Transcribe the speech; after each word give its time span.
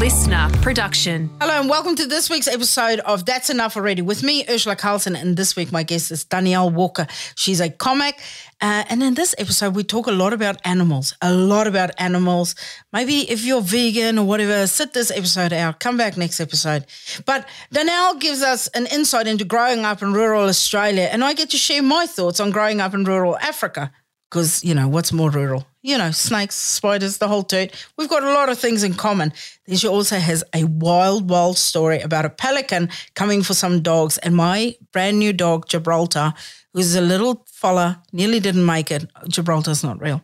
listener 0.00 0.48
production. 0.62 1.28
Hello 1.42 1.60
and 1.60 1.68
welcome 1.68 1.94
to 1.94 2.06
this 2.06 2.30
week's 2.30 2.48
episode 2.48 3.00
of 3.00 3.26
That's 3.26 3.50
Enough 3.50 3.76
Already 3.76 4.00
with 4.00 4.22
me, 4.22 4.46
Ursula 4.48 4.74
Carlson. 4.74 5.14
And 5.14 5.36
this 5.36 5.56
week, 5.56 5.72
my 5.72 5.82
guest 5.82 6.10
is 6.10 6.24
Danielle 6.24 6.70
Walker. 6.70 7.06
She's 7.34 7.60
a 7.60 7.68
comic. 7.68 8.18
Uh, 8.62 8.84
and 8.88 9.02
in 9.02 9.12
this 9.12 9.34
episode, 9.36 9.74
we 9.74 9.84
talk 9.84 10.06
a 10.06 10.12
lot 10.12 10.32
about 10.32 10.56
animals, 10.64 11.14
a 11.20 11.34
lot 11.34 11.66
about 11.66 11.90
animals. 11.98 12.54
Maybe 12.94 13.30
if 13.30 13.44
you're 13.44 13.60
vegan 13.60 14.18
or 14.18 14.24
whatever, 14.24 14.66
sit 14.66 14.94
this 14.94 15.10
episode 15.10 15.52
out, 15.52 15.80
come 15.80 15.98
back 15.98 16.16
next 16.16 16.40
episode. 16.40 16.86
But 17.26 17.46
Danielle 17.70 18.16
gives 18.16 18.40
us 18.40 18.68
an 18.68 18.86
insight 18.86 19.26
into 19.26 19.44
growing 19.44 19.84
up 19.84 20.00
in 20.00 20.14
rural 20.14 20.44
Australia. 20.44 21.10
And 21.12 21.22
I 21.22 21.34
get 21.34 21.50
to 21.50 21.58
share 21.58 21.82
my 21.82 22.06
thoughts 22.06 22.40
on 22.40 22.52
growing 22.52 22.80
up 22.80 22.94
in 22.94 23.04
rural 23.04 23.36
Africa. 23.36 23.92
Because, 24.30 24.62
you 24.62 24.74
know, 24.74 24.86
what's 24.86 25.12
more 25.12 25.28
rural? 25.28 25.66
You 25.82 25.98
know, 25.98 26.12
snakes, 26.12 26.54
spiders, 26.54 27.18
the 27.18 27.26
whole 27.26 27.42
toot. 27.42 27.72
We've 27.96 28.08
got 28.08 28.22
a 28.22 28.32
lot 28.32 28.48
of 28.48 28.58
things 28.58 28.84
in 28.84 28.94
common. 28.94 29.32
Then 29.66 29.76
she 29.76 29.88
also 29.88 30.18
has 30.18 30.44
a 30.54 30.64
wild, 30.64 31.28
wild 31.28 31.58
story 31.58 32.00
about 32.00 32.24
a 32.24 32.30
pelican 32.30 32.90
coming 33.14 33.42
for 33.42 33.54
some 33.54 33.82
dogs. 33.82 34.18
And 34.18 34.36
my 34.36 34.76
brand 34.92 35.18
new 35.18 35.32
dog, 35.32 35.66
Gibraltar, 35.68 36.32
who's 36.72 36.94
a 36.94 37.00
little 37.00 37.44
fella, 37.50 38.02
nearly 38.12 38.38
didn't 38.38 38.64
make 38.64 38.92
it. 38.92 39.10
Gibraltar's 39.28 39.82
not 39.82 40.00
real. 40.00 40.22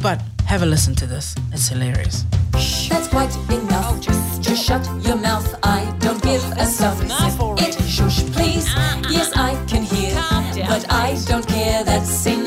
But 0.00 0.22
have 0.46 0.62
a 0.62 0.66
listen 0.66 0.94
to 0.96 1.06
this. 1.06 1.34
It's 1.52 1.68
hilarious. 1.68 2.24
That's 2.88 3.08
quite 3.08 3.34
enough. 3.50 4.00
just, 4.00 4.42
just 4.42 4.64
shut 4.64 4.88
your 5.02 5.16
mouth. 5.16 5.54
I 5.62 5.84
don't 5.98 6.22
give 6.22 6.42
a 6.52 6.64
stuff. 6.64 6.98
It 7.60 7.74
shush, 7.82 8.22
please. 8.32 8.66
Yes, 9.10 9.32
I 9.34 9.62
can 9.66 9.82
hear, 9.82 10.14
but 10.66 10.90
I 10.90 11.20
don't 11.26 11.46
care. 11.46 11.84
That's 11.84 12.26
enough 12.26 12.43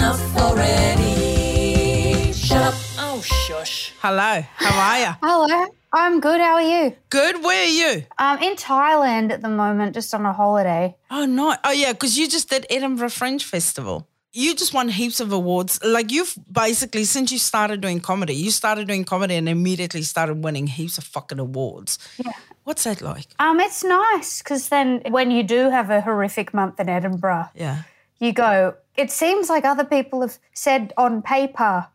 Hello, 4.09 4.41
how 4.55 4.79
are 4.89 4.99
you? 5.01 5.15
Hello, 5.21 5.65
I'm 5.91 6.21
good. 6.21 6.39
How 6.39 6.53
are 6.53 6.61
you? 6.61 6.95
Good, 7.09 7.43
where 7.43 7.65
are 7.65 7.67
you? 7.67 8.05
I'm 8.17 8.41
in 8.41 8.55
Thailand 8.55 9.31
at 9.33 9.41
the 9.41 9.49
moment, 9.49 9.93
just 9.95 10.13
on 10.13 10.25
a 10.25 10.31
holiday. 10.31 10.95
Oh, 11.11 11.25
no. 11.25 11.57
Oh, 11.65 11.71
yeah, 11.71 11.91
because 11.91 12.17
you 12.17 12.29
just 12.29 12.49
did 12.49 12.65
Edinburgh 12.69 13.09
Fringe 13.09 13.43
Festival. 13.43 14.07
You 14.31 14.55
just 14.55 14.73
won 14.73 14.87
heaps 14.87 15.19
of 15.19 15.33
awards. 15.33 15.83
Like 15.83 16.09
you've 16.13 16.33
basically, 16.49 17.03
since 17.03 17.33
you 17.33 17.37
started 17.37 17.81
doing 17.81 17.99
comedy, 17.99 18.33
you 18.33 18.49
started 18.49 18.87
doing 18.87 19.03
comedy 19.03 19.35
and 19.35 19.49
immediately 19.49 20.03
started 20.03 20.41
winning 20.41 20.67
heaps 20.67 20.97
of 20.97 21.03
fucking 21.03 21.39
awards. 21.39 21.99
Yeah. 22.17 22.31
What's 22.63 22.85
that 22.85 23.01
like? 23.01 23.27
Um, 23.39 23.59
it's 23.59 23.83
nice 23.83 24.41
because 24.41 24.69
then 24.69 25.01
when 25.09 25.31
you 25.31 25.43
do 25.43 25.69
have 25.69 25.89
a 25.89 25.99
horrific 25.99 26.53
month 26.53 26.79
in 26.79 26.87
Edinburgh, 26.87 27.49
Yeah. 27.55 27.81
you 28.19 28.31
go. 28.31 28.75
It 28.95 29.11
seems 29.11 29.49
like 29.49 29.65
other 29.65 29.83
people 29.83 30.21
have 30.21 30.37
said 30.53 30.93
on 30.95 31.21
paper, 31.21 31.87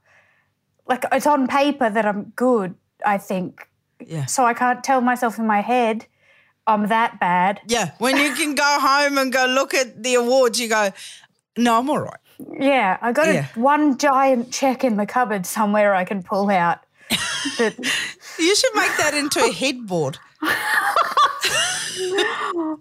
like 0.87 1.05
it's 1.13 1.27
on 1.27 1.47
paper 1.49 1.89
that 1.91 2.05
I'm 2.07 2.33
good. 2.37 2.75
I 3.05 3.19
think 3.19 3.69
Yeah. 4.07 4.27
so. 4.27 4.45
I 4.45 4.55
can't 4.55 4.83
tell 4.85 5.01
myself 5.01 5.39
in 5.39 5.47
my 5.47 5.61
head 5.61 6.07
I'm 6.67 6.87
that 6.89 7.19
bad. 7.19 7.61
Yeah. 7.67 7.91
When 7.99 8.17
you 8.17 8.35
can 8.35 8.55
go 8.55 8.65
home 8.81 9.19
and 9.19 9.33
go 9.33 9.47
look 9.47 9.75
at 9.75 10.03
the 10.03 10.15
awards, 10.15 10.61
you 10.61 10.69
go, 10.69 10.91
no, 11.59 11.79
I'm 11.79 11.91
all 11.91 11.99
right. 12.01 12.21
Yeah, 12.59 12.99
I 13.03 13.13
got 13.13 13.27
Yeah. 13.27 13.47
a 13.57 13.59
one 13.61 13.99
giant 13.99 14.53
check 14.53 14.85
in 14.85 14.97
the 14.97 15.07
cupboard 15.07 15.45
somewhere 15.47 15.95
I 15.95 16.05
can 16.05 16.23
pull 16.23 16.51
out. 16.51 16.79
that 17.59 17.75
You 18.39 18.55
should 18.57 18.75
make 18.75 18.97
that 18.99 19.13
into 19.15 19.41
a 19.45 19.53
headboard. 19.53 20.19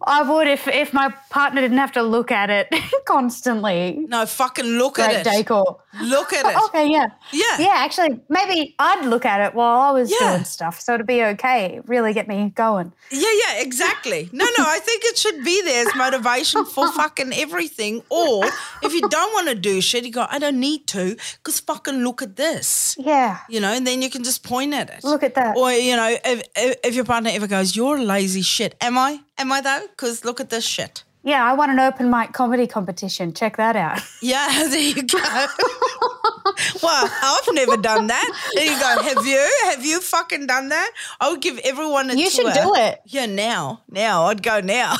I 0.07 0.23
would 0.27 0.47
if 0.47 0.67
if 0.67 0.93
my 0.93 1.09
partner 1.29 1.61
didn't 1.61 1.77
have 1.77 1.91
to 1.93 2.03
look 2.03 2.31
at 2.31 2.49
it 2.49 2.67
constantly. 3.05 4.05
No, 4.07 4.25
fucking 4.25 4.65
look 4.65 4.95
Great 4.95 5.15
at 5.17 5.27
it. 5.27 5.37
decor. 5.37 5.79
Look 6.01 6.33
at 6.33 6.45
it. 6.45 6.57
Okay, 6.65 6.89
yeah. 6.89 7.07
Yeah. 7.31 7.57
Yeah, 7.59 7.73
actually, 7.75 8.19
maybe 8.29 8.75
I'd 8.79 9.05
look 9.05 9.25
at 9.25 9.41
it 9.41 9.53
while 9.53 9.81
I 9.81 9.91
was 9.91 10.09
Yeah. 10.11 10.31
doing 10.33 10.43
stuff, 10.45 10.79
so 10.79 10.93
it'd 10.95 11.05
be 11.07 11.23
okay. 11.23 11.81
Really 11.85 12.13
get 12.13 12.27
me 12.27 12.51
going. 12.55 12.93
Yeah, 13.11 13.29
yeah, 13.47 13.61
exactly. 13.61 14.29
No, 14.31 14.45
no, 14.57 14.63
I 14.65 14.79
think 14.79 15.03
it 15.05 15.17
should 15.17 15.43
be 15.43 15.61
there 15.63 15.85
as 15.87 15.95
motivation 15.95 16.65
for 16.65 16.91
fucking 16.93 17.33
everything. 17.33 18.03
Or 18.09 18.45
if 18.91 19.01
you 19.01 19.07
don't 19.09 19.33
want 19.33 19.47
to 19.47 19.55
do 19.55 19.81
shit, 19.81 20.05
you 20.05 20.11
go, 20.11 20.25
I 20.29 20.39
don't 20.39 20.59
need 20.59 20.87
to, 20.87 21.15
because 21.37 21.59
fucking 21.59 22.03
look 22.03 22.21
at 22.21 22.35
this. 22.35 22.95
Yeah. 22.99 23.39
You 23.49 23.59
know, 23.59 23.71
and 23.71 23.85
then 23.87 24.01
you 24.01 24.09
can 24.09 24.23
just 24.23 24.43
point 24.43 24.73
at 24.73 24.89
it. 24.89 25.03
Look 25.03 25.23
at 25.23 25.35
that. 25.35 25.55
Or, 25.55 25.71
you 25.71 25.95
know, 25.95 26.17
if, 26.25 26.43
if, 26.55 26.77
if 26.83 26.95
your 26.95 27.05
partner 27.05 27.29
ever 27.33 27.47
goes, 27.47 27.75
You're 27.75 27.99
lazy 27.99 28.41
shit. 28.41 28.75
Am 28.81 28.97
I? 28.97 29.21
Am 29.37 29.51
I 29.51 29.61
though? 29.61 29.87
Because 29.89 30.25
look 30.25 30.39
at 30.41 30.49
this 30.49 30.65
shit. 30.65 31.03
Yeah, 31.23 31.45
I 31.45 31.53
won 31.53 31.69
an 31.69 31.79
open 31.79 32.09
mic 32.09 32.33
comedy 32.33 32.65
competition. 32.65 33.31
Check 33.33 33.57
that 33.57 33.75
out. 33.75 33.99
Yeah, 34.21 34.47
there 34.69 34.79
you 34.79 35.03
go. 35.03 35.17
well, 36.83 37.09
I've 37.23 37.53
never 37.53 37.77
done 37.77 38.07
that. 38.07 38.49
There 38.53 38.65
you 38.65 38.79
go. 38.79 39.01
Have 39.03 39.25
you? 39.25 39.51
Have 39.65 39.85
you 39.85 39.99
fucking 40.01 40.47
done 40.47 40.69
that? 40.69 40.91
I 41.19 41.29
would 41.31 41.41
give 41.41 41.59
everyone 41.59 42.09
a 42.09 42.15
You 42.15 42.29
should 42.29 42.53
do 42.53 42.75
it. 42.75 43.01
Yeah, 43.05 43.25
now. 43.25 43.83
Now. 43.89 44.25
I'd 44.25 44.43
go 44.43 44.59
now. 44.61 44.97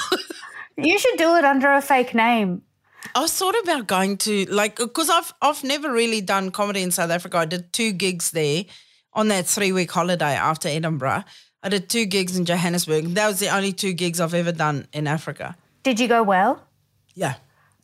You 0.77 0.97
should 0.97 1.17
do 1.17 1.35
it 1.35 1.45
under 1.45 1.71
a 1.71 1.81
fake 1.81 2.15
name. 2.15 2.63
I 3.15 3.19
was 3.19 3.33
thought 3.33 3.55
about 3.63 3.87
going 3.87 4.17
to 4.17 4.45
like 4.45 4.77
because 4.77 5.09
I've 5.09 5.33
I've 5.41 5.63
never 5.63 5.91
really 5.91 6.21
done 6.21 6.51
comedy 6.51 6.81
in 6.81 6.91
South 6.91 7.11
Africa. 7.11 7.37
I 7.37 7.45
did 7.45 7.71
two 7.73 7.91
gigs 7.91 8.31
there 8.31 8.65
on 9.13 9.27
that 9.29 9.45
three 9.45 9.71
week 9.71 9.91
holiday 9.91 10.33
after 10.35 10.67
Edinburgh. 10.69 11.23
I 11.63 11.69
did 11.69 11.89
two 11.89 12.05
gigs 12.05 12.37
in 12.37 12.45
Johannesburg. 12.45 13.13
That 13.13 13.27
was 13.27 13.39
the 13.39 13.49
only 13.49 13.73
two 13.73 13.93
gigs 13.93 14.19
I've 14.19 14.33
ever 14.33 14.51
done 14.51 14.87
in 14.93 15.07
Africa. 15.07 15.55
Did 15.83 15.99
you 15.99 16.07
go 16.07 16.23
well? 16.23 16.63
Yeah. 17.13 17.35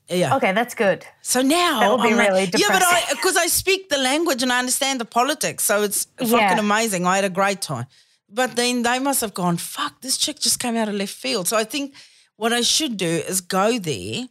Yeah. 0.09 0.37
Okay, 0.37 0.53
that's 0.53 0.73
good. 0.73 1.05
So 1.21 1.41
now 1.41 1.79
That 1.81 1.91
would 1.91 2.01
be 2.03 2.09
I'm 2.09 2.17
like- 2.17 2.29
really 2.29 2.49
yeah, 2.55 2.69
but 2.69 2.81
I 2.81 3.03
because 3.11 3.35
I 3.37 3.47
speak 3.47 3.89
the 3.89 3.97
language 3.97 4.41
and 4.41 4.51
I 4.53 4.59
understand 4.59 4.99
the 5.01 5.05
politics, 5.05 5.63
so 5.65 5.83
it's 5.83 6.05
fucking 6.17 6.31
Yeah. 6.31 6.59
amazing. 6.59 7.05
I 7.05 7.15
had 7.17 7.25
a 7.25 7.29
great 7.29 7.61
time, 7.61 7.87
but 8.29 8.55
then 8.55 8.83
they 8.83 8.99
must 8.99 9.19
have 9.21 9.33
gone, 9.33 9.57
"Fuck, 9.57 9.99
this 10.01 10.17
chick 10.17 10.39
just 10.39 10.59
came 10.59 10.77
out 10.77 10.87
of 10.87 10.95
left 10.95 11.13
field." 11.13 11.47
So 11.49 11.57
I 11.57 11.65
think 11.65 11.93
what 12.37 12.53
I 12.53 12.61
should 12.61 12.95
do 12.95 13.05
is 13.27 13.41
go 13.41 13.77
there 13.79 14.27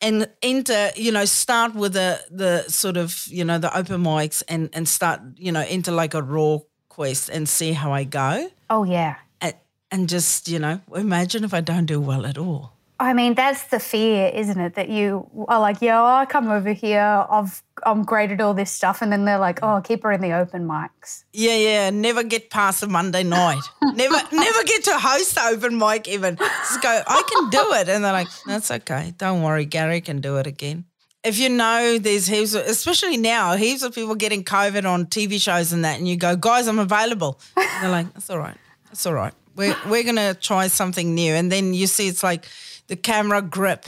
and 0.00 0.28
enter, 0.42 0.90
you 0.96 1.10
know, 1.12 1.24
start 1.24 1.74
with 1.74 1.92
the 1.94 2.20
the 2.30 2.64
sort 2.68 2.96
of 2.96 3.26
you 3.28 3.44
know 3.44 3.58
the 3.58 3.76
open 3.76 4.02
mics 4.02 4.42
and 4.48 4.70
and 4.72 4.88
start 4.88 5.20
you 5.36 5.52
know 5.52 5.62
into 5.62 5.90
like 5.90 6.14
a 6.14 6.22
raw 6.22 6.58
quest 6.88 7.28
and 7.30 7.48
see 7.48 7.72
how 7.72 7.92
I 7.92 8.04
go, 8.04 8.50
Oh 8.70 8.84
yeah. 8.84 9.16
and, 9.40 9.54
and 9.90 10.08
just 10.08 10.48
you 10.48 10.58
know 10.58 10.80
imagine 10.94 11.44
if 11.44 11.52
I 11.54 11.60
don't 11.60 11.86
do 11.86 12.00
well 12.00 12.26
at 12.26 12.38
all. 12.38 12.72
I 13.00 13.12
mean, 13.12 13.34
that's 13.34 13.64
the 13.64 13.78
fear, 13.78 14.30
isn't 14.34 14.58
it? 14.58 14.74
That 14.74 14.88
you 14.88 15.30
are 15.46 15.60
like, 15.60 15.80
yeah, 15.80 16.02
I 16.02 16.26
come 16.26 16.50
over 16.50 16.72
here, 16.72 17.24
I've 17.30 17.62
I'm 17.86 18.02
great 18.02 18.32
at 18.32 18.40
all 18.40 18.54
this 18.54 18.72
stuff, 18.72 19.02
and 19.02 19.12
then 19.12 19.24
they're 19.24 19.38
like, 19.38 19.60
oh, 19.62 19.80
keep 19.80 20.02
her 20.02 20.10
in 20.10 20.20
the 20.20 20.32
open 20.32 20.66
mics. 20.66 21.22
Yeah, 21.32 21.54
yeah. 21.54 21.90
Never 21.90 22.24
get 22.24 22.50
past 22.50 22.82
a 22.82 22.88
Monday 22.88 23.22
night. 23.22 23.62
never, 23.94 24.16
never 24.32 24.64
get 24.64 24.82
to 24.84 24.98
host 24.98 25.36
the 25.36 25.42
open 25.44 25.78
mic 25.78 26.08
even. 26.08 26.36
Just 26.36 26.82
go. 26.82 27.02
I 27.06 27.22
can 27.22 27.50
do 27.50 27.72
it, 27.74 27.88
and 27.88 28.04
they're 28.04 28.12
like, 28.12 28.28
"That's 28.46 28.70
okay. 28.70 29.14
Don't 29.16 29.42
worry, 29.42 29.64
Gary 29.64 30.00
can 30.00 30.20
do 30.20 30.36
it 30.38 30.48
again." 30.48 30.86
If 31.22 31.38
you 31.38 31.50
know, 31.50 31.98
there's 31.98 32.26
heaps, 32.26 32.54
of, 32.54 32.62
especially 32.62 33.16
now, 33.16 33.54
heaps 33.54 33.82
of 33.82 33.94
people 33.94 34.14
getting 34.16 34.42
COVID 34.42 34.88
on 34.88 35.06
TV 35.06 35.40
shows 35.40 35.72
and 35.72 35.84
that, 35.84 35.98
and 35.98 36.08
you 36.08 36.16
go, 36.16 36.34
"Guys, 36.34 36.66
I'm 36.66 36.80
available." 36.80 37.38
And 37.56 37.68
they're 37.80 37.90
like, 37.90 38.12
"That's 38.14 38.28
all 38.28 38.38
right. 38.38 38.56
That's 38.86 39.06
all 39.06 39.14
right. 39.14 39.34
We're 39.54 39.76
we're 39.88 40.04
gonna 40.04 40.34
try 40.34 40.66
something 40.66 41.14
new." 41.14 41.32
And 41.34 41.52
then 41.52 41.74
you 41.74 41.86
see, 41.86 42.08
it's 42.08 42.24
like 42.24 42.46
the 42.88 42.96
camera 42.96 43.40
grip. 43.40 43.86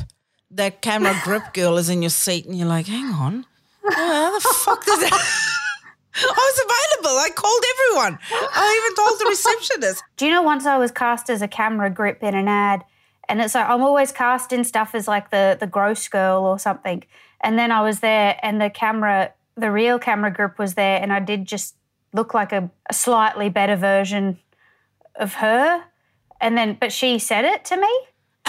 That 0.51 0.81
camera 0.81 1.19
grip 1.25 1.53
girl 1.53 1.77
is 1.77 1.89
in 1.89 2.03
your 2.03 2.11
seat, 2.11 2.47
and 2.47 2.57
you're 2.57 2.69
like, 2.69 2.87
"Hang 2.87 3.13
on." 3.13 3.47
How 3.93 4.33
the 4.33 4.41
fuck 4.41 4.85
does 4.85 5.01
that? 5.01 5.47
I 6.15 6.27
was 6.27 7.01
available. 7.01 7.19
I 7.19 7.31
called 7.35 7.65
everyone. 7.75 8.19
I 8.33 8.83
even 8.83 9.05
told 9.05 9.21
the 9.21 9.27
receptionist. 9.27 10.03
Do 10.17 10.27
you 10.27 10.33
know 10.33 10.43
once 10.43 10.67
I 10.67 10.77
was 10.77 10.91
cast 10.91 11.31
as 11.31 11.41
a 11.41 11.49
camera 11.49 11.89
grip 11.91 12.23
in 12.23 12.35
an 12.35 12.49
ad, 12.49 12.85
and 13.29 13.41
it's 13.41 13.55
like 13.55 13.69
I'm 13.69 13.83
always 13.83 14.13
cast 14.13 14.53
in 14.53 14.65
stuff 14.65 14.95
as 14.95 15.09
like 15.09 15.31
the 15.31 15.57
the 15.59 15.67
gross 15.67 16.07
girl 16.09 16.45
or 16.45 16.59
something, 16.59 17.05
and 17.41 17.59
then 17.59 17.73
I 17.73 17.83
was 17.83 18.01
there, 18.01 18.39
and 18.43 18.61
the 18.61 18.71
camera, 18.71 19.33
the 19.57 19.71
real 19.71 19.99
camera 19.99 20.33
grip 20.33 20.59
was 20.59 20.75
there, 20.75 21.01
and 21.01 21.13
I 21.13 21.21
did 21.21 21.47
just 21.47 21.77
look 22.13 22.35
like 22.35 22.53
a, 22.53 22.71
a 22.89 22.95
slightly 22.95 23.49
better 23.49 23.77
version 23.77 24.39
of 25.15 25.35
her, 25.35 25.85
and 26.41 26.59
then 26.59 26.77
but 26.81 26.93
she 26.93 27.19
said 27.19 27.45
it 27.45 27.65
to 27.67 27.77
me. 27.77 27.89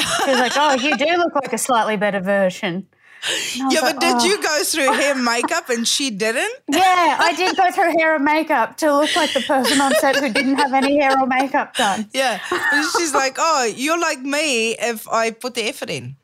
She 0.02 0.30
was 0.32 0.40
like, 0.40 0.54
"Oh, 0.56 0.74
you 0.74 0.98
do 0.98 1.06
look 1.18 1.36
like 1.36 1.54
a 1.54 1.58
slightly 1.58 1.98
better 1.98 2.20
version." 2.20 2.88
Yeah, 3.56 3.82
like, 3.82 3.96
but 3.96 4.02
did 4.02 4.16
"Oh." 4.16 4.26
you 4.26 4.42
go 4.42 4.64
through 4.64 4.94
hair 4.94 5.14
and 5.14 5.24
makeup 5.24 5.70
and 5.70 5.88
she 5.88 6.10
didn't? 6.10 6.54
Yeah, 6.68 7.18
I 7.20 7.34
did 7.38 7.56
go 7.56 7.70
through 7.72 7.92
hair 8.00 8.16
and 8.16 8.24
makeup 8.26 8.78
to 8.78 8.96
look 8.96 9.16
like 9.16 9.34
the 9.34 9.42
person 9.42 9.80
on 9.80 9.94
set 9.96 10.16
who 10.16 10.32
didn't 10.34 10.56
have 10.56 10.74
any 10.74 11.00
hair 11.00 11.12
or 11.20 11.28
makeup 11.28 11.76
done. 11.76 12.10
Yeah. 12.14 12.40
And 12.50 12.86
she's 12.98 13.14
like, 13.14 13.36
oh, 13.38 13.72
you're 13.76 14.00
like 14.00 14.22
me 14.22 14.72
if 14.72 15.08
I 15.08 15.32
put 15.32 15.54
the 15.54 15.64
effort 15.64 15.92
in. 15.92 16.16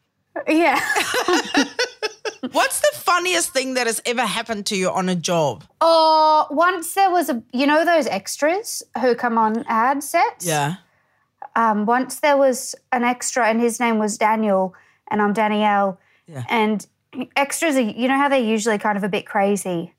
Yeah. 0.48 0.80
What's 2.52 2.80
the 2.80 2.92
funniest 2.94 3.52
thing 3.52 3.74
that 3.76 3.88
has 3.88 4.02
ever 4.06 4.22
happened 4.22 4.66
to 4.68 4.76
you 4.76 4.90
on 4.90 5.10
a 5.10 5.16
job? 5.16 5.66
Oh, 5.82 6.48
once 6.52 6.94
there 6.94 7.10
was 7.10 7.30
a, 7.30 7.44
you 7.52 7.68
know, 7.68 7.84
those 7.86 8.08
extras 8.08 8.84
who 9.02 9.16
come 9.16 9.38
on 9.38 9.66
ad 9.68 10.04
sets? 10.04 10.46
Yeah. 10.46 10.76
Um, 11.58 11.86
once 11.88 12.20
there 12.20 12.38
was 12.38 12.76
an 12.92 13.04
extra, 13.04 13.48
and 13.48 13.60
his 13.60 13.80
name 13.80 13.98
was 13.98 14.18
Daniel, 14.18 14.76
and 15.10 15.22
I'm 15.22 15.34
Danielle. 15.34 16.00
Yeah. 16.28 16.44
And 16.50 16.86
extras 17.36 17.76
are, 17.76 17.82
you 17.82 18.08
know 18.08 18.16
how 18.16 18.30
they're 18.30 18.40
usually 18.40 18.78
kind 18.78 18.96
of 18.98 19.04
a 19.04 19.10
bit 19.10 19.26
crazy 19.26 19.94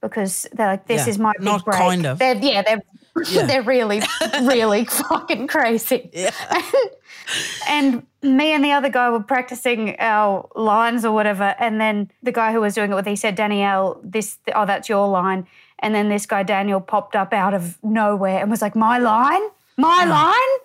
because 0.00 0.46
they're 0.52 0.68
like, 0.68 0.86
this 0.86 1.06
Yeah, 1.06 1.10
is 1.10 1.18
my 1.18 1.32
big 1.36 1.44
not 1.44 1.64
break. 1.64 1.78
kind 1.78 2.06
of. 2.06 2.18
They're, 2.20 2.36
yeah, 2.36 2.62
they're 2.62 2.80
Yeah. 3.28 3.42
They're 3.46 3.62
really, 3.62 4.00
really 4.42 4.84
fucking 4.84 5.48
crazy. 5.48 6.10
Yeah. 6.12 6.30
And 7.68 8.04
me 8.22 8.52
and 8.52 8.64
the 8.64 8.72
other 8.72 8.88
guy 8.88 9.08
were 9.10 9.22
practicing 9.22 9.94
our 10.00 10.48
lines 10.56 11.04
or 11.04 11.12
whatever. 11.12 11.54
And 11.60 11.80
then 11.80 12.10
the 12.24 12.32
guy 12.32 12.52
who 12.52 12.60
was 12.60 12.74
doing 12.74 12.90
it 12.90 12.94
with, 12.94 13.06
he 13.06 13.14
said, 13.14 13.36
Danielle, 13.36 14.00
this, 14.02 14.38
oh, 14.54 14.66
that's 14.66 14.88
your 14.88 15.06
line. 15.06 15.46
And 15.78 15.94
then 15.94 16.08
this 16.08 16.26
guy, 16.26 16.42
Daniel, 16.42 16.80
popped 16.80 17.14
up 17.14 17.32
out 17.32 17.54
of 17.54 17.78
nowhere 17.84 18.40
and 18.40 18.50
was 18.50 18.62
like, 18.62 18.74
my 18.74 18.98
line? 18.98 19.42
My 19.76 20.04
line? 20.04 20.60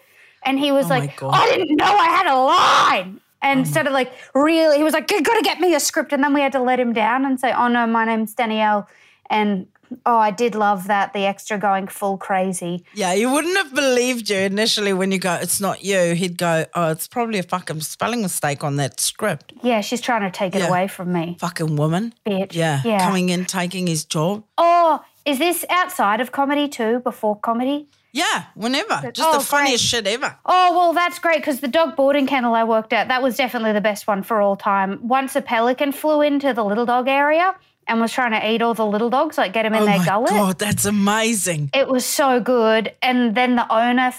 And 0.46 0.60
he 0.60 0.72
was 0.72 0.86
Oh 0.86 0.90
like, 0.90 1.22
Oh 1.22 1.30
I 1.30 1.50
didn't 1.50 1.76
know 1.76 1.86
I 1.86 2.08
had 2.08 2.28
a 2.28 2.38
line. 2.38 3.22
And 3.42 3.68
oh. 3.78 3.82
of 3.82 3.92
like 3.94 4.12
really, 4.34 4.78
he 4.78 4.84
was 4.84 4.94
like, 4.94 5.12
you 5.12 5.22
got 5.22 5.36
to 5.36 5.44
get 5.44 5.60
me 5.60 5.76
a 5.76 5.80
script. 5.80 6.14
And 6.14 6.24
then 6.24 6.34
we 6.34 6.42
had 6.42 6.52
to 6.54 6.62
let 6.62 6.80
him 6.80 6.94
down 6.94 7.26
and 7.26 7.40
say, 7.40 7.54
oh 7.54 7.68
no, 7.68 7.86
my 7.86 8.06
name's 8.06 8.34
Danielle. 8.34 8.88
And 9.30 9.68
oh, 10.06 10.18
I 10.18 10.32
did 10.32 10.56
love 10.56 10.88
that, 10.88 11.14
the 11.14 11.26
extra 11.26 11.58
going 11.58 11.88
full 11.88 12.18
crazy. 12.18 12.84
Yeah, 12.94 13.14
he 13.14 13.26
wouldn't 13.26 13.56
have 13.58 13.74
believed 13.74 14.30
you 14.30 14.38
initially 14.38 14.94
when 14.94 15.12
you 15.12 15.20
go, 15.20 15.36
it's 15.36 15.62
not 15.62 15.84
you. 15.84 16.16
He'd 16.16 16.38
go, 16.38 16.66
oh, 16.74 16.90
it's 16.92 17.08
probably 17.08 17.40
a 17.40 17.44
fucking 17.44 17.82
spelling 17.82 18.22
mistake 18.22 18.64
on 18.64 18.78
that 18.78 19.00
script. 19.00 19.54
Yeah, 19.62 19.82
she's 19.82 20.02
trying 20.02 20.22
to 20.22 20.32
take 20.32 20.56
it 20.56 20.60
Yeah. 20.60 20.68
away 20.68 20.88
from 20.88 21.14
me. 21.14 21.38
Fucking 21.40 21.76
woman. 21.76 22.14
Bitch. 22.26 22.54
Yeah. 22.54 22.82
Yeah. 22.84 23.00
Coming 23.00 23.30
in, 23.30 23.46
taking 23.46 23.88
his 23.88 24.06
job. 24.06 24.44
Oh, 24.58 25.04
is 25.24 25.40
this 25.40 25.66
outside 25.70 26.22
of 26.22 26.32
comedy 26.32 26.68
too, 26.68 27.00
before 27.00 27.36
comedy? 27.36 27.88
Yeah, 28.16 28.46
whenever. 28.56 29.12
Just 29.12 29.20
Oh, 29.22 29.38
the 29.40 29.44
funniest 29.44 29.84
shit 29.84 30.08
ever. 30.08 30.38
Oh, 30.46 30.74
well, 30.78 30.94
that's 30.94 31.20
great 31.20 31.40
because 31.40 31.60
the 31.60 31.68
dog 31.68 31.98
boarding 31.98 32.28
kennel 32.28 32.56
I 32.56 32.64
worked 32.64 32.94
at, 32.94 33.10
that 33.10 33.22
was 33.22 33.36
definitely 33.36 33.74
the 33.74 33.82
best 33.82 34.08
one 34.08 34.24
for 34.24 34.40
all 34.40 34.56
time. 34.56 35.06
Once 35.06 35.36
a 35.36 35.42
pelican 35.42 35.92
flew 35.92 36.22
into 36.22 36.54
the 36.54 36.64
little 36.64 36.86
dog 36.86 37.10
area 37.10 37.54
and 37.88 38.00
was 38.00 38.14
trying 38.14 38.32
to 38.32 38.50
eat 38.50 38.62
all 38.62 38.74
the 38.74 38.86
little 38.86 39.10
dogs, 39.10 39.38
like 39.38 39.52
get 39.52 39.64
them 39.64 39.74
in 39.74 39.82
oh 39.84 39.86
their 39.86 39.98
my 39.98 40.06
gullet. 40.06 40.30
God, 40.30 40.58
that's 40.60 40.86
amazing. 40.86 41.72
It 41.74 41.90
was 41.90 42.06
so 42.06 42.40
good. 42.40 42.94
And 43.02 43.36
then 43.36 43.58
the 43.58 43.70
owner, 43.70 44.14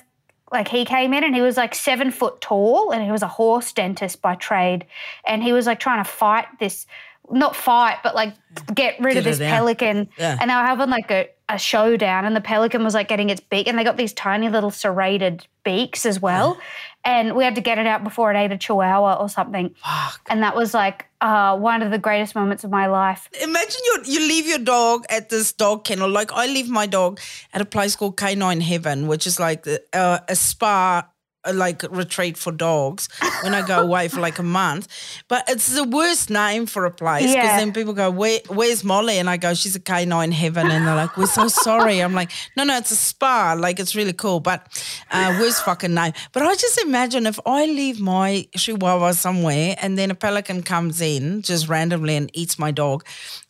like 0.53 0.69
he 0.69 0.85
came 0.85 1.15
in 1.15 1.25
and 1.25 1.35
he 1.35 1.41
was 1.41 1.57
like 1.57 1.75
seven 1.75 2.11
foot 2.11 2.43
tall 2.43 2.93
and 2.93 3.03
he 3.03 3.11
was 3.11 3.23
a 3.23 3.29
horse 3.29 3.73
dentist 3.73 4.21
by 4.21 4.35
trade. 4.35 4.85
And 5.27 5.43
he 5.43 5.55
was 5.55 5.65
like 5.65 5.81
trying 5.81 6.05
to 6.05 6.09
fight 6.11 6.45
this, 6.61 6.87
not 7.31 7.57
fight, 7.57 7.99
but 8.03 8.15
like 8.15 8.35
get 8.75 8.99
rid 9.01 9.17
of 9.17 9.25
this 9.25 9.39
pelican. 9.39 10.09
Yeah. 10.19 10.37
And 10.41 10.51
they 10.51 10.55
were 10.55 10.61
having 10.61 10.91
like 10.91 11.11
a, 11.11 11.29
a 11.49 11.59
showdown 11.59 12.25
and 12.25 12.35
the 12.35 12.41
pelican 12.41 12.85
was 12.85 12.95
like 12.95 13.09
getting 13.09 13.31
its 13.31 13.41
beak 13.41 13.69
and 13.69 13.79
they 13.79 13.85
got 13.85 13.97
these 13.97 14.13
tiny 14.13 14.49
little 14.49 14.71
serrated 14.71 15.47
beaks 15.65 16.07
as 16.07 16.21
well. 16.21 16.59
And 17.05 17.37
we 17.37 17.45
had 17.45 17.55
to 17.55 17.61
get 17.61 17.79
it 17.79 17.87
out 17.87 18.03
before 18.03 18.33
it 18.33 18.37
ate 18.37 18.51
a 18.51 18.59
chihuahua 18.59 19.15
or 19.15 19.29
something. 19.29 19.75
Fuck. 19.83 20.21
And 20.29 20.43
that 20.43 20.57
was 20.57 20.75
like 20.75 21.07
uh, 21.21 21.57
one 21.57 21.83
of 21.83 21.91
the 21.91 21.99
greatest 21.99 22.35
moments 22.35 22.65
of 22.65 22.71
my 22.71 22.87
life. 22.87 23.29
Imagine 23.41 23.81
you 23.85 24.03
you 24.07 24.21
leave 24.21 24.47
your 24.47 24.59
dog 24.59 25.05
at 25.09 25.29
this 25.29 25.53
dog 25.53 25.85
kennel. 25.85 26.09
Like 26.11 26.33
I 26.33 26.47
leave 26.47 26.69
my 26.69 26.87
dog 26.87 27.21
at 27.53 27.61
a 27.61 27.65
place 27.65 27.95
called 27.95 28.17
Canine 28.17 28.61
Heaven, 28.61 29.07
which 29.07 29.27
is 29.27 29.39
like 29.39 29.63
the, 29.63 29.83
uh, 29.93 30.19
a 30.29 30.35
spa, 30.35 31.07
like 31.53 31.83
retreat 31.91 32.37
for 32.37 32.53
dogs. 32.53 33.09
When 33.43 33.55
I 33.55 33.63
go 33.67 33.81
away 33.89 34.09
for 34.09 34.21
like 34.21 34.39
a 34.39 34.43
month, 34.43 34.89
but 35.29 35.45
it's 35.49 35.67
the 35.75 35.85
worst 35.85 36.31
name 36.31 36.67
for 36.67 36.85
a 36.87 36.91
place 36.91 37.23
because 37.23 37.35
Yeah. 37.35 37.57
then 37.59 37.73
people 37.73 37.93
go, 37.95 38.11
Where, 38.11 38.41
"Where's 38.49 38.83
Molly?" 38.85 39.19
And 39.19 39.29
I 39.31 39.37
go, 39.37 39.55
"She's 39.55 39.77
a 39.77 39.81
Canine 39.81 40.33
Heaven," 40.33 40.71
and 40.71 40.87
they're 40.87 40.95
like, 40.97 41.17
"We're 41.17 41.27
so 41.27 41.49
sorry." 41.49 42.01
I'm 42.01 42.15
like, 42.15 42.31
"No, 42.57 42.65
no, 42.65 42.77
it's 42.77 42.91
a 42.91 42.97
spa. 42.97 43.55
Like 43.59 43.79
it's 43.81 43.95
really 43.95 44.13
cool, 44.13 44.41
but 44.41 44.67
uh, 45.11 45.37
worst 45.41 45.65
fucking 45.65 45.95
name." 45.95 46.13
But 46.33 46.43
I 46.43 46.55
just 46.55 46.79
imagine 46.83 47.27
if 47.27 47.39
I 47.47 47.67
leave 47.67 48.01
my 48.01 48.47
Chihuahua 48.57 49.13
somewhere 49.13 49.77
and 49.81 49.97
then 49.99 50.11
a 50.11 50.15
pelican 50.15 50.63
comes 50.63 51.01
in 51.01 51.43
just 51.43 51.69
randomly 51.69 52.17
and 52.17 52.31
eats 52.35 52.59
my 52.59 52.71
dog. 52.71 53.05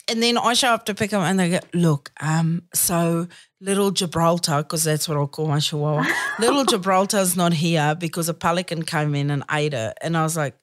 And 0.08 0.22
then 0.22 0.38
I 0.38 0.54
show 0.54 0.68
up 0.68 0.84
to 0.86 0.94
pick 0.94 1.10
him, 1.10 1.20
and 1.20 1.38
they 1.40 1.50
go, 1.50 1.58
"Look, 1.74 2.12
um, 2.20 2.62
so 2.72 3.26
little 3.60 3.90
Gibraltar, 3.90 4.58
because 4.62 4.84
that's 4.84 5.08
what 5.08 5.16
I'll 5.16 5.26
call 5.26 5.46
my 5.48 5.60
Chihuahua. 5.60 6.04
little 6.38 6.64
Gibraltar's 6.72 7.36
not 7.36 7.52
here 7.52 7.94
because 7.98 8.28
a 8.28 8.34
pelican 8.34 8.82
came 8.84 9.14
in 9.14 9.30
and 9.30 9.44
ate 9.50 9.72
her." 9.72 9.94
And 10.02 10.16
I 10.16 10.22
was 10.22 10.36
like, 10.36 10.54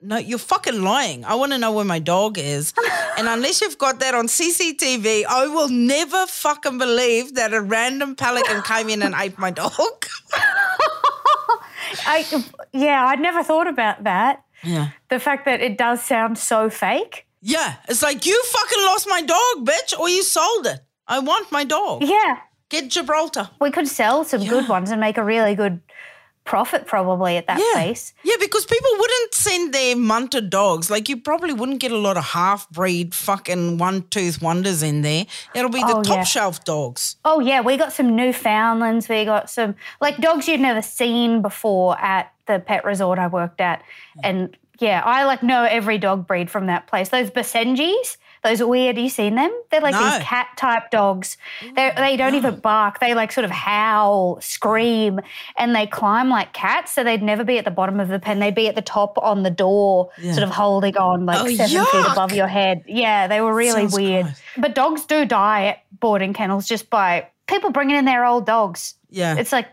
"No, 0.00 0.16
you're 0.16 0.38
fucking 0.38 0.82
lying. 0.82 1.24
I 1.24 1.34
want 1.34 1.52
to 1.52 1.58
know 1.58 1.72
where 1.72 1.84
my 1.84 1.98
dog 1.98 2.38
is, 2.38 2.72
and 3.18 3.26
unless 3.28 3.60
you've 3.60 3.78
got 3.78 4.00
that 4.00 4.14
on 4.14 4.26
CCTV, 4.28 5.24
I 5.28 5.46
will 5.46 5.68
never 5.68 6.26
fucking 6.26 6.78
believe 6.78 7.34
that 7.34 7.52
a 7.52 7.60
random 7.60 8.14
pelican 8.14 8.62
came 8.62 8.88
in 8.90 9.02
and 9.02 9.14
ate 9.18 9.38
my 9.38 9.50
dog." 9.50 9.72
I, 12.06 12.44
yeah, 12.72 13.06
I'd 13.06 13.20
never 13.20 13.42
thought 13.42 13.66
about 13.68 14.04
that. 14.04 14.44
yeah. 14.62 14.90
The 15.08 15.18
fact 15.20 15.44
that 15.46 15.60
it 15.60 15.78
does 15.78 16.02
sound 16.02 16.36
so 16.38 16.68
fake. 16.68 17.26
Yeah, 17.40 17.76
it's 17.88 18.02
like 18.02 18.26
you 18.26 18.42
fucking 18.44 18.84
lost 18.84 19.06
my 19.08 19.22
dog, 19.22 19.66
bitch, 19.66 19.98
or 19.98 20.08
you 20.08 20.22
sold 20.22 20.66
it. 20.66 20.80
I 21.08 21.18
want 21.20 21.50
my 21.52 21.64
dog. 21.64 22.02
Yeah. 22.02 22.38
Get 22.68 22.90
Gibraltar. 22.90 23.50
We 23.60 23.70
could 23.70 23.86
sell 23.88 24.24
some 24.24 24.44
good 24.44 24.68
ones 24.68 24.90
and 24.90 25.00
make 25.00 25.18
a 25.18 25.24
really 25.24 25.54
good 25.54 25.80
profit 26.44 26.86
probably 26.86 27.36
at 27.36 27.46
that 27.48 27.58
Yeah. 27.58 27.72
place. 27.82 28.12
Yeah, 28.22 28.36
because 28.38 28.64
people 28.66 28.90
wouldn't 28.98 29.34
send 29.34 29.74
their 29.74 29.96
munted 29.96 30.48
dogs. 30.48 30.88
Like 30.90 31.08
you 31.08 31.16
probably 31.16 31.52
wouldn't 31.52 31.80
get 31.80 31.90
a 31.90 31.96
lot 31.98 32.16
of 32.16 32.24
half 32.24 32.68
breed 32.70 33.14
fucking 33.16 33.78
one 33.78 34.02
tooth 34.10 34.40
wonders 34.40 34.80
in 34.82 35.02
there. 35.02 35.26
It'll 35.54 35.70
be 35.70 35.80
the 35.80 35.96
Oh, 35.96 36.02
top 36.02 36.16
yeah. 36.18 36.22
shelf 36.24 36.64
dogs. 36.64 37.16
Oh 37.24 37.40
yeah, 37.40 37.60
we 37.62 37.76
got 37.76 37.92
some 37.92 38.14
Newfoundlands. 38.14 39.08
We 39.08 39.24
got 39.24 39.50
some 39.50 39.74
like 40.00 40.18
dogs 40.18 40.46
you'd 40.48 40.60
never 40.60 40.82
seen 40.82 41.42
before 41.42 41.98
at 42.00 42.32
the 42.46 42.60
pet 42.60 42.84
resort 42.84 43.18
I 43.18 43.26
worked 43.26 43.60
at, 43.60 43.82
and 44.22 44.56
yeah, 44.78 45.02
I 45.04 45.24
like 45.24 45.42
know 45.42 45.64
every 45.64 45.98
dog 45.98 46.28
breed 46.28 46.48
from 46.48 46.66
that 46.66 46.86
place. 46.86 47.08
Those 47.08 47.30
Basenjis, 47.30 48.18
those 48.44 48.62
weird. 48.62 48.98
You 48.98 49.08
seen 49.08 49.34
them? 49.34 49.50
They're 49.70 49.80
like 49.80 49.94
No. 49.94 50.04
these 50.04 50.22
cat 50.22 50.48
type 50.56 50.90
dogs. 50.90 51.36
They 51.74 51.92
they 51.96 52.16
don't 52.16 52.34
even 52.34 52.60
bark. 52.60 53.00
They 53.00 53.14
like 53.14 53.32
sort 53.32 53.44
of 53.44 53.50
howl, 53.50 54.38
scream, 54.40 55.20
and 55.56 55.74
they 55.74 55.86
climb 55.86 56.28
like 56.28 56.52
cats. 56.52 56.92
So 56.92 57.02
they'd 57.04 57.22
never 57.22 57.44
be 57.44 57.58
at 57.58 57.64
the 57.64 57.70
bottom 57.70 58.00
of 58.00 58.08
the 58.08 58.18
pen. 58.18 58.38
They'd 58.38 58.54
be 58.54 58.68
at 58.68 58.74
the 58.74 58.82
top 58.82 59.18
on 59.18 59.42
the 59.42 59.50
door, 59.50 60.10
sort 60.22 60.42
of 60.42 60.50
holding 60.50 60.96
on 60.96 61.26
like 61.26 61.40
Oh, 61.40 61.48
seven 61.54 61.84
feet 61.86 62.06
above 62.12 62.32
your 62.32 62.48
head. 62.48 62.82
Yeah, 62.86 63.26
they 63.26 63.40
were 63.40 63.54
really 63.54 63.82
Sounds 63.82 63.94
weird. 63.94 64.24
gross. 64.24 64.40
But 64.58 64.74
dogs 64.74 65.04
do 65.06 65.24
die 65.24 65.66
at 65.66 65.82
boarding 66.00 66.32
kennels 66.32 66.66
just 66.68 66.90
by 66.90 67.28
people 67.46 67.70
bringing 67.70 67.96
in 67.96 68.04
their 68.04 68.24
old 68.24 68.44
dogs. 68.46 68.94
Yeah. 69.10 69.36
It's 69.36 69.52
like, 69.52 69.68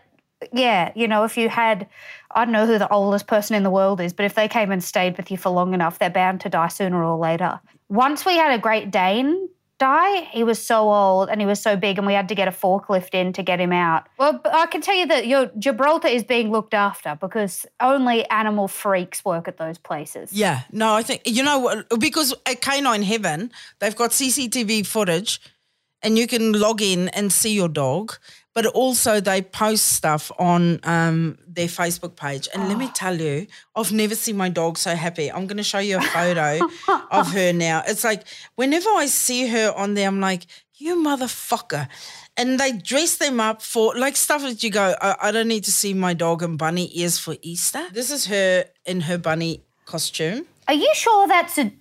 yeah, 0.52 0.92
you 0.94 1.08
know, 1.08 1.24
if 1.24 1.36
you 1.36 1.48
had, 1.48 1.86
I 2.30 2.44
don't 2.44 2.52
know 2.52 2.66
who 2.66 2.78
the 2.78 2.88
oldest 2.92 3.26
person 3.26 3.56
in 3.56 3.62
the 3.62 3.70
world 3.70 4.00
is, 4.00 4.12
but 4.12 4.24
if 4.26 4.34
they 4.34 4.46
came 4.48 4.70
and 4.70 4.82
stayed 4.82 5.16
with 5.16 5.30
you 5.30 5.36
for 5.36 5.50
long 5.50 5.74
enough, 5.74 5.98
they're 5.98 6.10
bound 6.10 6.40
to 6.42 6.48
die 6.48 6.68
sooner 6.68 7.02
or 7.04 7.16
later. 7.18 7.60
Once 7.88 8.24
we 8.24 8.36
had 8.36 8.52
a 8.52 8.58
Great 8.58 8.90
Dane 8.90 9.48
die, 9.78 10.22
he 10.32 10.44
was 10.44 10.64
so 10.64 10.92
old 10.92 11.28
and 11.28 11.40
he 11.40 11.46
was 11.46 11.60
so 11.60 11.76
big, 11.76 11.98
and 11.98 12.06
we 12.06 12.14
had 12.14 12.28
to 12.28 12.34
get 12.34 12.48
a 12.48 12.50
forklift 12.50 13.14
in 13.14 13.32
to 13.32 13.42
get 13.42 13.60
him 13.60 13.72
out. 13.72 14.08
Well, 14.18 14.40
I 14.44 14.66
can 14.66 14.80
tell 14.80 14.94
you 14.94 15.06
that 15.06 15.26
your 15.26 15.50
Gibraltar 15.58 16.08
is 16.08 16.24
being 16.24 16.50
looked 16.50 16.74
after 16.74 17.16
because 17.20 17.66
only 17.80 18.28
animal 18.30 18.68
freaks 18.68 19.24
work 19.24 19.48
at 19.48 19.58
those 19.58 19.78
places. 19.78 20.32
Yeah, 20.32 20.62
no, 20.70 20.94
I 20.94 21.02
think 21.02 21.22
you 21.26 21.42
know 21.42 21.82
because 21.98 22.34
at 22.46 22.60
Canine 22.60 23.02
Heaven 23.02 23.52
they've 23.80 23.96
got 23.96 24.10
CCTV 24.10 24.86
footage, 24.86 25.40
and 26.02 26.18
you 26.18 26.26
can 26.26 26.52
log 26.52 26.80
in 26.80 27.08
and 27.08 27.32
see 27.32 27.54
your 27.54 27.68
dog. 27.68 28.16
But 28.54 28.66
also 28.66 29.20
they 29.20 29.42
post 29.42 29.88
stuff 29.94 30.30
on 30.38 30.78
um, 30.84 31.38
their 31.46 31.66
Facebook 31.66 32.14
page, 32.14 32.48
and 32.54 32.68
let 32.68 32.78
me 32.78 32.88
tell 32.94 33.20
you, 33.20 33.48
I've 33.74 33.90
never 33.92 34.14
seen 34.14 34.36
my 34.36 34.48
dog 34.48 34.78
so 34.78 34.94
happy. 34.94 35.30
I'm 35.30 35.46
going 35.48 35.56
to 35.56 35.64
show 35.64 35.80
you 35.80 35.98
a 35.98 36.00
photo 36.00 36.60
of 37.10 37.32
her 37.32 37.52
now. 37.52 37.82
It's 37.86 38.04
like 38.04 38.22
whenever 38.54 38.88
I 38.90 39.06
see 39.06 39.48
her 39.48 39.72
on 39.76 39.94
there, 39.94 40.06
I'm 40.06 40.20
like, 40.20 40.46
you 40.76 40.96
motherfucker. 40.96 41.88
And 42.36 42.58
they 42.58 42.72
dress 42.72 43.16
them 43.16 43.40
up 43.40 43.62
for 43.62 43.96
like 43.96 44.16
stuff 44.16 44.42
that 44.42 44.62
you 44.62 44.70
go, 44.70 44.94
I, 45.00 45.16
I 45.22 45.30
don't 45.30 45.48
need 45.48 45.64
to 45.64 45.72
see 45.72 45.94
my 45.94 46.14
dog 46.14 46.42
in 46.42 46.56
bunny 46.56 46.90
ears 46.98 47.18
for 47.18 47.36
Easter. 47.42 47.88
This 47.92 48.10
is 48.10 48.26
her 48.26 48.66
in 48.84 49.02
her 49.02 49.18
bunny 49.18 49.62
costume. 49.84 50.46
Are 50.66 50.74
you 50.74 50.90
sure 50.94 51.28
that's 51.28 51.58
a, 51.58 51.72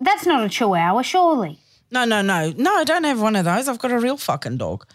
that's 0.00 0.26
not 0.26 0.44
a 0.44 0.48
Chihuahua, 0.48 1.02
surely? 1.02 1.58
No, 1.90 2.04
no, 2.04 2.22
no, 2.22 2.52
no. 2.56 2.74
I 2.74 2.84
don't 2.84 3.04
have 3.04 3.20
one 3.20 3.36
of 3.36 3.44
those. 3.44 3.68
I've 3.68 3.78
got 3.78 3.92
a 3.92 3.98
real 3.98 4.16
fucking 4.16 4.58
dog. 4.58 4.86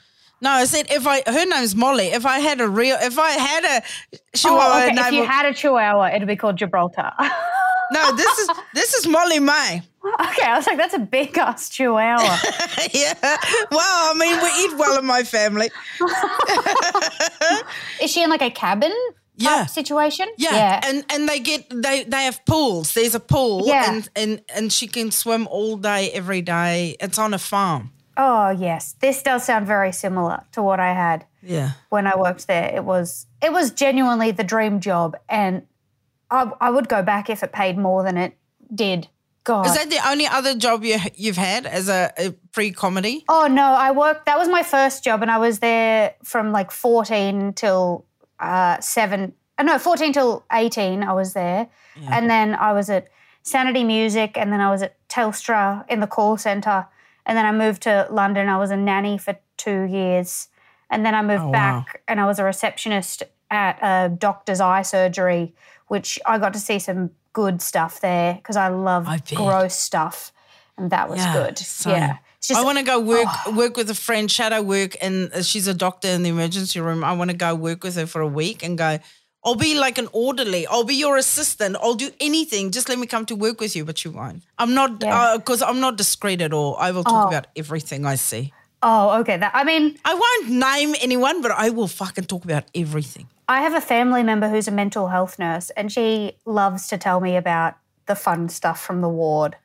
No, 0.42 0.52
I 0.52 0.66
said 0.66 0.88
if 0.90 1.06
I 1.06 1.22
her 1.26 1.46
name's 1.46 1.76
Molly. 1.76 2.08
If 2.08 2.26
I 2.26 2.40
had 2.40 2.62
a 2.62 2.68
real, 2.68 2.98
if 3.02 3.20
I 3.20 3.32
had 3.32 3.64
a 3.66 3.84
Chihuahua 4.38 4.74
Oh, 4.74 4.78
okay. 4.86 4.96
name, 4.96 5.06
If 5.06 5.14
you 5.14 5.26
had 5.26 5.46
a 5.46 5.54
Chihuahua, 5.54 6.12
it'd 6.16 6.28
be 6.28 6.36
called 6.38 6.56
Gibraltar. 6.58 7.12
no, 7.92 8.16
this 8.16 8.38
is 8.40 8.50
this 8.74 8.94
is 8.94 9.08
Molly 9.08 9.40
May. 9.40 9.82
okay, 10.22 10.44
I 10.46 10.56
was 10.56 10.66
like, 10.66 10.78
that's 10.78 10.94
a 10.94 11.00
big 11.00 11.38
ass 11.38 11.70
Chihuahua. 11.70 12.24
yeah. 12.94 13.14
Well, 13.70 14.12
I 14.12 14.14
mean, 14.18 14.38
we 14.42 14.50
eat 14.64 14.78
well 14.80 14.98
in 14.98 15.06
my 15.06 15.24
family. 15.24 15.70
Is 18.02 18.12
she 18.12 18.24
in 18.24 18.30
like 18.30 18.42
a 18.42 18.50
cabin 18.50 18.92
type 18.92 19.16
Yeah. 19.38 19.66
situation? 19.66 20.28
Yeah. 20.38 20.80
and 20.84 21.04
and 21.10 21.28
they 21.28 21.40
get 21.40 21.70
they 21.70 22.04
they 22.04 22.24
have 22.24 22.44
pools. 22.46 22.94
There's 22.94 23.16
a 23.16 23.20
pool, 23.20 23.64
Yeah. 23.68 23.92
and 23.94 24.10
and 24.16 24.42
and 24.56 24.74
she 24.74 24.88
can 24.88 25.12
swim 25.12 25.48
all 25.48 25.78
day, 25.78 26.12
every 26.12 26.42
day. 26.42 26.96
It's 27.00 27.18
on 27.20 27.34
a 27.34 27.40
farm. 27.40 27.92
Oh 28.20 28.50
yes, 28.50 28.94
this 29.00 29.24
does 29.24 29.46
sound 29.46 29.66
very 29.66 29.92
similar 29.92 30.44
to 30.52 30.62
what 30.62 30.80
I 30.80 30.94
had 30.94 31.26
Yeah. 31.42 31.72
when 31.90 32.06
I 32.06 32.16
worked 32.18 32.46
there. 32.48 32.70
It 32.76 32.84
was 32.84 33.26
it 33.42 33.52
was 33.52 33.72
genuinely 33.72 34.32
the 34.32 34.44
dream 34.44 34.80
job, 34.82 35.16
and 35.28 35.64
I, 36.30 36.52
I 36.62 36.70
would 36.70 36.88
go 36.90 37.02
back 37.02 37.30
if 37.30 37.42
it 37.42 37.52
paid 37.52 37.78
more 37.78 38.04
than 38.04 38.18
it 38.18 38.38
did. 38.74 39.08
God. 39.46 39.66
Is 39.66 39.74
that 39.74 39.90
the 39.90 40.02
only 40.08 40.28
other 40.28 40.54
job 40.54 40.84
you 40.84 40.98
you've 41.16 41.38
had 41.38 41.66
as 41.66 41.88
a, 41.90 42.12
a 42.18 42.32
pre 42.52 42.72
comedy? 42.72 43.24
Oh 43.30 43.48
no, 43.48 43.64
I 43.64 43.92
worked. 43.92 44.26
That 44.26 44.38
was 44.38 44.50
my 44.50 44.64
first 44.64 45.04
job, 45.04 45.22
and 45.24 45.32
I 45.32 45.38
was 45.40 45.60
there 45.60 46.14
from 46.24 46.52
like 46.52 46.72
fourteen 46.72 47.54
till 47.54 48.06
uh, 48.40 48.80
seven. 48.82 49.34
Uh, 49.58 49.64
no, 49.64 49.80
fourteen 49.80 50.14
till 50.14 50.44
eighteen. 50.52 51.04
I 51.04 51.14
was 51.14 51.34
there, 51.34 51.68
and 52.12 52.30
then 52.30 52.54
I 52.54 52.74
was 52.74 52.90
at 52.90 53.08
Sanity 53.42 53.84
Music, 53.84 54.38
and 54.38 54.52
then 54.52 54.60
I 54.60 54.70
was 54.70 54.82
at 54.84 54.94
Telstra 55.08 55.86
in 55.90 56.00
the 56.02 56.08
call 56.08 56.38
center, 56.38 56.86
and 57.26 57.38
then 57.38 57.46
I 57.46 57.52
moved 57.52 57.84
to 57.84 58.08
London. 58.10 58.48
I 58.50 58.58
was 58.58 58.72
a 58.72 58.78
nanny 58.78 59.18
for 59.18 59.38
two 59.58 59.84
years, 59.84 60.48
and 60.90 61.06
then 61.06 61.14
I 61.16 61.22
moved 61.22 61.46
Oh, 61.46 61.50
wow. 61.50 61.86
back, 61.86 62.02
and 62.08 62.20
I 62.20 62.26
was 62.26 62.40
a 62.40 62.44
receptionist 62.44 63.24
at 63.52 63.80
a 63.82 64.10
doctor's 64.10 64.62
eye 64.62 64.84
surgery, 64.84 65.54
which 65.88 66.20
I 66.26 66.38
got 66.38 66.54
to 66.54 66.60
see 66.60 66.80
some 66.80 67.12
good 67.34 67.62
stuff 67.62 68.02
there 68.02 68.34
because 68.36 68.56
I 68.56 68.68
love 68.70 69.08
I 69.08 69.22
gross 69.34 69.76
stuff, 69.76 70.32
and 70.78 70.92
that 70.92 71.10
was 71.10 71.20
Yeah, 71.20 71.34
good. 71.34 71.58
same. 71.58 71.94
Yeah, 71.94 72.18
just 72.42 72.60
I 72.60 72.64
want 72.64 72.78
to 72.78 72.84
go 72.84 73.00
work 73.00 73.28
work 73.54 73.78
with 73.78 73.90
a 73.90 73.96
friend, 73.96 74.30
shadow 74.32 74.62
work, 74.62 74.96
and 75.02 75.32
uh, 75.34 75.42
she's 75.42 75.68
a 75.68 75.74
doctor 75.74 76.08
in 76.08 76.24
the 76.24 76.30
emergency 76.30 76.80
room. 76.80 77.04
I 77.04 77.14
want 77.14 77.32
to 77.32 77.38
go 77.38 77.54
work 77.56 77.84
with 77.84 77.96
her 77.96 78.06
for 78.06 78.22
a 78.22 78.28
week 78.28 78.64
and 78.64 78.78
go. 78.78 79.00
I'll 79.44 79.56
be 79.56 79.80
like 79.80 79.98
an 79.98 80.10
orderly. 80.12 80.68
I'll 80.68 80.84
be 80.84 80.96
your 80.96 81.16
assistant. 81.18 81.78
I'll 81.82 81.94
do 81.96 82.10
anything. 82.20 82.72
Just 82.72 82.90
let 82.90 83.00
me 83.00 83.08
come 83.08 83.26
to 83.28 83.36
work 83.36 83.62
with 83.62 83.76
you, 83.76 83.86
but 83.86 84.04
you 84.04 84.12
won't. 84.12 84.44
I'm 84.58 84.74
not 84.74 85.02
Yeah. 85.02 85.38
because 85.38 85.62
I'm 85.62 85.80
not 85.80 85.96
discreet 85.98 86.42
at 86.42 86.52
all. 86.54 86.76
I 86.78 86.92
will 86.92 87.04
talk 87.04 87.28
about 87.28 87.48
everything 87.56 88.06
I 88.06 88.16
see. 88.16 88.54
Oh, 88.84 89.20
okay. 89.20 89.38
That 89.38 89.52
I 89.54 89.64
mean, 89.64 89.98
I 90.06 90.14
won't 90.14 90.50
name 90.50 90.96
anyone, 91.02 91.42
but 91.42 91.52
I 91.52 91.70
will 91.70 91.88
fucking 91.88 92.26
talk 92.26 92.44
about 92.46 92.66
everything. 92.76 93.28
I 93.48 93.62
have 93.62 93.74
a 93.74 93.82
family 93.82 94.24
member 94.24 94.48
who's 94.50 94.68
a 94.68 94.72
mental 94.72 95.08
health 95.08 95.40
nurse, 95.40 95.70
and 95.72 95.92
she 95.92 96.34
loves 96.46 96.88
to 96.90 96.98
tell 96.98 97.20
me 97.20 97.36
about 97.36 97.76
the 98.06 98.16
fun 98.16 98.50
stuff 98.50 98.80
from 98.82 99.02
the 99.02 99.10
ward. 99.10 99.56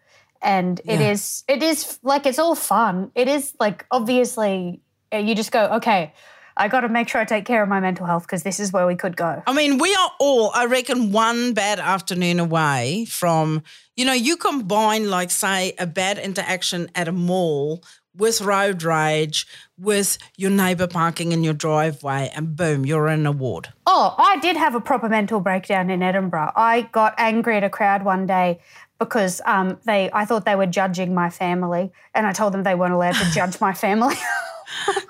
And 0.42 0.80
it 0.84 1.00
Yeah. 1.00 1.10
is, 1.12 1.42
it 1.48 1.62
is 1.62 1.98
like 2.02 2.26
it's 2.26 2.38
all 2.38 2.54
fun. 2.54 3.10
It 3.14 3.28
is 3.28 3.54
like 3.60 3.86
obviously 3.90 4.80
uh, 5.12 5.18
you 5.18 5.34
just 5.34 5.52
go, 5.52 5.64
okay, 5.76 6.12
I 6.56 6.68
got 6.68 6.80
to 6.80 6.88
make 6.88 7.08
sure 7.08 7.20
I 7.20 7.24
take 7.24 7.44
care 7.44 7.62
of 7.62 7.68
my 7.68 7.80
mental 7.80 8.06
health 8.06 8.24
because 8.24 8.42
this 8.42 8.60
is 8.60 8.72
where 8.72 8.86
we 8.86 8.94
could 8.94 9.16
go. 9.16 9.42
I 9.46 9.52
mean, 9.52 9.78
we 9.78 9.94
are 9.94 10.10
all, 10.20 10.50
I 10.54 10.66
reckon, 10.66 11.12
one 11.12 11.52
bad 11.52 11.80
afternoon 11.80 12.38
away 12.38 13.06
from, 13.08 13.62
you 13.96 14.04
know, 14.04 14.12
you 14.12 14.36
combine, 14.36 15.10
like, 15.10 15.30
say, 15.30 15.74
a 15.78 15.86
bad 15.86 16.18
interaction 16.18 16.90
at 16.94 17.08
a 17.08 17.12
mall 17.12 17.82
with 18.16 18.40
road 18.40 18.82
rage, 18.82 19.46
with 19.76 20.18
your 20.36 20.50
neighbor 20.50 20.86
parking 20.86 21.32
in 21.32 21.42
your 21.42 21.54
driveway, 21.54 22.30
and 22.34 22.56
boom, 22.56 22.86
you're 22.86 23.08
in 23.08 23.26
a 23.26 23.32
ward. 23.32 23.72
Oh, 23.86 24.14
I 24.16 24.38
did 24.38 24.56
have 24.56 24.74
a 24.74 24.80
proper 24.80 25.08
mental 25.08 25.40
breakdown 25.40 25.90
in 25.90 26.02
Edinburgh. 26.02 26.52
I 26.54 26.82
got 26.92 27.14
angry 27.18 27.56
at 27.56 27.64
a 27.64 27.70
crowd 27.70 28.04
one 28.04 28.26
day 28.26 28.60
because 29.00 29.40
um, 29.46 29.78
they, 29.84 30.10
I 30.12 30.24
thought 30.24 30.44
they 30.44 30.54
were 30.54 30.66
judging 30.66 31.14
my 31.14 31.28
family, 31.28 31.90
and 32.14 32.26
I 32.26 32.32
told 32.32 32.54
them 32.54 32.62
they 32.62 32.76
weren't 32.76 32.94
allowed 32.94 33.16
to 33.16 33.30
judge 33.32 33.60
my 33.60 33.72
family. 33.72 34.14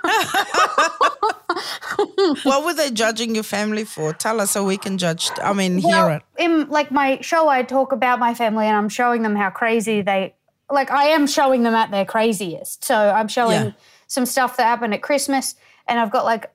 what 2.45 2.65
were 2.65 2.75
they 2.75 2.91
judging 2.91 3.35
your 3.35 3.45
family 3.45 3.85
for? 3.85 4.13
Tell 4.13 4.41
us 4.41 4.53
so 4.53 4.65
we 4.65 4.79
can 4.79 4.99
judge, 4.99 5.33
I 5.43 5.53
mean, 5.53 5.79
hear 5.79 6.09
it. 6.11 6.23
in 6.39 6.69
like 6.69 6.91
my 6.91 7.21
show, 7.21 7.49
I 7.49 7.63
talk 7.63 7.93
about 7.93 8.19
my 8.19 8.35
family 8.35 8.67
and 8.67 8.77
I'm 8.77 8.89
showing 8.89 9.23
them 9.23 9.37
how 9.37 9.51
crazy 9.51 10.03
they 10.03 10.35
like. 10.71 10.91
I 10.91 11.05
am 11.07 11.27
showing 11.27 11.63
them 11.63 11.75
at 11.75 11.91
their 11.91 12.05
craziest. 12.05 12.85
So 12.85 12.95
I'm 12.97 13.29
showing 13.29 13.67
Yeah. 13.67 13.71
some 14.07 14.27
stuff 14.27 14.57
that 14.57 14.65
happened 14.65 14.95
at 14.95 15.03
Christmas, 15.03 15.55
and 15.87 16.01
I've 16.01 16.11
got 16.11 16.25
like 16.25 16.51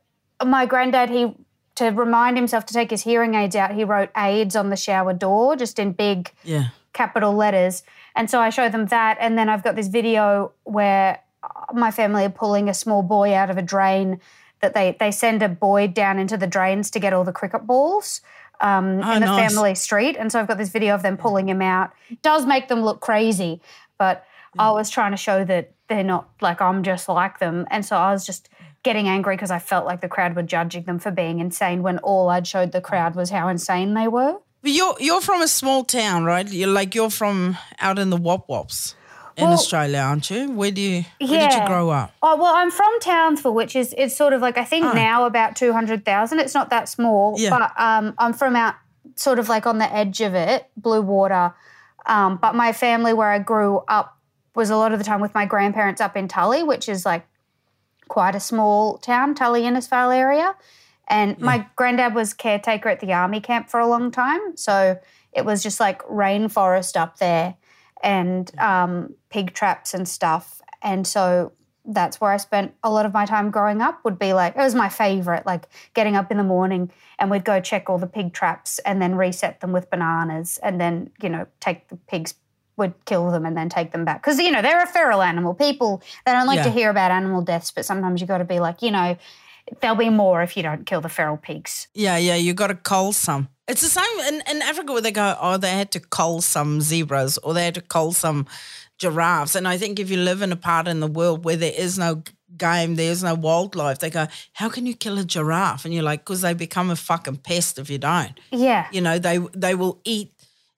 my 0.46 0.66
granddad. 0.66 1.10
He 1.10 1.34
to 1.76 1.90
remind 1.92 2.36
himself 2.36 2.66
to 2.66 2.74
take 2.74 2.90
his 2.92 3.04
hearing 3.04 3.36
aids 3.36 3.56
out. 3.56 3.72
He 3.72 3.86
wrote 3.86 4.10
AIDS 4.18 4.56
on 4.58 4.70
the 4.70 4.76
shower 4.76 5.14
door, 5.14 5.56
just 5.56 5.80
in 5.80 5.94
big 5.94 6.32
Yeah. 6.44 6.70
capital 6.94 7.34
letters. 7.34 7.84
And 8.16 8.30
so 8.30 8.42
I 8.42 8.50
show 8.50 8.68
them 8.68 8.88
that. 8.88 9.16
And 9.22 9.38
then 9.38 9.48
I've 9.48 9.64
got 9.64 9.78
this 9.78 9.88
video 9.88 10.52
where 10.64 11.20
my 11.74 11.92
family 11.92 12.26
are 12.26 12.30
pulling 12.30 12.70
a 12.70 12.74
small 12.74 13.02
boy 13.04 13.34
out 13.34 13.50
of 13.50 13.58
a 13.58 13.62
drain 13.62 14.20
that 14.62 14.74
they, 14.74 14.96
they 15.00 15.12
send 15.12 15.42
a 15.42 15.50
boy 15.50 15.88
down 15.88 16.20
into 16.20 16.36
the 16.38 16.48
drains 16.48 16.90
to 16.92 17.00
get 17.00 17.14
all 17.14 17.24
the 17.24 17.32
cricket 17.32 17.66
balls 17.66 18.22
um, 18.62 19.02
Oh, 19.04 19.14
in 19.14 19.22
the 19.22 19.26
nice. 19.28 19.52
family 19.54 19.76
street. 19.76 20.18
And 20.18 20.32
so 20.32 20.40
I've 20.40 20.48
got 20.48 20.58
this 20.58 20.70
video 20.70 20.94
of 20.96 21.02
them 21.02 21.16
pulling 21.18 21.48
him 21.48 21.62
out. 21.62 21.92
It 22.10 22.22
does 22.22 22.46
make 22.46 22.68
them 22.68 22.82
look 22.82 23.00
crazy, 23.00 23.62
but 23.98 24.26
I 24.58 24.72
was 24.72 24.90
trying 24.90 25.12
to 25.12 25.18
show 25.18 25.46
that 25.46 25.72
they're 25.88 26.04
not 26.04 26.28
like 26.42 26.60
I'm 26.62 26.84
just 26.84 27.08
like 27.08 27.40
them. 27.40 27.66
And 27.72 27.86
so 27.86 27.96
I 27.96 28.12
was 28.12 28.26
just 28.26 28.50
getting 28.84 29.08
angry 29.08 29.36
because 29.36 29.52
I 29.52 29.60
felt 29.60 29.86
like 29.86 30.02
the 30.02 30.08
crowd 30.10 30.36
were 30.36 30.44
judging 30.44 30.84
them 30.84 31.00
for 31.00 31.12
being 31.12 31.40
insane 31.40 31.84
when 31.84 31.98
all 32.00 32.30
I'd 32.30 32.48
showed 32.48 32.72
the 32.72 32.82
crowd 32.82 33.16
was 33.16 33.30
how 33.30 33.48
insane 33.48 33.94
they 33.94 34.08
were. 34.08 34.38
But 34.62 34.72
you're, 34.72 34.96
you're 35.00 35.22
from 35.22 35.42
a 35.42 35.48
small 35.48 35.84
town, 35.86 36.26
right? 36.26 36.46
You're 36.52 36.68
like, 36.70 36.94
you're 36.96 37.10
from 37.10 37.58
out 37.80 37.98
in 38.00 38.10
the 38.10 38.18
Wop 38.18 38.50
Wops 38.50 38.96
in 39.38 39.46
Well- 39.46 39.54
Australia, 39.54 40.00
aren't 40.00 40.30
you? 40.30 40.52
Where 40.52 40.72
do 40.72 40.82
you, 40.82 41.06
where 41.20 41.48
did 41.50 41.54
you 41.60 41.66
grow 41.68 41.90
up? 41.90 42.12
Oh 42.22 42.36
well, 42.38 42.54
I'm 42.56 42.72
from 42.72 43.00
Townsville, 43.02 43.54
which 43.54 43.76
is 43.76 43.94
it's 43.98 44.16
sort 44.16 44.34
of 44.34 44.42
like 44.42 44.58
I 44.58 44.64
think 44.66 44.86
Oh. 44.86 44.92
now 44.94 45.26
about 45.26 45.56
two 45.56 45.74
hundred 45.74 46.06
thousand. 46.06 46.40
It's 46.40 46.54
not 46.54 46.70
that 46.72 46.90
small, 46.90 47.36
Yeah. 47.38 47.50
but 47.52 47.74
um, 47.82 48.14
I'm 48.18 48.34
from 48.34 48.56
out 48.56 48.76
sort 49.16 49.40
of 49.40 49.50
like 49.50 49.66
on 49.66 49.78
the 49.78 49.92
edge 49.94 50.22
of 50.22 50.34
it, 50.36 50.68
Blue 50.78 51.02
Water. 51.02 51.54
Um, 52.06 52.38
but 52.42 52.56
my 52.56 52.72
family, 52.74 53.14
where 53.14 53.30
I 53.30 53.40
grew 53.40 53.82
up, 53.88 54.18
was 54.56 54.70
a 54.70 54.78
lot 54.78 54.94
of 54.94 55.00
the 55.00 55.06
time 55.06 55.22
with 55.22 55.34
my 55.36 55.46
grandparents 55.46 56.02
up 56.02 56.16
in 56.18 56.28
Tully, 56.28 56.64
which 56.64 56.88
is 56.90 57.06
like 57.06 57.26
quite 58.08 58.36
a 58.36 58.40
small 58.40 58.98
town, 58.98 59.36
Tully 59.36 59.64
Innisfail 59.64 60.16
area. 60.16 60.56
And 61.08 61.40
my 61.40 61.66
granddad 61.76 62.14
was 62.14 62.34
caretaker 62.36 62.88
at 62.90 63.00
the 63.00 63.14
army 63.14 63.42
camp 63.42 63.68
for 63.70 63.80
a 63.80 63.88
long 63.88 64.12
time, 64.12 64.56
so 64.56 65.00
it 65.34 65.44
was 65.44 65.64
just 65.64 65.80
like 65.80 66.02
rainforest 66.04 66.96
up 66.96 67.18
there 67.18 67.56
and 68.02 68.52
um, 68.60 69.14
pig 69.30 69.54
traps 69.54 69.94
and 69.94 70.08
stuff. 70.08 70.62
And 70.82 71.06
so 71.06 71.52
that's 71.86 72.22
where 72.22 72.32
I 72.32 72.38
spent 72.38 72.74
a 72.84 72.90
lot 72.90 73.06
of 73.06 73.14
my 73.14 73.26
time 73.26 73.52
growing 73.52 73.82
up. 73.82 74.04
Would 74.04 74.20
be 74.20 74.34
like 74.34 74.56
it 74.56 74.60
was 74.60 74.76
my 74.76 74.90
favorite, 74.90 75.46
like 75.46 75.68
getting 75.94 76.16
up 76.16 76.32
in 76.32 76.38
the 76.38 76.44
morning 76.44 76.92
and 77.18 77.30
we'd 77.30 77.46
go 77.46 77.60
check 77.60 77.90
all 77.90 77.98
the 77.98 78.08
pig 78.08 78.34
traps 78.34 78.80
and 78.80 79.02
then 79.02 79.16
reset 79.16 79.60
them 79.62 79.72
with 79.72 79.90
bananas, 79.90 80.60
and 80.62 80.80
then 80.80 81.12
you 81.22 81.30
know 81.30 81.48
take 81.60 81.88
the 81.90 81.96
pigs. 81.96 82.36
Would 82.78 82.94
kill 83.04 83.30
them 83.30 83.46
and 83.46 83.58
then 83.58 83.68
take 83.68 83.92
them 83.92 84.06
back 84.06 84.24
because 84.24 84.40
you 84.40 84.50
know 84.52 84.62
they're 84.62 84.82
a 84.82 84.88
feral 84.88 85.22
animal. 85.22 85.54
People 85.54 86.02
they 86.26 86.32
don't 86.32 86.48
like 86.48 86.64
to 86.64 86.72
hear 86.72 86.90
about 86.90 87.12
animal 87.12 87.42
deaths, 87.42 87.72
but 87.72 87.84
sometimes 87.84 88.22
you 88.22 88.28
got 88.28 88.38
to 88.38 88.46
be 88.46 88.62
like, 88.62 88.82
you 88.82 88.90
know, 88.90 89.18
there'll 89.82 89.98
be 89.98 90.10
more 90.10 90.42
if 90.42 90.56
you 90.56 90.64
don't 90.64 90.86
kill 90.86 91.02
the 91.02 91.10
feral 91.10 91.36
pigs. 91.38 91.90
Yeah, 91.94 92.18
yeah, 92.18 92.36
you 92.36 92.54
got 92.54 92.68
to 92.68 92.76
cull 92.76 93.12
some. 93.12 93.50
It's 93.70 93.82
the 93.82 93.88
same 93.88 94.20
in, 94.28 94.42
in 94.50 94.62
Africa 94.64 94.92
where 94.94 95.02
they 95.02 95.12
go, 95.12 95.38
oh, 95.40 95.58
they 95.58 95.70
had 95.72 95.92
to 95.92 96.00
cull 96.00 96.42
some 96.42 96.82
zebras 96.82 97.38
or 97.38 97.54
they 97.54 97.64
had 97.66 97.76
to 97.76 97.82
cull 97.82 98.12
some 98.12 98.48
giraffes. 98.98 99.56
And 99.56 99.68
I 99.68 99.78
think 99.78 100.00
if 100.00 100.10
you 100.10 100.18
live 100.18 100.42
in 100.42 100.52
a 100.52 100.56
part 100.56 100.88
in 100.88 101.00
the 101.00 101.08
world 101.08 101.46
where 101.46 101.56
there 101.56 101.74
is 101.76 101.98
no 101.98 102.24
game, 102.58 102.96
there's 102.96 103.24
no 103.24 103.36
wildlife, 103.36 104.00
they 104.00 104.10
go, 104.10 104.28
how 104.54 104.70
can 104.70 104.86
you 104.86 104.96
kill 104.96 105.18
a 105.20 105.24
giraffe? 105.24 105.86
And 105.86 105.94
you're 105.94 106.04
like, 106.04 106.22
because 106.26 106.42
they 106.42 106.54
become 106.54 106.90
a 106.90 106.96
fucking 106.96 107.38
pest 107.38 107.78
if 107.80 107.90
you 107.90 107.98
don't. 108.00 108.38
Yeah, 108.52 108.88
You 108.92 109.02
know, 109.02 109.20
they 109.20 109.38
they 109.54 109.76
will 109.76 110.00
eat 110.04 110.32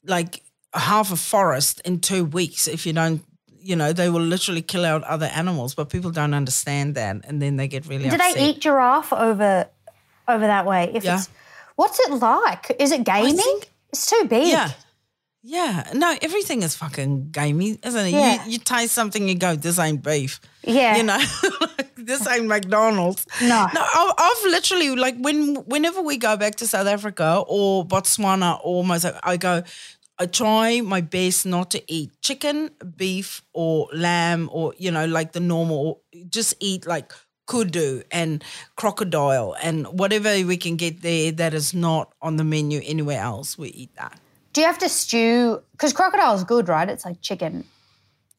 like 0.06 0.44
half 0.74 1.12
a 1.12 1.16
forest 1.16 1.82
in 1.86 2.00
two 2.00 2.26
weeks 2.26 2.68
if 2.68 2.86
you 2.86 2.94
don't. 2.94 3.24
You 3.64 3.76
know, 3.76 3.94
they 3.94 4.10
will 4.10 4.22
literally 4.22 4.64
kill 4.64 4.84
out 4.86 5.04
other 5.04 5.28
animals, 5.28 5.76
but 5.76 5.90
people 5.90 6.10
don't 6.12 6.34
understand 6.34 6.96
that, 6.96 7.18
and 7.26 7.40
then 7.42 7.58
they 7.58 7.68
get 7.68 7.86
really 7.88 8.10
Do 8.10 8.16
upset. 8.16 8.34
they 8.36 8.50
eat 8.50 8.60
giraffe 8.60 9.14
over 9.14 9.68
over 10.28 10.48
that 10.48 10.66
way? 10.66 10.92
If 10.94 11.04
Yeah. 11.04 11.18
it's 11.18 11.30
what's 11.82 12.00
it 12.00 12.12
like? 12.12 12.76
Is 12.80 12.92
it 12.92 13.04
gaming? 13.04 13.36
think- 13.38 13.70
it's 13.92 14.06
too 14.10 14.24
big. 14.30 14.48
Yeah. 14.48 14.70
Yeah. 15.44 15.92
No, 15.94 16.16
everything 16.22 16.62
is 16.64 16.76
fucking 16.76 17.32
gamey, 17.32 17.78
isn't 17.84 18.06
it? 18.06 18.12
Yeah. 18.12 18.46
You, 18.46 18.52
you 18.54 18.58
taste 18.60 18.94
something, 18.94 19.28
you 19.28 19.36
go, 19.36 19.56
this 19.56 19.80
ain't 19.80 20.04
beef. 20.04 20.40
Yeah. 20.64 20.96
You 20.98 21.04
know, 21.04 21.20
this 21.98 22.26
ain't 22.28 22.46
McDonald's. 22.46 23.26
No. 23.42 23.48
No, 23.78 23.82
I- 23.82 24.14
I've 24.28 24.52
literally, 24.52 24.96
like, 24.96 25.16
when 25.18 25.56
whenever 25.74 26.02
we 26.02 26.18
go 26.18 26.38
back 26.38 26.56
to 26.58 26.68
South 26.68 26.88
Africa 26.88 27.44
or 27.48 27.84
Botswana 27.86 28.60
or 28.64 28.86
Mozambique, 28.86 29.20
I 29.24 29.38
go, 29.38 29.64
I 30.20 30.26
try 30.28 30.82
my 30.82 31.02
best 31.02 31.46
not 31.48 31.72
to 31.72 31.82
eat 31.92 32.12
chicken, 32.22 32.70
beef, 32.96 33.42
or 33.54 33.90
lamb, 33.94 34.48
or, 34.54 34.74
you 34.78 34.92
know, 34.92 35.06
like 35.08 35.32
the 35.32 35.40
normal, 35.40 36.02
just 36.30 36.54
eat 36.60 36.86
like 36.86 37.12
kudu 37.48 38.02
and 38.12 38.44
crocodile 38.76 39.56
and 39.62 39.86
whatever 39.88 40.30
we 40.46 40.58
can 40.58 40.76
get 40.76 41.02
there 41.02 41.32
that 41.34 41.54
is 41.54 41.74
not 41.74 42.14
on 42.22 42.38
the 42.38 42.44
menu 42.44 42.82
anywhere 42.86 43.20
else, 43.22 43.58
we 43.58 43.70
eat 43.70 43.94
that. 43.96 44.20
Do 44.54 44.62
you 44.62 44.68
have 44.68 44.78
to 44.80 44.90
stew? 44.90 45.62
Because 45.72 45.94
crocodile's 45.94 46.44
good, 46.44 46.68
right? 46.68 46.90
It's 46.90 47.06
like 47.06 47.22
chicken. 47.22 47.64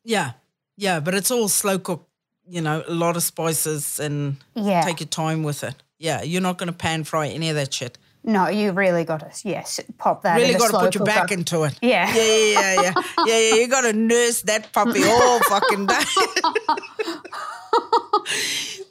Yeah, 0.04 0.32
yeah, 0.76 1.00
but 1.00 1.14
it's 1.14 1.30
all 1.30 1.49
slow 1.49 1.78
cooked. 1.78 2.09
You 2.49 2.61
know, 2.61 2.82
a 2.87 2.92
lot 2.92 3.16
of 3.16 3.23
spices 3.23 4.00
and 4.00 4.37
Yeah. 4.54 4.82
take 4.82 5.00
your 5.00 5.09
time 5.09 5.42
with 5.42 5.62
it. 5.62 5.76
Yeah, 5.99 6.23
you're 6.23 6.42
not 6.42 6.59
going 6.59 6.66
to 6.66 6.73
pan 6.76 7.04
fry 7.04 7.28
any 7.28 7.49
of 7.49 7.54
that 7.56 7.73
shit. 7.73 7.97
No, 8.24 8.48
you 8.48 8.72
really 8.72 9.04
got 9.04 9.20
to 9.20 9.48
yes, 9.48 9.80
pop 9.98 10.22
that. 10.22 10.36
Really 10.36 10.54
got 10.54 10.70
to 10.70 10.78
put 10.78 10.94
your 10.94 11.04
back 11.04 11.32
into 11.32 11.64
it. 11.64 11.76
Yeah. 11.82 12.14
yeah, 12.14 12.22
yeah, 12.22 12.46
yeah, 12.46 12.74
yeah, 12.82 12.92
yeah, 13.26 13.26
yeah. 13.26 13.54
You 13.56 13.68
got 13.68 13.80
to 13.80 13.92
nurse 13.92 14.42
that 14.42 14.72
puppy 14.72 15.02
all 15.04 15.40
fucking 15.40 15.86
day. 15.86 16.04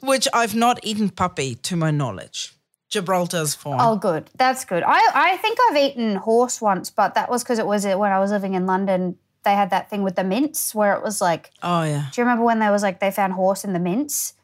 Which 0.02 0.28
I've 0.34 0.54
not 0.54 0.80
eaten 0.82 1.08
puppy 1.08 1.54
to 1.54 1.76
my 1.76 1.90
knowledge. 1.90 2.54
Gibraltar's 2.90 3.54
fine. 3.54 3.78
Oh, 3.80 3.96
good. 3.96 4.28
That's 4.36 4.66
good. 4.66 4.82
I, 4.86 5.00
I 5.14 5.36
think 5.38 5.58
I've 5.70 5.76
eaten 5.78 6.16
horse 6.16 6.60
once, 6.60 6.90
but 6.90 7.14
that 7.14 7.30
was 7.30 7.42
because 7.42 7.58
it 7.58 7.66
was 7.66 7.86
uh, 7.86 7.96
when 7.96 8.12
I 8.12 8.18
was 8.18 8.30
living 8.30 8.52
in 8.52 8.66
London 8.66 9.16
they 9.44 9.54
had 9.54 9.70
that 9.70 9.90
thing 9.90 10.02
with 10.02 10.16
the 10.16 10.24
mince 10.24 10.74
where 10.74 10.94
it 10.94 11.02
was 11.02 11.20
like, 11.20 11.50
Oh 11.62 11.82
yeah. 11.82 12.06
do 12.12 12.20
you 12.20 12.24
remember 12.24 12.44
when 12.44 12.58
there 12.58 12.72
was 12.72 12.82
like 12.82 13.00
they 13.00 13.10
found 13.10 13.32
horse 13.32 13.64
in 13.64 13.72
the 13.72 13.78
mince? 13.78 14.34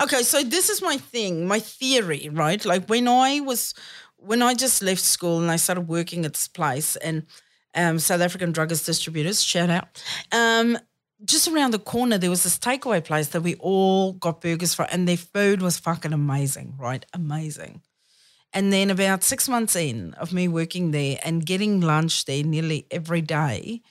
Okay, 0.00 0.22
so 0.22 0.42
this 0.42 0.68
is 0.68 0.82
my 0.82 0.96
thing, 0.98 1.46
my 1.46 1.58
theory, 1.58 2.28
right? 2.30 2.64
Like 2.64 2.86
when 2.86 3.08
I 3.08 3.40
was, 3.40 3.74
when 4.18 4.42
I 4.42 4.54
just 4.54 4.82
left 4.82 5.00
school 5.00 5.40
and 5.40 5.50
I 5.50 5.56
started 5.56 5.88
working 5.88 6.24
at 6.24 6.34
this 6.34 6.48
place 6.48 6.96
and 6.96 7.26
um, 7.74 7.98
South 7.98 8.20
African 8.20 8.52
Druggist 8.52 8.86
Distributors, 8.86 9.42
shout 9.42 9.70
out. 9.70 10.02
Um, 10.32 10.78
just 11.24 11.48
around 11.48 11.72
the 11.72 11.78
corner, 11.78 12.18
there 12.18 12.30
was 12.30 12.44
this 12.44 12.58
takeaway 12.58 13.04
place 13.04 13.28
that 13.28 13.42
we 13.42 13.54
all 13.56 14.12
got 14.12 14.40
burgers 14.40 14.74
for, 14.74 14.86
and 14.90 15.08
their 15.08 15.16
food 15.16 15.62
was 15.62 15.78
fucking 15.78 16.12
amazing, 16.12 16.74
right? 16.78 17.04
Amazing. 17.12 17.82
And 18.52 18.72
then 18.72 18.90
about 18.90 19.22
six 19.22 19.48
months 19.48 19.76
in 19.76 20.14
of 20.14 20.32
me 20.32 20.48
working 20.48 20.90
there 20.90 21.18
and 21.22 21.44
getting 21.44 21.80
lunch 21.80 22.24
there 22.24 22.44
nearly 22.44 22.86
every 22.90 23.20
day, 23.20 23.82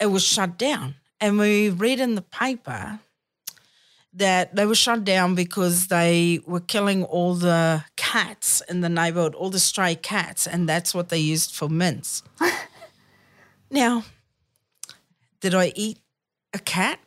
it 0.00 0.06
was 0.06 0.24
shut 0.24 0.56
down. 0.56 0.94
And 1.20 1.38
we 1.38 1.68
read 1.68 2.00
in 2.00 2.14
the 2.14 2.22
paper 2.22 3.00
that 4.14 4.54
they 4.54 4.66
were 4.66 4.74
shut 4.74 5.04
down 5.04 5.34
because 5.34 5.86
they 5.86 6.40
were 6.46 6.60
killing 6.60 7.02
all 7.04 7.34
the 7.34 7.84
cats 7.96 8.60
in 8.68 8.80
the 8.82 8.88
neighborhood, 8.88 9.34
all 9.34 9.48
the 9.50 9.58
stray 9.58 9.94
cats, 9.94 10.46
and 10.46 10.68
that's 10.68 10.94
what 10.94 11.08
they 11.08 11.18
used 11.18 11.54
for 11.54 11.68
mince. 11.68 12.22
now, 13.70 14.04
did 15.40 15.54
I 15.54 15.72
eat 15.74 15.98
a 16.52 16.58
cat? 16.58 16.98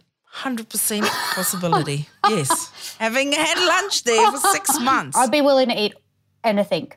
100% 0.41 1.01
possibility. 1.33 2.09
yes. 2.29 2.95
Having 2.99 3.31
had 3.33 3.57
lunch 3.57 4.03
there 4.03 4.31
for 4.31 4.37
six 4.49 4.77
months. 4.81 5.15
I'd 5.17 5.31
be 5.31 5.41
willing 5.41 5.69
to 5.69 5.79
eat 5.81 5.93
anything. 6.43 6.91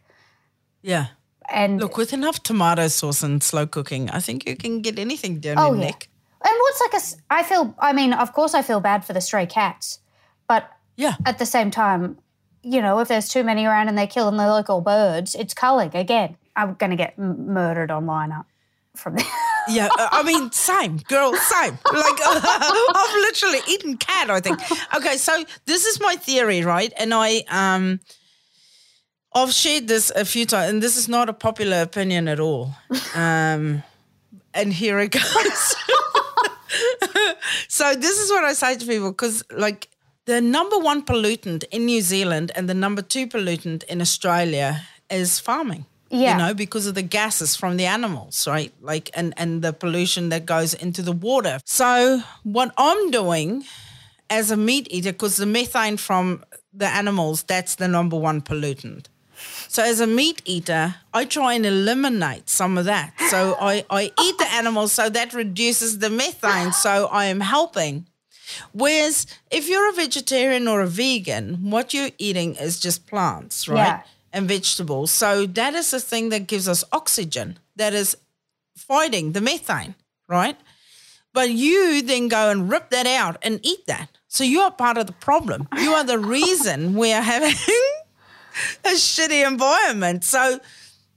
yeah. 0.83 1.09
And 1.51 1.81
Look, 1.81 1.97
with 1.97 2.13
enough 2.13 2.43
tomato 2.43 2.89
sauce 2.89 3.23
and 3.23 3.43
slow 3.43 3.67
cooking, 3.67 4.11
I 4.11 4.21
think 4.21 4.47
you 4.47 4.55
can 4.55 4.83
get 4.83 4.99
anything 4.99 5.41
down 5.41 5.57
Oh, 5.59 5.69
your 5.69 5.77
yeah. 5.77 5.85
neck. 5.87 6.09
And 6.45 6.53
what's 6.61 6.81
like 6.81 6.95
a? 7.03 7.35
I 7.35 7.43
feel 7.43 7.75
I 7.79 7.93
mean, 7.93 8.13
of 8.13 8.33
course 8.33 8.55
I 8.55 8.63
feel 8.63 8.81
bad 8.81 9.05
for 9.05 9.13
the 9.13 9.21
stray 9.21 9.47
cats, 9.47 9.99
but 10.47 10.71
Yeah. 10.97 11.15
at 11.27 11.39
the 11.39 11.47
same 11.47 11.71
time, 11.71 12.19
you 12.63 12.81
know, 12.83 12.99
if 13.01 13.09
there's 13.09 13.29
too 13.29 13.45
many 13.45 13.65
around 13.67 13.89
and 13.89 13.97
they're 13.97 14.07
killing 14.07 14.37
the 14.37 14.47
local 14.47 14.81
birds, 14.81 15.35
it's 15.35 15.55
culling 15.55 15.95
again. 15.95 16.37
I'm 16.57 16.75
going 16.75 16.91
to 16.91 16.97
get 16.97 17.15
m- 17.19 17.53
murdered 17.53 17.91
online 17.91 18.33
up 18.33 18.47
from 18.97 19.15
there. 19.17 19.25
Yeah, 19.71 19.89
uh, 19.99 20.09
I 20.13 20.23
mean, 20.23 20.51
same, 20.51 20.97
girl, 20.97 21.35
same. 21.35 21.73
Like, 21.93 22.19
I've 22.25 23.15
literally 23.17 23.59
eaten 23.69 23.99
cat, 23.99 24.31
I 24.31 24.41
think. 24.41 24.59
Okay, 24.97 25.19
so 25.19 25.45
this 25.67 25.85
is 25.85 26.01
my 26.01 26.17
theory, 26.17 26.63
right? 26.63 26.91
And 26.99 27.13
I, 27.13 27.45
um, 27.51 28.01
I've 29.35 29.53
shared 29.53 29.87
this 29.87 30.09
a 30.17 30.25
few 30.25 30.47
times, 30.47 30.71
and 30.71 30.83
this 30.83 30.97
is 30.97 31.07
not 31.07 31.29
a 31.29 31.35
popular 31.35 31.83
opinion 31.83 32.29
at 32.29 32.41
all. 32.41 32.73
Um, 33.15 33.83
and 34.55 34.73
here 34.73 34.99
it 35.01 35.11
goes. 35.11 35.75
So 37.69 37.95
this 37.95 38.19
is 38.19 38.31
what 38.31 38.45
I 38.45 38.53
say 38.53 38.77
to 38.77 38.87
people 38.87 39.11
because, 39.11 39.45
like, 39.51 39.89
the 40.27 40.41
number 40.41 40.79
one 40.79 41.05
pollutant 41.05 41.65
in 41.71 41.87
New 41.87 42.03
Zealand 42.03 42.53
and 42.55 42.69
the 42.69 42.75
number 42.75 43.03
two 43.03 43.27
pollutant 43.27 43.83
in 43.85 44.01
Australia 44.01 44.83
is 45.11 45.41
farming. 45.41 45.87
Yeah. 46.11 46.33
You 46.33 46.39
know, 46.39 46.55
because 46.55 46.87
of 46.87 46.95
the 46.95 47.03
gases 47.03 47.55
from 47.55 47.77
the 47.77 47.85
animals, 47.85 48.47
right? 48.47 48.73
Like, 48.81 49.11
and 49.15 49.35
and 49.37 49.63
the 49.63 49.73
pollution 49.73 50.31
that 50.31 50.47
goes 50.47 50.73
into 50.73 51.03
the 51.03 51.13
water. 51.13 51.61
So 51.65 52.23
what 52.45 52.73
I'm 52.79 53.11
doing 53.11 53.65
as 54.31 54.51
a 54.51 54.57
meat 54.57 54.89
eater, 54.91 55.13
because 55.13 55.37
the 55.37 55.47
methane 55.47 55.97
from 55.97 56.45
the 56.73 56.87
animals, 56.87 57.43
that's 57.43 57.75
the 57.75 57.89
number 57.89 58.17
one 58.17 58.41
pollutant. 58.41 59.07
So 59.69 59.83
as 59.83 60.01
a 60.01 60.07
meat 60.07 60.43
eater, 60.45 60.97
I 61.13 61.25
try 61.25 61.55
and 61.55 61.65
eliminate 61.67 62.49
some 62.49 62.79
of 62.79 62.87
that. 62.87 63.13
So 63.29 63.57
I, 63.61 63.85
I 63.91 64.05
eat 64.21 64.39
the 64.39 64.49
animals, 64.53 64.93
so 64.93 65.09
that 65.11 65.35
reduces 65.35 65.99
the 65.99 66.11
methane. 66.11 66.73
So 66.73 67.07
I 67.13 67.27
am 67.27 67.41
helping. 67.41 68.07
Whereas 68.73 69.27
if 69.51 69.69
you're 69.69 69.91
a 69.91 69.93
vegetarian 69.93 70.67
or 70.67 70.81
a 70.81 70.87
vegan, 70.87 71.71
what 71.71 71.93
you're 71.93 72.11
eating 72.17 72.57
is 72.57 72.81
just 72.81 73.07
plants, 73.07 73.69
right? 73.69 73.77
Yeah. 73.77 74.03
And 74.33 74.49
vegetables. 74.49 75.11
So 75.11 75.47
that 75.47 75.75
is 75.75 75.91
the 75.91 76.01
thing 76.01 76.31
that 76.31 76.47
gives 76.47 76.67
us 76.69 76.85
oxygen, 76.93 77.59
that 77.77 77.95
is 77.95 78.17
fighting 78.77 79.33
the 79.33 79.41
methane, 79.41 79.95
right? 80.29 80.57
But 81.35 81.51
you 81.51 82.03
then 82.03 82.29
go 82.29 82.51
and 82.51 82.71
rip 82.71 82.91
that 82.91 83.07
out 83.07 83.37
and 83.43 83.61
eat 83.63 83.87
that. 83.87 84.09
So 84.29 84.45
you 84.45 84.61
are 84.61 84.71
part 84.71 84.99
of 84.99 85.07
the 85.07 85.13
problem. 85.13 85.69
You 85.79 85.93
are 85.93 86.05
the 86.05 86.19
reason 86.19 86.95
we 86.95 87.13
are 87.13 87.23
having 87.23 87.55
a 88.85 88.91
shitty 88.91 89.47
environment. 89.47 90.25
So 90.25 90.61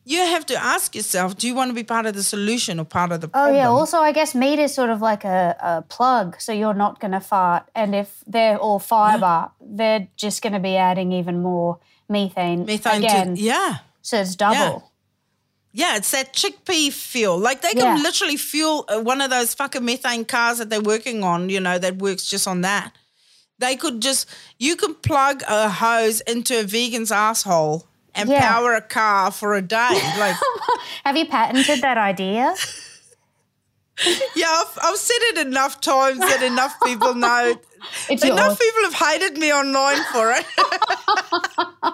you 0.04 0.18
have 0.20 0.46
to 0.48 0.56
ask 0.56 0.96
yourself, 0.96 1.38
do 1.38 1.48
you 1.48 1.54
want 1.56 1.70
to 1.70 1.76
be 1.76 1.84
part 1.84 2.06
of 2.06 2.16
the 2.16 2.24
solution 2.24 2.80
or 2.80 2.86
part 2.86 3.12
of 3.12 3.22
the 3.22 3.28
Oh 3.28 3.30
problem? 3.32 3.56
yeah. 3.56 3.68
Also, 3.70 3.98
I 4.00 4.12
guess 4.12 4.34
meat 4.34 4.60
is 4.60 4.74
sort 4.74 4.90
of 4.90 5.02
like 5.02 5.24
a, 5.24 5.56
a 5.62 5.82
plug, 5.84 6.40
so 6.42 6.52
you're 6.52 6.74
not 6.74 7.00
going 7.00 7.12
to 7.12 7.20
fart. 7.20 7.70
And 7.76 7.94
if 7.94 8.24
they're 8.26 8.58
all 8.58 8.80
fiber, 8.80 9.52
they're 9.62 10.08
just 10.18 10.42
going 10.42 10.54
to 10.54 10.60
be 10.60 10.76
adding 10.76 11.12
even 11.12 11.42
more 11.42 11.80
methane. 12.10 12.66
Methane 12.66 13.04
again. 13.04 13.36
to, 13.36 13.42
yeah. 13.42 13.78
So 14.02 14.20
it's 14.22 14.36
double. 14.36 14.92
Yeah, 15.74 15.96
it's 15.96 16.12
that 16.12 16.34
chickpea 16.34 16.92
fuel. 16.92 17.38
Like 17.38 17.62
they 17.62 17.72
can 17.74 17.96
Yeah. 17.98 18.04
literally 18.04 18.36
fuel 18.36 18.86
uh, 18.90 19.00
one 19.00 19.22
of 19.22 19.30
those 19.30 19.54
fucking 19.54 19.86
methane 19.86 20.26
cars 20.26 20.58
that 20.58 20.70
they're 20.70 20.82
working 20.82 21.24
on, 21.24 21.50
you 21.50 21.62
know, 21.62 21.78
that 21.78 21.98
works 21.98 22.26
just 22.26 22.46
on 22.48 22.62
that. 22.62 22.92
They 23.62 23.76
could 23.78 24.02
just, 24.02 24.28
you 24.60 24.76
can 24.76 24.94
plug 24.96 25.42
a 25.48 25.70
hose 25.70 26.20
into 26.22 26.60
a 26.60 26.64
vegan's 26.64 27.12
asshole 27.12 27.88
and 28.14 28.30
Yeah. 28.30 28.42
power 28.42 28.74
a 28.76 28.82
car 28.82 29.32
for 29.32 29.54
a 29.54 29.62
day. 29.62 29.98
Like, 30.20 30.36
Have 31.06 31.16
you 31.16 31.26
patented 31.28 31.82
that 31.82 31.98
idea? 31.98 32.54
yeah, 34.36 34.48
I've, 34.50 34.78
I've 34.84 34.98
said 34.98 35.22
it 35.32 35.38
enough 35.48 35.80
times 35.80 36.20
that 36.20 36.42
enough 36.44 36.76
people 36.84 37.16
know. 37.16 37.56
It's 38.10 38.24
enough 38.24 38.38
yours. 38.38 38.58
people 38.60 38.84
have 38.92 38.94
hated 38.94 39.38
me 39.40 39.52
online 39.54 40.04
for 40.12 40.32
it. 40.32 40.46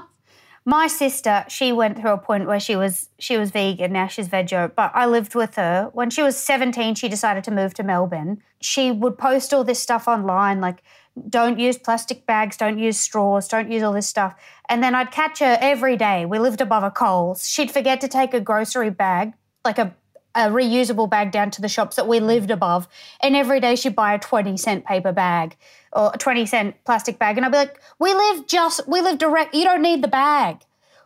My 0.65 0.87
sister, 0.87 1.45
she 1.47 1.71
went 1.71 1.97
through 1.97 2.11
a 2.11 2.17
point 2.17 2.45
where 2.45 2.59
she 2.59 2.75
was 2.75 3.07
she 3.19 3.37
was 3.37 3.51
vegan. 3.51 3.93
Now 3.93 4.07
she's 4.07 4.27
veggie. 4.27 4.75
But 4.75 4.91
I 4.93 5.05
lived 5.05 5.33
with 5.33 5.55
her 5.55 5.89
when 5.93 6.09
she 6.09 6.21
was 6.21 6.35
seventeen. 6.35 6.93
She 6.95 7.07
decided 7.07 7.45
to 7.45 7.51
move 7.51 7.73
to 7.75 7.83
Melbourne. 7.83 8.43
She 8.61 8.91
would 8.91 9.17
post 9.17 9.53
all 9.53 9.63
this 9.63 9.79
stuff 9.79 10.09
online, 10.09 10.59
like 10.59 10.83
don't 11.29 11.59
use 11.59 11.77
plastic 11.77 12.25
bags, 12.25 12.57
don't 12.57 12.77
use 12.77 12.99
straws, 12.99 13.47
don't 13.47 13.71
use 13.71 13.83
all 13.83 13.93
this 13.93 14.07
stuff. 14.07 14.35
And 14.69 14.83
then 14.83 14.93
I'd 14.95 15.11
catch 15.11 15.39
her 15.39 15.57
every 15.61 15.97
day. 15.97 16.25
We 16.25 16.39
lived 16.39 16.61
above 16.61 16.83
a 16.83 16.91
Coles. 16.91 17.47
She'd 17.47 17.71
forget 17.71 18.01
to 18.01 18.07
take 18.07 18.33
a 18.33 18.39
grocery 18.39 18.89
bag, 18.89 19.33
like 19.65 19.77
a 19.79 19.95
a 20.35 20.49
reusable 20.51 21.09
bag 21.09 21.31
down 21.31 21.49
to 21.49 21.61
the 21.63 21.67
shops 21.67 21.95
that 21.95 22.07
we 22.07 22.19
lived 22.19 22.51
above. 22.51 22.87
And 23.21 23.35
every 23.35 23.59
day 23.59 23.75
she'd 23.75 23.95
buy 23.95 24.13
a 24.13 24.19
20 24.19 24.55
cent 24.55 24.85
paper 24.85 25.11
bag 25.11 25.57
or 25.91 26.11
a 26.13 26.17
20 26.19 26.45
cent 26.45 26.75
plastic 26.85 27.17
bag. 27.17 27.37
And 27.37 27.45
I'd 27.45 27.51
be 27.51 27.57
like, 27.57 27.81
we 27.97 28.13
live 28.13 28.45
just, 28.45 28.87
we 28.87 29.01
live 29.01 29.17
direct. 29.17 29.55
You 29.55 29.63
don't 29.63 29.81
need 29.81 30.03
the 30.03 30.07
bag. 30.07 30.57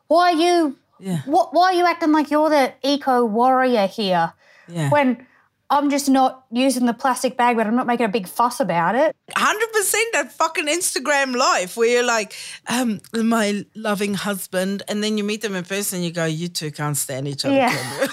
Why 0.08 0.32
are 0.34 0.36
you, 0.36 0.76
Yeah. 1.00 1.20
wh- 1.20 1.54
why 1.54 1.68
are 1.72 1.74
you 1.74 1.86
acting 1.86 2.12
like 2.12 2.30
you're 2.30 2.50
the 2.50 2.74
eco 2.84 3.24
warrior 3.24 3.88
here 3.88 4.34
Yeah. 4.68 4.90
when 4.90 5.26
I'm 5.72 5.90
just 5.90 6.10
not 6.10 6.44
using 6.52 6.86
the 6.86 6.94
plastic 6.94 7.38
bag, 7.38 7.56
but 7.56 7.66
I'm 7.66 7.78
not 7.78 7.88
making 7.88 8.06
a 8.06 8.10
big 8.10 8.28
fuss 8.28 8.60
about 8.60 8.94
it? 8.94 9.16
hundred 9.38 9.72
percent 9.72 10.06
that 10.12 10.34
fucking 10.34 10.68
Instagram 10.68 11.34
life 11.34 11.78
where 11.78 11.88
you're 11.88 12.04
like, 12.06 12.34
um, 12.68 13.00
my 13.14 13.66
loving 13.74 14.14
husband, 14.14 14.84
and 14.90 15.02
then 15.02 15.18
you 15.18 15.24
meet 15.24 15.42
them 15.42 15.56
in 15.56 15.64
person 15.64 16.00
and 16.00 16.06
you 16.06 16.12
go, 16.12 16.26
you 16.26 16.50
two 16.50 16.72
can't 16.72 16.98
stand 16.98 17.26
each 17.30 17.46
other. 17.46 17.56
Yeah. 17.56 17.72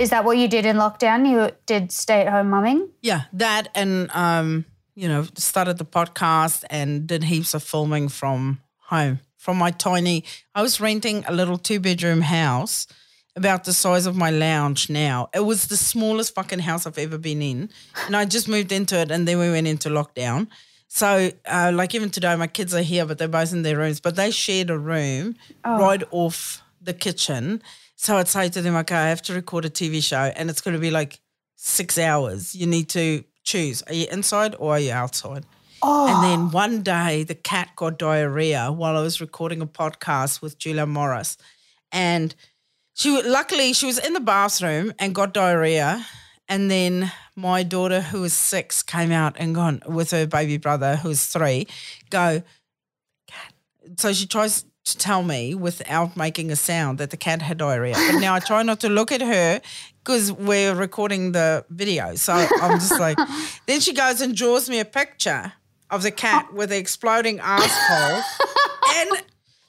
Is 0.00 0.10
that 0.10 0.24
what 0.24 0.38
you 0.38 0.48
did 0.48 0.66
in 0.66 0.74
lockdown? 0.76 1.30
You 1.30 1.52
did 1.66 1.92
stay 1.92 2.22
at 2.22 2.32
home 2.32 2.50
mumming? 2.50 2.88
yeah, 3.00 3.26
that 3.34 3.68
and 3.76 4.10
um, 4.10 4.64
you 4.96 5.06
know, 5.06 5.24
started 5.36 5.78
the 5.78 5.84
podcast 5.84 6.64
and 6.68 7.06
did 7.06 7.22
heaps 7.22 7.54
of 7.54 7.62
filming 7.62 8.08
from 8.08 8.60
home. 8.78 9.20
From 9.40 9.56
my 9.56 9.70
tiny, 9.70 10.24
I 10.54 10.60
was 10.60 10.82
renting 10.82 11.24
a 11.26 11.32
little 11.32 11.56
two 11.56 11.80
bedroom 11.80 12.20
house 12.20 12.86
about 13.34 13.64
the 13.64 13.72
size 13.72 14.04
of 14.04 14.14
my 14.14 14.30
lounge 14.30 14.90
now. 14.90 15.30
It 15.32 15.46
was 15.46 15.68
the 15.68 15.78
smallest 15.78 16.34
fucking 16.34 16.58
house 16.58 16.86
I've 16.86 16.98
ever 16.98 17.16
been 17.16 17.40
in. 17.40 17.70
And 18.04 18.14
I 18.14 18.26
just 18.26 18.48
moved 18.48 18.70
into 18.70 18.98
it 18.98 19.10
and 19.10 19.26
then 19.26 19.38
we 19.38 19.50
went 19.50 19.66
into 19.66 19.88
lockdown. 19.88 20.48
So, 20.88 21.30
uh, 21.46 21.72
like 21.74 21.94
even 21.94 22.10
today, 22.10 22.36
my 22.36 22.48
kids 22.48 22.74
are 22.74 22.82
here, 22.82 23.06
but 23.06 23.16
they're 23.16 23.28
both 23.28 23.54
in 23.54 23.62
their 23.62 23.78
rooms. 23.78 23.98
But 23.98 24.16
they 24.16 24.30
shared 24.30 24.68
a 24.68 24.76
room 24.76 25.36
right 25.64 26.02
off 26.10 26.62
the 26.82 26.92
kitchen. 26.92 27.62
So 27.96 28.18
I'd 28.18 28.28
say 28.28 28.50
to 28.50 28.60
them, 28.60 28.76
okay, 28.76 28.94
I 28.94 29.08
have 29.08 29.22
to 29.22 29.32
record 29.32 29.64
a 29.64 29.70
TV 29.70 30.02
show 30.02 30.30
and 30.36 30.50
it's 30.50 30.60
going 30.60 30.74
to 30.74 30.80
be 30.80 30.90
like 30.90 31.18
six 31.56 31.96
hours. 31.96 32.54
You 32.54 32.66
need 32.66 32.90
to 32.90 33.24
choose. 33.42 33.80
Are 33.86 33.94
you 33.94 34.06
inside 34.12 34.54
or 34.58 34.72
are 34.72 34.80
you 34.80 34.92
outside? 34.92 35.46
And 35.82 36.16
oh. 36.16 36.20
then 36.20 36.50
one 36.50 36.82
day 36.82 37.22
the 37.22 37.34
cat 37.34 37.70
got 37.74 37.98
diarrhea 37.98 38.70
while 38.70 38.98
I 38.98 39.00
was 39.00 39.20
recording 39.20 39.62
a 39.62 39.66
podcast 39.66 40.42
with 40.42 40.58
Julia 40.58 40.84
Morris. 40.84 41.38
And 41.90 42.34
she 42.94 43.10
luckily 43.22 43.72
she 43.72 43.86
was 43.86 43.98
in 43.98 44.12
the 44.12 44.20
bathroom 44.20 44.92
and 44.98 45.14
got 45.14 45.32
diarrhea. 45.32 46.04
And 46.48 46.70
then 46.70 47.10
my 47.34 47.62
daughter, 47.62 48.02
who 48.02 48.20
was 48.20 48.34
six, 48.34 48.82
came 48.82 49.10
out 49.10 49.36
and 49.38 49.54
gone 49.54 49.80
with 49.86 50.10
her 50.10 50.26
baby 50.26 50.58
brother, 50.58 50.96
who's 50.96 51.26
three, 51.26 51.66
go, 52.10 52.42
cat. 53.26 53.54
So 53.96 54.12
she 54.12 54.26
tries 54.26 54.66
to 54.84 54.98
tell 54.98 55.22
me 55.22 55.54
without 55.54 56.16
making 56.16 56.50
a 56.50 56.56
sound 56.56 56.98
that 56.98 57.10
the 57.10 57.16
cat 57.16 57.40
had 57.40 57.58
diarrhea. 57.58 57.94
But 57.94 58.18
now 58.18 58.34
I 58.34 58.40
try 58.40 58.62
not 58.62 58.80
to 58.80 58.90
look 58.90 59.12
at 59.12 59.22
her 59.22 59.62
because 60.04 60.30
we're 60.32 60.74
recording 60.74 61.32
the 61.32 61.64
video. 61.70 62.16
So 62.16 62.34
I'm 62.34 62.78
just 62.78 62.98
like, 62.98 63.16
then 63.66 63.80
she 63.80 63.94
goes 63.94 64.20
and 64.20 64.36
draws 64.36 64.68
me 64.68 64.80
a 64.80 64.84
picture 64.84 65.52
of 65.90 66.02
the 66.02 66.10
cat 66.10 66.52
with 66.52 66.70
the 66.70 66.78
exploding 66.78 67.40
asshole. 67.40 68.22
and 68.96 69.22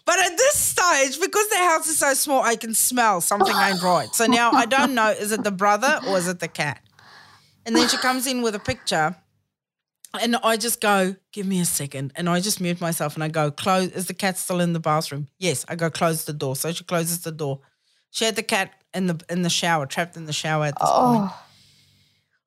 but 0.06 0.20
at 0.20 0.38
this 0.38 0.56
stage, 0.56 1.20
because 1.20 1.48
the 1.50 1.58
house 1.58 1.88
is 1.88 1.98
so 1.98 2.14
small, 2.14 2.42
I 2.42 2.56
can 2.56 2.74
smell 2.74 3.22
something 3.22 3.56
ain't 3.56 3.82
right. 3.82 4.14
So 4.14 4.26
now 4.26 4.52
I 4.52 4.66
don't 4.66 4.94
know 4.94 5.10
is 5.10 5.32
it 5.32 5.44
the 5.44 5.52
brother 5.52 6.00
or 6.08 6.18
is 6.18 6.28
it 6.28 6.40
the 6.40 6.48
cat? 6.48 6.82
And 7.66 7.76
then 7.76 7.88
she 7.88 7.98
comes 7.98 8.28
in 8.28 8.42
with 8.42 8.56
a 8.56 8.60
picture. 8.60 9.16
And 10.20 10.36
I 10.44 10.58
just 10.58 10.82
go, 10.82 11.16
give 11.32 11.48
me 11.48 11.62
a 11.62 11.66
second. 11.66 12.12
And 12.18 12.28
I 12.28 12.42
just 12.42 12.60
mute 12.60 12.82
myself 12.82 13.16
and 13.16 13.24
I 13.24 13.30
go, 13.30 13.50
close. 13.50 13.92
Is 13.92 14.08
the 14.08 14.14
cat 14.14 14.38
still 14.38 14.60
in 14.60 14.74
the 14.74 14.80
bathroom? 14.80 15.30
Yes. 15.40 15.64
I 15.70 15.76
go, 15.76 15.90
close 15.90 16.26
the 16.26 16.34
door. 16.34 16.58
So 16.58 16.74
she 16.74 16.84
closes 16.84 17.22
the 17.22 17.32
door. 17.32 17.62
She 18.10 18.26
had 18.26 18.36
the 18.36 18.44
cat 18.44 18.74
in 18.94 19.08
the 19.08 19.24
in 19.30 19.42
the 19.42 19.50
shower, 19.50 19.86
trapped 19.86 20.18
in 20.18 20.26
the 20.26 20.34
shower 20.34 20.66
at 20.66 20.78
this 20.78 20.90
oh. 20.92 21.18
point. 21.18 21.32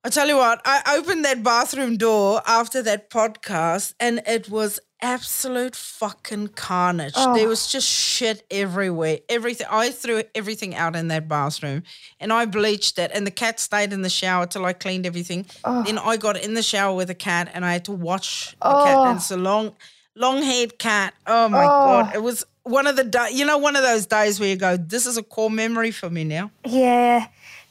I 0.05 0.09
tell 0.09 0.27
you 0.27 0.37
what, 0.37 0.61
I 0.65 0.97
opened 0.99 1.25
that 1.25 1.41
bathroom 1.41 1.97
door 1.97 2.39
after 2.45 2.83
that 2.83 3.09
podcast 3.09 3.95
and 3.99 4.21
it 4.27 4.47
was 4.47 4.79
absolute 5.01 5.75
fucking 5.75 6.49
carnage. 6.49 7.15
Oh. 7.15 7.35
There 7.35 7.47
was 7.47 7.65
just 7.65 7.87
shit 7.87 8.45
everywhere. 8.51 9.17
Everything. 9.29 9.65
I 9.67 9.89
threw 9.89 10.21
everything 10.35 10.75
out 10.75 10.95
in 10.95 11.07
that 11.07 11.27
bathroom 11.27 11.81
and 12.19 12.31
I 12.31 12.45
bleached 12.45 12.99
it 12.99 13.09
and 13.15 13.25
the 13.25 13.31
cat 13.31 13.59
stayed 13.59 13.93
in 13.93 14.03
the 14.03 14.09
shower 14.11 14.45
till 14.45 14.63
I 14.63 14.73
cleaned 14.73 15.07
everything. 15.07 15.47
Oh. 15.63 15.81
Then 15.81 15.97
I 15.97 16.17
got 16.17 16.37
in 16.37 16.53
the 16.53 16.61
shower 16.61 16.95
with 16.95 17.07
the 17.07 17.15
cat 17.15 17.49
and 17.51 17.65
I 17.65 17.73
had 17.73 17.85
to 17.85 17.91
watch 17.91 18.51
the 18.61 18.67
oh. 18.67 18.85
cat 18.85 18.97
and 19.07 19.17
it's 19.17 19.31
a 19.31 19.37
long 19.37 19.73
long 20.13 20.43
haired 20.43 20.77
cat. 20.77 21.15
Oh 21.25 21.49
my 21.49 21.65
god. 21.65 22.13
It 22.13 22.21
was 22.21 22.45
one 22.61 22.85
of 22.85 22.95
the 22.95 23.29
you 23.33 23.43
know, 23.43 23.57
one 23.57 23.75
of 23.75 23.81
those 23.81 24.05
days 24.05 24.39
where 24.39 24.49
you 24.49 24.55
go, 24.55 24.77
This 24.77 25.07
is 25.07 25.17
a 25.17 25.23
core 25.23 25.49
memory 25.49 25.89
for 25.89 26.11
me 26.11 26.23
now. 26.25 26.51
Yeah. 26.63 27.25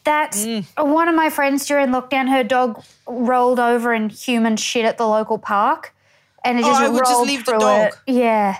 That's 0.04 0.44
Mm. 0.44 0.64
one 0.76 1.08
of 1.08 1.14
my 1.14 1.30
friends 1.30 1.66
during 1.66 1.88
lockdown. 1.88 2.28
Her 2.28 2.44
dog 2.44 2.82
rolled 3.06 3.58
over 3.58 3.92
in 3.94 4.10
human 4.10 4.56
shit 4.56 4.84
at 4.84 4.98
the 4.98 5.06
local 5.08 5.38
park, 5.38 5.94
and 6.44 6.58
it 6.58 6.64
Oh, 6.64 6.68
just 6.68 6.80
I 6.82 6.88
would 6.88 6.98
just 6.98 7.10
rolled 7.12 7.26
leave 7.28 7.44
the 7.46 7.52
dog. 7.58 7.92
it. 8.06 8.12
Yeah, 8.12 8.58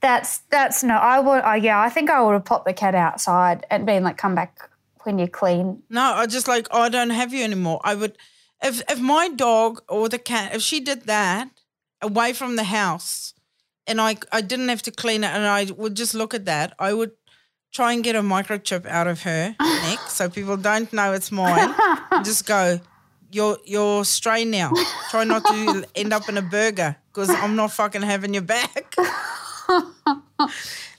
that's 0.00 0.38
that's 0.50 0.82
no. 0.84 0.94
I 0.96 1.18
would. 1.18 1.42
Uh, 1.44 1.52
yeah, 1.54 1.80
I 1.80 1.88
think 1.90 2.08
I 2.10 2.22
would 2.22 2.32
have 2.34 2.44
popped 2.44 2.66
the 2.66 2.72
cat 2.72 2.94
outside 2.94 3.66
and 3.70 3.84
been 3.84 4.04
like, 4.04 4.16
"Come 4.16 4.34
back 4.36 4.70
when 5.02 5.18
you're 5.18 5.26
clean." 5.28 5.82
No, 5.90 6.02
I 6.14 6.26
just 6.26 6.46
like 6.46 6.68
oh, 6.70 6.82
I 6.82 6.88
don't 6.88 7.10
have 7.10 7.34
you 7.34 7.42
anymore. 7.42 7.80
I 7.82 7.94
would 7.96 8.16
if 8.62 8.80
if 8.88 9.00
my 9.00 9.28
dog 9.28 9.82
or 9.88 10.08
the 10.08 10.18
cat 10.18 10.54
if 10.54 10.62
she 10.62 10.78
did 10.80 11.06
that 11.06 11.48
away 12.00 12.32
from 12.32 12.54
the 12.56 12.64
house 12.64 13.34
and 13.88 14.00
I 14.00 14.16
I 14.32 14.40
didn't 14.40 14.68
have 14.68 14.82
to 14.82 14.92
clean 14.92 15.24
it 15.24 15.30
and 15.34 15.44
I 15.46 15.66
would 15.76 15.96
just 15.96 16.14
look 16.14 16.32
at 16.32 16.44
that, 16.44 16.74
I 16.78 16.92
would 16.92 17.10
try 17.76 17.92
and 17.92 18.02
get 18.02 18.16
a 18.16 18.22
microchip 18.22 18.86
out 18.86 19.06
of 19.06 19.22
her 19.22 19.54
neck 19.86 20.00
so 20.08 20.28
people 20.28 20.56
don't 20.56 20.90
know 20.92 21.12
it's 21.12 21.30
mine. 21.30 21.70
just 22.24 22.46
go, 22.46 22.80
you're 23.30 23.58
you're 23.64 24.04
stray 24.04 24.44
now. 24.44 24.70
Try 25.10 25.24
not 25.24 25.44
to 25.44 25.84
end 25.94 26.12
up 26.12 26.28
in 26.30 26.36
a 26.38 26.42
burger 26.42 26.96
because 27.12 27.28
I'm 27.30 27.54
not 27.56 27.70
fucking 27.72 28.02
having 28.02 28.32
your 28.34 28.42
back. 28.56 28.94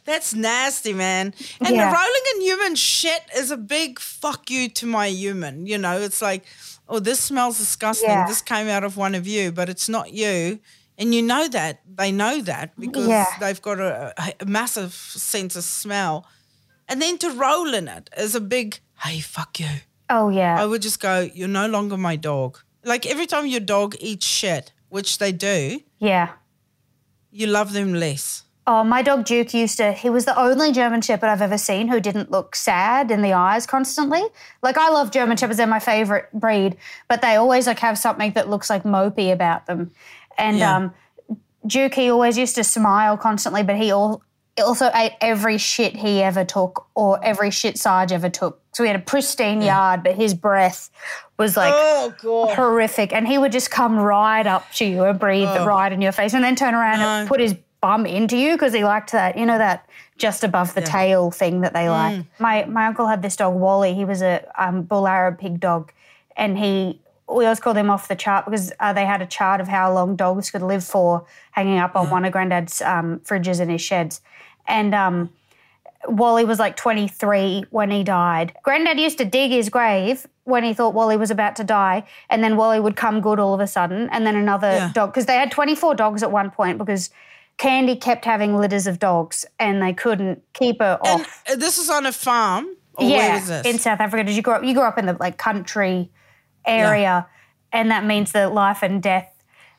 That's 0.06 0.34
nasty, 0.34 0.94
man. 0.94 1.34
And 1.60 1.76
Yeah. 1.76 1.92
rolling 1.94 2.26
in 2.36 2.42
human 2.42 2.76
shit 2.76 3.22
is 3.36 3.52
a 3.52 3.58
big 3.58 4.00
fuck 4.00 4.50
you 4.50 4.70
to 4.70 4.86
my 4.86 5.08
human. 5.08 5.66
You 5.68 5.78
know, 5.78 5.98
it's 6.00 6.22
like, 6.22 6.46
oh, 6.88 7.00
this 7.00 7.20
smells 7.20 7.58
disgusting. 7.58 8.10
Yeah. 8.10 8.26
This 8.28 8.42
came 8.42 8.68
out 8.70 8.86
of 8.86 8.96
one 8.96 9.16
of 9.16 9.28
you, 9.28 9.52
but 9.52 9.68
it's 9.68 9.90
not 9.90 10.14
you. 10.14 10.60
And 10.98 11.14
you 11.14 11.22
know 11.22 11.50
that. 11.50 11.82
They 11.94 12.12
know 12.14 12.42
that 12.42 12.72
because 12.80 13.08
Yeah. 13.08 13.26
they've 13.42 13.62
got 13.62 13.80
a, 13.82 14.14
a 14.40 14.46
massive 14.46 14.94
sense 14.94 15.58
of 15.58 15.66
smell. 15.66 16.26
And 16.90 17.02
then 17.02 17.18
to 17.20 17.30
roll 17.32 17.74
in 17.74 17.88
it 17.88 18.10
is 18.18 18.36
a 18.36 18.42
big, 18.42 18.80
hey, 19.04 19.20
fuck 19.20 19.60
you. 19.60 19.68
Oh 20.10 20.30
yeah. 20.30 20.62
I 20.62 20.66
would 20.66 20.82
just 20.82 21.00
go, 21.02 21.30
you're 21.34 21.48
no 21.48 21.68
longer 21.68 21.98
my 21.98 22.16
dog. 22.16 22.60
Like 22.84 23.06
every 23.06 23.26
time 23.26 23.46
your 23.46 23.60
dog 23.60 23.96
eats 24.00 24.26
shit, 24.26 24.72
which 24.90 25.18
they 25.18 25.32
do, 25.34 25.82
yeah. 26.00 26.30
you 27.32 27.48
love 27.48 27.74
them 27.74 27.94
less. 27.94 28.44
Oh, 28.70 28.84
my 28.84 29.02
dog 29.02 29.24
Duke 29.24 29.54
used 29.54 29.78
to, 29.78 29.94
he 29.94 30.10
was 30.10 30.26
the 30.26 30.38
only 30.38 30.74
German 30.74 31.02
Shepherd 31.02 31.28
I've 31.28 31.42
ever 31.42 31.58
seen 31.58 31.88
who 31.88 32.02
didn't 32.02 32.32
look 32.32 32.54
sad 32.54 33.12
in 33.12 33.22
the 33.22 33.32
eyes 33.32 33.66
constantly. 33.66 34.22
Like, 34.62 34.78
I 34.78 34.90
love 34.90 35.10
German 35.12 35.38
Shepherds, 35.38 35.56
they're 35.58 35.68
my 35.68 35.80
favorite 35.80 36.28
breed, 36.34 36.76
but 37.08 37.22
they 37.22 37.36
always 37.36 37.66
like 37.66 37.80
have 37.80 37.98
something 37.98 38.32
that 38.34 38.50
looks 38.50 38.70
like 38.70 38.84
mopey 38.84 39.32
about 39.32 39.68
them. 39.68 39.92
And 40.38 40.58
Yeah. 40.58 40.76
um, 40.76 40.94
Duke, 41.66 41.94
he 41.94 42.10
always 42.10 42.38
used 42.38 42.56
to 42.56 42.64
smile 42.66 43.16
constantly, 43.18 43.64
but 43.64 43.78
he 43.78 43.92
all, 43.92 44.22
also 44.64 44.90
ate 44.94 45.14
every 45.22 45.58
shit 45.58 45.96
he 45.96 46.22
ever 46.22 46.44
took 46.46 46.88
or 46.96 47.24
every 47.24 47.52
shit 47.52 47.78
Sarge 47.78 48.12
ever 48.12 48.30
took. 48.30 48.60
So 48.74 48.84
he 48.84 48.88
had 48.88 48.96
a 48.96 49.04
pristine 49.04 49.62
yard, 49.62 50.04
but 50.04 50.16
his 50.16 50.34
breath 50.34 50.90
was 51.38 51.58
like 51.58 51.74
Oh, 51.76 52.14
horrific. 52.56 53.14
And 53.14 53.28
he 53.28 53.38
would 53.38 53.52
just 53.52 53.72
come 53.72 53.98
right 53.98 54.46
up 54.46 54.70
to 54.74 54.86
you 54.86 55.04
and 55.04 55.20
breathe 55.20 55.48
Oh. 55.50 55.66
right 55.66 55.92
in 55.92 56.02
your 56.02 56.12
face 56.12 56.34
and 56.34 56.44
then 56.44 56.56
turn 56.56 56.74
around 56.76 57.00
and 57.02 57.28
put 57.28 57.40
his 57.40 57.56
bum 57.82 58.06
into 58.06 58.38
you 58.38 58.54
because 58.54 58.74
he 58.74 58.84
liked 58.84 59.12
that, 59.12 59.38
you 59.38 59.46
know, 59.46 59.58
that 59.58 59.88
just 60.18 60.44
above 60.44 60.74
the 60.74 60.82
tail 60.82 61.30
thing 61.32 61.62
that 61.62 61.74
they 61.74 61.86
Mm. 61.86 61.90
like. 62.18 62.26
My 62.40 62.66
my 62.66 62.88
uncle 62.88 63.08
had 63.08 63.22
this 63.22 63.36
dog, 63.36 63.54
Wally. 63.56 63.94
He 63.94 64.06
was 64.06 64.22
a 64.22 64.44
um, 64.58 64.82
bull 64.84 65.08
Arab 65.08 65.40
pig 65.40 65.60
dog. 65.60 65.92
And 66.36 66.58
he, 66.58 67.00
we 67.28 67.46
always 67.46 67.60
called 67.60 67.78
him 67.78 67.90
off 67.90 68.08
the 68.08 68.16
chart 68.16 68.46
because 68.46 68.72
uh, 68.80 68.94
they 68.94 69.06
had 69.06 69.22
a 69.22 69.26
chart 69.26 69.60
of 69.60 69.68
how 69.68 69.92
long 69.94 70.16
dogs 70.16 70.50
could 70.52 70.62
live 70.62 70.84
for 70.84 71.26
hanging 71.52 71.80
up 71.80 71.96
on 71.96 72.10
one 72.10 72.26
of 72.26 72.32
Granddad's 72.32 72.82
um, 72.82 73.20
fridges 73.20 73.60
in 73.60 73.70
his 73.70 73.82
sheds. 73.82 74.22
And 74.68 74.94
um, 74.94 75.30
Wally 76.08 76.46
was 76.46 76.60
like 76.60 76.76
23 76.76 77.66
when 77.70 77.92
he 77.92 78.04
died. 78.04 78.54
Granddad 78.64 79.00
used 79.00 79.18
to 79.20 79.26
dig 79.26 79.52
his 79.52 79.70
grave 79.70 80.28
when 80.44 80.64
he 80.64 80.74
thought 80.74 80.94
Wally 80.94 81.18
was 81.18 81.32
about 81.32 81.56
to 81.58 81.64
die, 81.64 82.06
and 82.30 82.44
then 82.44 82.56
Wally 82.56 82.80
would 82.80 82.96
come 82.96 83.20
good 83.22 83.40
all 83.40 83.54
of 83.54 83.60
a 83.60 83.68
sudden, 83.68 84.10
and 84.12 84.26
then 84.26 84.36
another 84.36 84.72
Yeah. 84.72 84.92
dog, 84.94 85.12
because 85.12 85.26
they 85.26 85.36
had 85.36 85.52
24 85.52 85.96
dogs 85.96 86.24
at 86.24 86.32
one 86.32 86.52
point 86.52 86.78
because 86.78 87.10
Candy 87.58 87.96
kept 87.96 88.24
having 88.24 88.56
litters 88.56 88.88
of 88.88 89.00
dogs 89.00 89.46
and 89.60 89.82
they 89.82 89.92
couldn't 89.92 90.44
keep 90.54 90.80
her 90.80 90.98
off. 91.02 91.44
uh, 91.52 91.56
this 91.56 91.78
is 91.78 91.90
on 91.90 92.06
a 92.06 92.12
farm? 92.12 92.68
Or 92.94 93.08
yeah, 93.10 93.62
in 93.66 93.78
South 93.80 94.00
Africa. 94.00 94.24
Did 94.24 94.36
you 94.36 94.42
grow 94.42 94.56
up? 94.56 94.64
You 94.64 94.74
grew 94.74 94.84
up 94.84 94.98
in 94.98 95.06
the 95.06 95.18
like 95.20 95.38
country 95.38 96.12
area, 96.66 97.28
and 97.72 97.92
that 97.92 98.06
means 98.06 98.32
that 98.32 98.54
life 98.54 98.82
and 98.84 99.02
death 99.04 99.32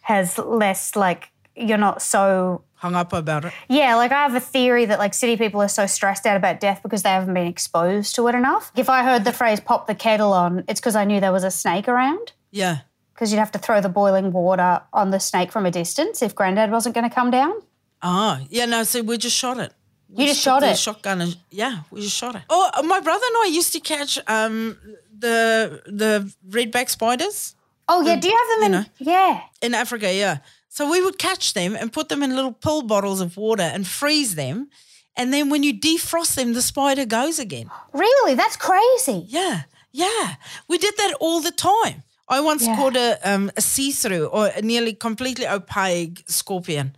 has 0.03 0.38
less 0.38 0.94
like 0.96 1.31
you're 1.57 1.79
not 1.79 2.01
so 2.03 2.62
Hung 2.79 2.95
up 2.95 3.12
about 3.12 3.45
it. 3.45 3.53
yeah, 3.69 3.97
like 3.97 4.12
I 4.12 4.23
have 4.23 4.35
a 4.35 4.41
theory 4.41 4.85
that 4.87 4.99
like 5.01 5.12
city 5.14 5.37
people 5.37 5.61
are 5.61 5.69
so 5.69 5.87
stressed 5.87 6.27
out 6.27 6.37
about 6.37 6.61
death 6.61 6.81
because 6.83 7.03
they 7.03 7.09
haven't 7.11 7.35
been 7.35 7.47
exposed 7.47 8.14
to 8.14 8.29
it 8.29 8.35
enough. 8.35 8.71
If 8.77 8.88
I 8.88 9.03
heard 9.03 9.25
the 9.25 9.33
phrase 9.33 9.59
pop 9.61 9.87
the 9.88 9.95
kettle 9.97 10.33
on, 10.33 10.64
it's 10.69 10.79
because 10.81 10.95
I 10.95 11.05
knew 11.05 11.19
there 11.21 11.33
was 11.33 11.45
a 11.45 11.51
snake 11.51 11.88
around. 11.88 12.33
Yeah. 12.53 12.79
Because 13.14 13.33
you'd 13.33 13.41
have 13.41 13.51
to 13.53 13.59
throw 13.59 13.81
the 13.81 13.88
boiling 13.88 14.31
water 14.33 14.81
on 14.93 15.11
the 15.11 15.19
snake 15.19 15.51
from 15.51 15.67
a 15.67 15.73
distance 15.73 16.23
if 16.23 16.37
granddad 16.37 16.71
wasn't 16.71 16.95
going 16.95 17.09
to 17.09 17.12
come 17.14 17.33
down. 17.33 17.53
Oh, 18.01 18.38
yeah, 18.49 18.64
no, 18.67 18.85
see, 18.85 19.01
we 19.01 19.19
just 19.19 19.37
shot 19.37 19.59
it. 19.59 19.73
We 20.09 20.23
You 20.25 20.31
just 20.31 20.41
shot 20.41 20.61
the 20.61 20.71
it? 20.71 20.79
Shotgun 20.79 21.21
and 21.21 21.37
yeah, 21.51 21.81
we 21.91 22.01
just 22.01 22.17
shot 22.17 22.37
it. 22.37 22.43
Oh, 22.49 22.71
my 22.85 23.01
brother 23.01 23.25
and 23.27 23.37
I 23.45 23.51
used 23.53 23.73
to 23.73 23.81
catch 23.81 24.19
um 24.29 24.79
the 25.19 25.83
the 25.87 26.33
redback 26.49 26.88
spiders 26.88 27.57
Oh, 27.91 28.03
yeah. 28.03 28.17
Do 28.17 28.29
you 28.29 28.37
have 28.37 28.61
them 28.61 28.67
in? 28.67 28.73
know. 28.73 28.85
Yeah. 28.99 29.41
in 29.62 29.75
Africa, 29.75 30.12
yeah. 30.14 30.38
So 30.79 30.88
we 30.88 31.03
would 31.03 31.19
catch 31.19 31.55
them 31.55 31.75
and 31.75 31.93
put 31.93 32.09
them 32.09 32.23
in 32.23 32.37
little 32.37 32.53
pill 32.53 32.83
bottles 32.83 33.21
of 33.21 33.37
water 33.37 33.64
and 33.64 33.85
freeze 33.85 34.37
them. 34.37 34.69
And 35.17 35.33
then 35.35 35.51
when 35.51 35.64
you 35.64 35.73
defrost 35.75 36.37
them, 36.37 36.53
the 36.53 36.62
spider 36.62 37.05
goes 37.05 37.41
again. 37.41 37.69
Really? 37.93 38.35
That's 38.37 38.57
crazy. 38.57 39.25
Yeah, 39.27 39.62
yeah. 39.91 40.37
We 40.69 40.79
did 40.79 40.95
that 40.97 41.14
all 41.19 41.41
the 41.41 41.51
time. 41.51 42.05
I 42.29 42.38
once 42.41 42.64
Yeah. 42.64 42.77
caught 42.77 42.97
a 42.97 43.19
um, 43.25 43.51
a 43.57 43.61
see 43.61 43.91
through 43.91 44.27
or 44.27 44.53
a 44.55 44.62
nearly 44.62 44.93
completely 44.95 45.49
opaque 45.49 46.23
scorpion. 46.29 46.95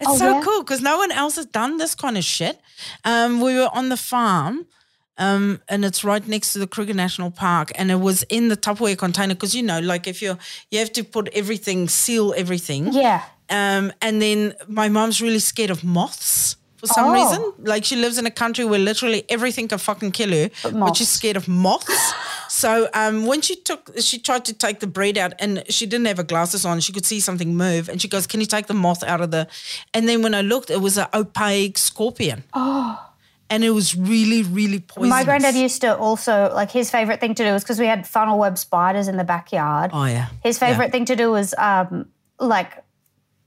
It's 0.00 0.10
Oh, 0.10 0.18
so 0.18 0.28
yeah? 0.30 0.42
cool 0.44 0.60
because 0.62 0.82
no 0.82 0.98
one 0.98 1.10
else 1.10 1.36
has 1.36 1.46
done 1.46 1.78
this 1.78 1.94
kind 1.94 2.18
of 2.18 2.24
shit. 2.24 2.60
Um, 3.06 3.40
we 3.40 3.54
were 3.54 3.70
on 3.72 3.88
the 3.88 3.96
farm. 3.96 4.66
Um, 5.16 5.60
and 5.68 5.84
it's 5.84 6.02
right 6.02 6.26
next 6.26 6.52
to 6.54 6.58
the 6.58 6.66
Kruger 6.66 6.94
National 6.94 7.30
Park, 7.30 7.70
and 7.76 7.90
it 7.90 8.00
was 8.00 8.24
in 8.24 8.48
the 8.48 8.56
Tupperware 8.56 8.98
container 8.98 9.34
because 9.34 9.54
you 9.54 9.62
know, 9.62 9.78
like 9.80 10.06
if 10.08 10.20
you're, 10.20 10.38
you 10.70 10.78
have 10.80 10.92
to 10.92 11.04
put 11.04 11.28
everything, 11.32 11.88
seal 11.88 12.34
everything. 12.36 12.92
Yeah. 12.92 13.22
Um, 13.50 13.92
and 14.02 14.20
then 14.20 14.54
my 14.68 14.88
mom's 14.88 15.20
really 15.20 15.38
scared 15.38 15.70
of 15.70 15.84
moths 15.84 16.56
for 16.78 16.86
some 16.88 17.10
Oh. 17.10 17.12
reason. 17.14 17.52
Like 17.58 17.84
she 17.84 17.94
lives 17.94 18.18
in 18.18 18.26
a 18.26 18.30
country 18.30 18.64
where 18.64 18.78
literally 18.80 19.22
everything 19.28 19.68
can 19.68 19.78
fucking 19.78 20.10
kill 20.12 20.30
her, 20.32 20.50
but, 20.62 20.74
moths. 20.74 20.98
she's 20.98 21.10
scared 21.10 21.36
of 21.36 21.46
moths. 21.46 22.12
so 22.48 22.88
um, 22.94 23.26
when 23.26 23.40
she 23.40 23.54
took, 23.54 23.92
she 24.00 24.18
tried 24.18 24.44
to 24.46 24.52
take 24.54 24.80
the 24.80 24.86
bread 24.88 25.16
out, 25.16 25.34
and 25.38 25.62
she 25.68 25.86
didn't 25.86 26.06
have 26.06 26.16
her 26.16 26.24
glasses 26.24 26.64
on. 26.64 26.80
She 26.80 26.92
could 26.92 27.06
see 27.06 27.20
something 27.20 27.54
move, 27.54 27.88
and 27.88 28.02
she 28.02 28.08
goes, 28.08 28.26
"Can 28.26 28.40
you 28.40 28.46
take 28.46 28.66
the 28.66 28.74
moth 28.74 29.04
out 29.04 29.20
of 29.20 29.30
the?" 29.30 29.46
And 29.92 30.08
then 30.08 30.22
when 30.22 30.34
I 30.34 30.40
looked, 30.40 30.70
it 30.70 30.80
was 30.80 30.98
an 30.98 31.06
opaque 31.14 31.78
scorpion. 31.78 32.42
Oh. 32.52 33.10
And 33.50 33.62
it 33.62 33.70
was 33.70 33.94
really, 33.94 34.42
really 34.42 34.80
poisonous. 34.80 35.10
My 35.10 35.24
granddad 35.24 35.54
used 35.54 35.82
to 35.82 35.96
also, 35.96 36.50
like, 36.54 36.70
his 36.70 36.90
favorite 36.90 37.20
thing 37.20 37.34
to 37.34 37.44
do 37.44 37.52
was 37.52 37.62
because 37.62 37.78
we 37.78 37.86
had 37.86 38.06
funnel 38.06 38.38
web 38.38 38.56
spiders 38.56 39.06
in 39.06 39.16
the 39.16 39.24
backyard. 39.24 39.90
Oh 39.92 40.06
yeah. 40.06 40.28
His 40.42 40.58
favorite 40.58 40.92
thing 40.92 41.04
to 41.06 41.16
do 41.16 41.30
was 41.30 41.54
um, 41.58 42.08
like 42.40 42.82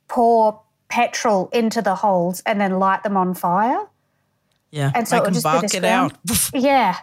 pour 0.08 0.62
petrol 0.90 1.50
into 1.52 1.82
the 1.82 1.96
holes 1.96 2.42
and 2.46 2.62
then 2.62 2.80
light 2.80 3.04
them 3.04 3.18
on 3.18 3.34
fire. 3.34 3.88
Yeah. 4.72 4.92
And 4.94 5.08
so 5.08 5.18
it 5.18 5.24
would 5.24 5.34
just 5.34 5.46
be 5.46 5.50
bark 5.50 5.62
this 5.64 5.74
it 5.74 5.84
out. 5.84 6.14
Yeah. 6.54 6.98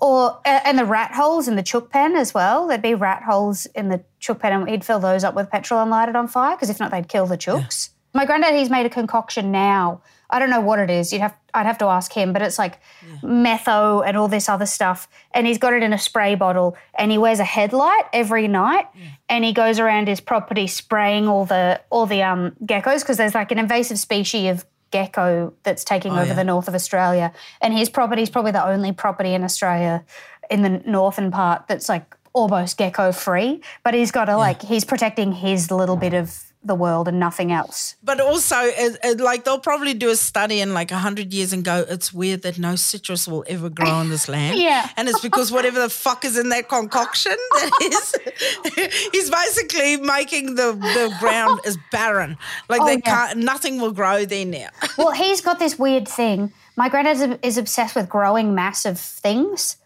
Or 0.00 0.40
and 0.46 0.78
the 0.78 0.86
rat 0.86 1.12
holes 1.12 1.46
in 1.46 1.56
the 1.56 1.62
chook 1.62 1.90
pen 1.90 2.16
as 2.16 2.32
well. 2.32 2.66
There'd 2.66 2.80
be 2.80 2.94
rat 2.94 3.22
holes 3.22 3.66
in 3.66 3.90
the 3.90 4.02
chook 4.18 4.40
pen, 4.40 4.52
and 4.54 4.68
he'd 4.68 4.82
fill 4.82 4.98
those 4.98 5.24
up 5.24 5.34
with 5.34 5.50
petrol 5.50 5.80
and 5.82 5.90
light 5.90 6.08
it 6.08 6.16
on 6.16 6.26
fire 6.26 6.56
because 6.56 6.70
if 6.70 6.80
not, 6.80 6.90
they'd 6.90 7.08
kill 7.08 7.26
the 7.26 7.36
chooks. 7.36 7.90
My 8.14 8.24
granddad, 8.24 8.54
he's 8.54 8.70
made 8.70 8.86
a 8.86 8.90
concoction 8.90 9.52
now. 9.52 10.00
I 10.30 10.38
don't 10.38 10.50
know 10.50 10.60
what 10.60 10.78
it 10.78 10.90
is. 10.90 11.12
You'd 11.12 11.20
have 11.20 11.34
I'd 11.52 11.66
have 11.66 11.78
to 11.78 11.86
ask 11.86 12.12
him, 12.12 12.32
but 12.32 12.42
it's 12.42 12.58
like 12.58 12.78
metho 13.22 14.06
and 14.06 14.16
all 14.16 14.28
this 14.28 14.48
other 14.48 14.66
stuff. 14.66 15.08
And 15.32 15.46
he's 15.46 15.58
got 15.58 15.72
it 15.72 15.82
in 15.82 15.92
a 15.92 15.98
spray 15.98 16.34
bottle, 16.34 16.76
and 16.94 17.10
he 17.10 17.18
wears 17.18 17.40
a 17.40 17.44
headlight 17.44 18.04
every 18.12 18.48
night, 18.48 18.86
and 19.28 19.44
he 19.44 19.52
goes 19.52 19.78
around 19.78 20.08
his 20.08 20.20
property 20.20 20.66
spraying 20.66 21.28
all 21.28 21.44
the 21.44 21.80
all 21.90 22.06
the 22.06 22.22
um, 22.22 22.52
geckos 22.64 23.00
because 23.00 23.16
there's 23.16 23.34
like 23.34 23.50
an 23.50 23.58
invasive 23.58 23.98
species 23.98 24.50
of 24.50 24.66
gecko 24.90 25.52
that's 25.62 25.84
taking 25.84 26.12
over 26.12 26.26
yeah. 26.26 26.34
the 26.34 26.44
north 26.44 26.68
of 26.68 26.74
Australia, 26.74 27.32
and 27.60 27.74
his 27.74 27.88
property 27.88 28.22
is 28.22 28.30
probably 28.30 28.52
the 28.52 28.64
only 28.64 28.92
property 28.92 29.34
in 29.34 29.42
Australia 29.42 30.04
in 30.50 30.62
the 30.62 30.82
northern 30.84 31.30
part 31.30 31.66
that's 31.68 31.88
like 31.88 32.16
almost 32.32 32.76
gecko 32.76 33.12
free. 33.12 33.60
But 33.82 33.94
he's 33.94 34.10
got 34.10 34.26
to 34.26 34.36
like 34.36 34.62
he's 34.62 34.84
protecting 34.84 35.32
his 35.32 35.70
little 35.70 35.96
bit 35.96 36.14
of 36.14 36.49
the 36.62 36.74
world 36.74 37.08
and 37.08 37.18
nothing 37.18 37.52
else. 37.52 37.96
But 38.02 38.20
also, 38.20 38.56
it, 38.60 38.98
it, 39.02 39.20
like 39.20 39.44
they'll 39.44 39.58
probably 39.58 39.94
do 39.94 40.10
a 40.10 40.16
study 40.16 40.60
in 40.60 40.74
like 40.74 40.90
hundred 40.90 41.32
years 41.32 41.52
and 41.54 41.64
go, 41.64 41.84
"It's 41.88 42.12
weird 42.12 42.42
that 42.42 42.58
no 42.58 42.76
citrus 42.76 43.26
will 43.26 43.44
ever 43.48 43.70
grow 43.70 43.88
on 43.88 44.10
this 44.10 44.28
land." 44.34 44.58
Yeah. 44.58 44.88
and 44.96 45.08
it's 45.08 45.20
because 45.20 45.50
whatever 45.50 45.80
the 45.80 45.88
fuck 45.88 46.24
is 46.24 46.36
in 46.36 46.50
that 46.50 46.68
concoction, 46.68 47.32
that 47.52 47.70
is, 47.82 49.08
he's 49.12 49.30
basically 49.30 49.96
making 49.96 50.56
the 50.56 50.72
the 50.72 51.14
ground 51.18 51.60
is 51.64 51.78
barren. 51.90 52.36
Like 52.68 52.82
Oh, 52.82 52.86
they 52.86 53.00
yeah. 53.04 53.26
can't, 53.28 53.38
nothing 53.38 53.80
will 53.80 53.92
grow 53.92 54.24
there 54.24 54.44
now. 54.46 54.68
Well, 54.98 55.12
he's 55.12 55.40
got 55.40 55.58
this 55.58 55.78
weird 55.78 56.06
thing. 56.06 56.52
My 56.76 56.88
granddad 56.88 57.16
is, 57.32 57.38
is 57.42 57.58
obsessed 57.58 57.94
with 57.96 58.08
growing 58.08 58.54
massive 58.54 58.98
things. 58.98 59.76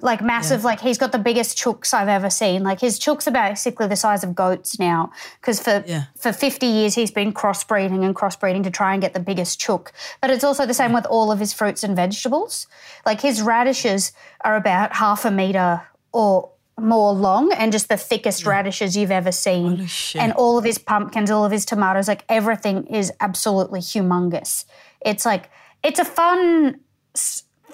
Like 0.00 0.22
massive, 0.22 0.64
like 0.64 0.80
he's 0.80 0.96
got 0.98 1.12
the 1.12 1.18
biggest 1.18 1.56
chooks 1.58 1.92
I've 1.92 2.08
ever 2.08 2.30
seen. 2.30 2.62
Like 2.64 2.80
his 2.80 2.98
chooks 2.98 3.26
are 3.28 3.30
basically 3.30 3.86
the 3.86 3.94
size 3.96 4.24
of 4.24 4.34
goats 4.34 4.78
now. 4.78 5.12
Because 5.40 5.60
for 5.60 5.84
Yeah. 5.86 6.04
for 6.18 6.32
fifty 6.32 6.66
years 6.66 6.94
he's 6.94 7.10
been 7.10 7.32
crossbreeding 7.32 8.02
and 8.04 8.16
crossbreeding 8.16 8.64
to 8.64 8.70
try 8.70 8.94
and 8.94 9.02
get 9.02 9.12
the 9.12 9.20
biggest 9.20 9.60
chook. 9.60 9.92
But 10.20 10.30
it's 10.30 10.44
also 10.44 10.64
the 10.66 10.74
same 10.74 10.92
with 10.92 11.04
all 11.06 11.30
of 11.30 11.38
his 11.38 11.52
fruits 11.52 11.84
and 11.84 11.94
vegetables. 11.94 12.66
Like 13.04 13.20
his 13.20 13.42
radishes 13.42 14.12
are 14.40 14.56
about 14.56 14.94
half 14.94 15.24
a 15.26 15.30
meter 15.30 15.82
or 16.12 16.50
more 16.80 17.12
long 17.12 17.52
and 17.52 17.70
just 17.70 17.88
the 17.90 17.98
thickest 17.98 18.46
radishes 18.46 18.96
you've 18.96 19.10
ever 19.12 19.30
seen. 19.30 19.86
And 20.14 20.32
all 20.32 20.56
of 20.56 20.64
his 20.64 20.78
pumpkins, 20.78 21.30
all 21.30 21.44
of 21.44 21.52
his 21.52 21.66
tomatoes, 21.66 22.08
like 22.08 22.24
everything 22.30 22.86
is 22.86 23.12
absolutely 23.20 23.80
humongous. 23.80 24.64
It's 25.02 25.26
like 25.26 25.50
it's 25.84 25.98
a 26.00 26.04
fun 26.04 26.80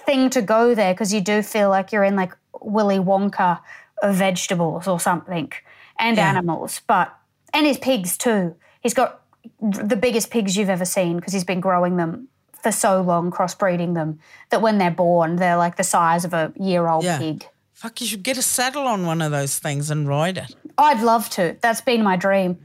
thing 0.09 0.31
to 0.31 0.41
go 0.41 0.75
there 0.75 0.95
because 0.95 1.13
you 1.13 1.21
do 1.21 1.43
feel 1.43 1.69
like 1.77 1.93
you're 1.93 2.05
in 2.11 2.17
like 2.17 2.33
Willy 2.77 2.99
Wonka 2.99 3.61
of 4.03 4.15
vegetables 4.15 4.89
or 4.89 4.99
something 4.99 5.53
and 5.99 6.17
Yeah. 6.17 6.29
animals, 6.31 6.81
but 6.87 7.07
and 7.53 7.67
his 7.67 7.79
pigs 7.79 8.17
too. 8.17 8.55
He's 8.81 8.95
got 8.95 9.21
the 9.61 9.97
biggest 9.97 10.31
pigs 10.31 10.57
you've 10.57 10.71
ever 10.79 10.85
seen 10.85 11.17
because 11.17 11.33
he's 11.37 11.45
been 11.53 11.61
growing 11.61 11.97
them 11.97 12.29
for 12.63 12.73
so 12.73 13.01
long, 13.03 13.31
crossbreeding 13.31 13.93
them 13.95 14.19
that 14.51 14.61
when 14.63 14.79
they're 14.79 14.91
born, 15.07 15.37
they're 15.37 15.57
like 15.59 15.77
the 15.77 15.85
size 15.85 16.25
of 16.25 16.33
a 16.33 16.53
year 16.57 16.89
old 16.89 17.05
Yeah. 17.05 17.19
pig. 17.19 17.47
Fuck, 17.75 18.01
you 18.01 18.07
should 18.07 18.23
get 18.25 18.37
a 18.39 18.43
saddle 18.43 18.87
on 18.87 19.07
one 19.07 19.21
of 19.23 19.31
those 19.31 19.59
things 19.59 19.91
and 19.91 20.09
ride 20.09 20.39
it. 20.39 20.55
I'd 20.79 21.01
love 21.03 21.29
to. 21.31 21.57
That's 21.61 21.81
been 21.81 22.03
my 22.03 22.17
dream. 22.17 22.59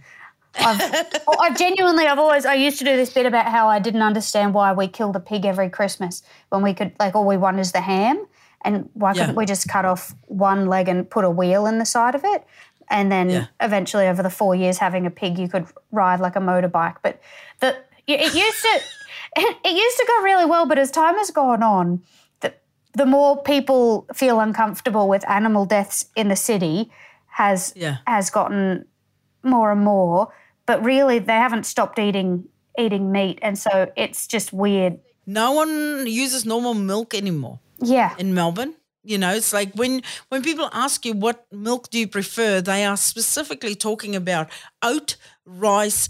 I've, 0.55 0.81
oh, 1.27 1.37
I've 1.39 1.57
genuinely, 1.57 2.05
I've 2.07 2.19
always, 2.19 2.45
I 2.45 2.53
used 2.55 2.77
to 2.79 2.85
do 2.85 2.95
this 2.95 3.11
bit 3.13 3.25
about 3.25 3.47
how 3.47 3.67
I 3.67 3.79
didn't 3.79 4.01
understand 4.01 4.53
why 4.53 4.73
we 4.73 4.87
killed 4.87 5.15
a 5.15 5.19
pig 5.19 5.45
every 5.45 5.69
Christmas 5.69 6.21
when 6.49 6.61
we 6.61 6.73
could, 6.73 6.93
like, 6.99 7.15
all 7.15 7.25
we 7.25 7.37
want 7.37 7.59
is 7.59 7.71
the 7.71 7.81
ham. 7.81 8.25
And 8.65 8.89
why 8.93 9.13
couldn't 9.13 9.35
we 9.35 9.45
just 9.45 9.67
cut 9.67 9.83
off 9.83 10.13
one 10.27 10.67
leg 10.67 10.87
and 10.87 11.09
put 11.09 11.25
a 11.25 11.29
wheel 11.29 11.65
in 11.65 11.79
the 11.79 11.85
side 11.85 12.15
of 12.15 12.21
it? 12.23 12.45
And 12.89 13.11
then 13.11 13.29
Yeah. 13.29 13.47
eventually, 13.59 14.07
over 14.07 14.23
the 14.23 14.29
four 14.29 14.55
years, 14.55 14.77
having 14.77 15.05
a 15.05 15.09
pig, 15.09 15.37
you 15.37 15.49
could 15.49 15.67
ride 15.91 16.19
like 16.21 16.35
a 16.35 16.39
motorbike. 16.39 16.95
But 17.01 17.19
the 17.59 17.75
it 18.07 18.33
used 18.33 18.61
to, 18.61 18.81
it 19.65 19.75
used 19.75 19.97
to 19.97 20.05
go 20.07 20.23
really 20.23 20.45
well. 20.45 20.65
But 20.65 20.77
as 20.77 20.91
time 20.91 21.15
has 21.15 21.31
gone 21.31 21.63
on, 21.63 22.03
the, 22.41 22.53
the 22.93 23.05
more 23.05 23.41
people 23.43 24.05
feel 24.13 24.39
uncomfortable 24.39 25.09
with 25.09 25.27
animal 25.29 25.65
deaths 25.65 26.05
in 26.15 26.27
the 26.29 26.35
city 26.35 26.91
has 27.27 27.73
Yeah. 27.75 27.97
has 28.07 28.29
gotten 28.29 28.85
more 29.43 29.71
and 29.71 29.81
more, 29.81 30.33
but 30.65 30.83
really 30.83 31.19
they 31.19 31.33
haven't 31.33 31.65
stopped 31.65 31.99
eating 31.99 32.45
eating 32.79 33.11
meat, 33.11 33.39
and 33.41 33.57
so 33.57 33.91
it's 33.95 34.27
just 34.27 34.51
weird. 34.53 34.99
No 35.25 35.51
one 35.51 36.05
uses 36.07 36.45
normal 36.45 36.73
milk 36.73 37.13
anymore. 37.13 37.59
Yeah, 37.79 38.15
in 38.17 38.33
Melbourne. 38.33 38.73
You 39.05 39.17
know, 39.17 39.33
it's 39.33 39.51
like 39.53 39.73
when 39.75 40.01
when 40.29 40.41
people 40.43 40.69
ask 40.71 41.05
you 41.05 41.13
what 41.13 41.45
milk 41.51 41.89
do 41.89 41.99
you 41.99 42.07
prefer, 42.07 42.61
they 42.61 42.85
are 42.85 42.95
specifically 42.97 43.75
talking 43.75 44.15
about 44.15 44.49
oat, 44.81 45.17
rice, 45.45 46.07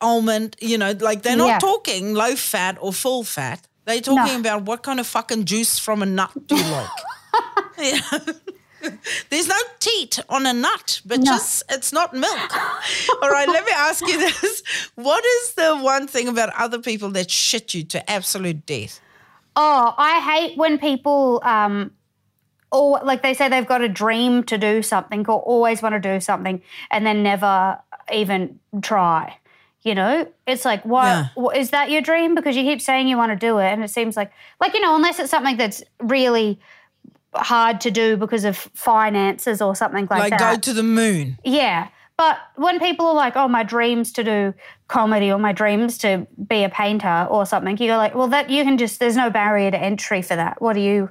almond. 0.00 0.56
You 0.60 0.78
know, 0.78 0.92
like 0.98 1.22
they're 1.22 1.36
not 1.36 1.46
Yeah. 1.48 1.58
talking 1.58 2.14
low 2.14 2.34
fat 2.36 2.78
or 2.80 2.92
full 2.92 3.22
fat. 3.24 3.68
They're 3.84 4.00
talking 4.00 4.34
No. 4.34 4.40
about 4.40 4.62
what 4.62 4.82
kind 4.82 4.98
of 5.00 5.06
fucking 5.06 5.44
juice 5.44 5.78
from 5.78 6.02
a 6.02 6.06
nut 6.06 6.30
do 6.46 6.56
you 6.56 6.64
like. 6.70 6.88
Yeah. 7.78 8.00
There's 9.30 9.48
no 9.48 9.56
teat 9.80 10.18
on 10.28 10.46
a 10.46 10.52
nut, 10.52 11.00
but 11.04 11.20
No. 11.20 11.32
just 11.32 11.62
it's 11.70 11.92
not 11.92 12.12
milk. 12.14 12.54
All 13.22 13.30
right, 13.30 13.48
let 13.48 13.64
me 13.64 13.72
ask 13.74 14.06
you 14.06 14.18
this: 14.18 14.62
What 14.94 15.24
is 15.24 15.54
the 15.54 15.76
one 15.78 16.06
thing 16.06 16.28
about 16.28 16.50
other 16.58 16.78
people 16.78 17.10
that 17.10 17.30
shit 17.30 17.74
you 17.74 17.84
to 17.84 18.10
absolute 18.10 18.66
death? 18.66 19.00
Oh, 19.54 19.94
I 19.96 20.20
hate 20.20 20.56
when 20.58 20.78
people 20.78 21.40
um 21.44 21.92
or 22.70 23.00
like 23.04 23.22
they 23.22 23.34
say 23.34 23.48
they've 23.48 23.66
got 23.66 23.82
a 23.82 23.88
dream 23.88 24.42
to 24.44 24.56
do 24.58 24.82
something 24.82 25.26
or 25.28 25.40
always 25.40 25.82
want 25.82 25.94
to 25.94 26.00
do 26.00 26.20
something 26.20 26.62
and 26.90 27.04
then 27.06 27.22
never 27.22 27.78
even 28.12 28.58
try. 28.80 29.36
You 29.82 29.96
know, 29.96 30.28
it's 30.46 30.64
like, 30.64 30.84
why 30.84 31.28
Yeah. 31.36 31.52
is 31.56 31.70
that 31.70 31.90
your 31.90 32.02
dream? 32.02 32.36
Because 32.36 32.56
you 32.56 32.62
keep 32.62 32.80
saying 32.80 33.08
you 33.08 33.16
want 33.16 33.32
to 33.32 33.36
do 33.36 33.58
it, 33.58 33.66
and 33.66 33.82
it 33.82 33.90
seems 33.90 34.16
like, 34.16 34.30
like 34.60 34.74
you 34.74 34.80
know, 34.80 34.94
unless 34.94 35.18
it's 35.18 35.30
something 35.30 35.56
that's 35.56 35.82
really 36.00 36.60
hard 37.34 37.80
to 37.82 37.90
do 37.90 38.16
because 38.16 38.44
of 38.44 38.56
finances 38.56 39.60
or 39.62 39.74
something 39.74 40.06
like, 40.10 40.30
Like 40.30 40.38
that. 40.38 40.54
go 40.54 40.60
to 40.60 40.72
the 40.72 40.82
moon. 40.82 41.38
Yeah. 41.44 41.88
But 42.18 42.38
when 42.56 42.78
people 42.78 43.06
are 43.06 43.14
like, 43.14 43.36
oh, 43.36 43.48
my 43.48 43.62
dream's 43.62 44.12
to 44.12 44.22
do 44.24 44.54
comedy 44.88 45.32
or 45.32 45.38
my 45.38 45.52
dream's 45.52 45.96
to 45.98 46.26
be 46.46 46.62
a 46.62 46.68
painter 46.68 47.26
or 47.30 47.46
something, 47.46 47.76
you 47.78 47.88
go 47.88 47.96
like, 47.96 48.14
well, 48.14 48.28
that 48.28 48.50
you 48.50 48.62
can 48.64 48.76
just, 48.78 49.00
there's 49.00 49.16
no 49.16 49.30
barrier 49.30 49.70
to 49.70 49.78
entry 49.78 50.20
for 50.22 50.36
that. 50.36 50.60
What 50.60 50.74
do 50.74 50.80
you, 50.80 51.10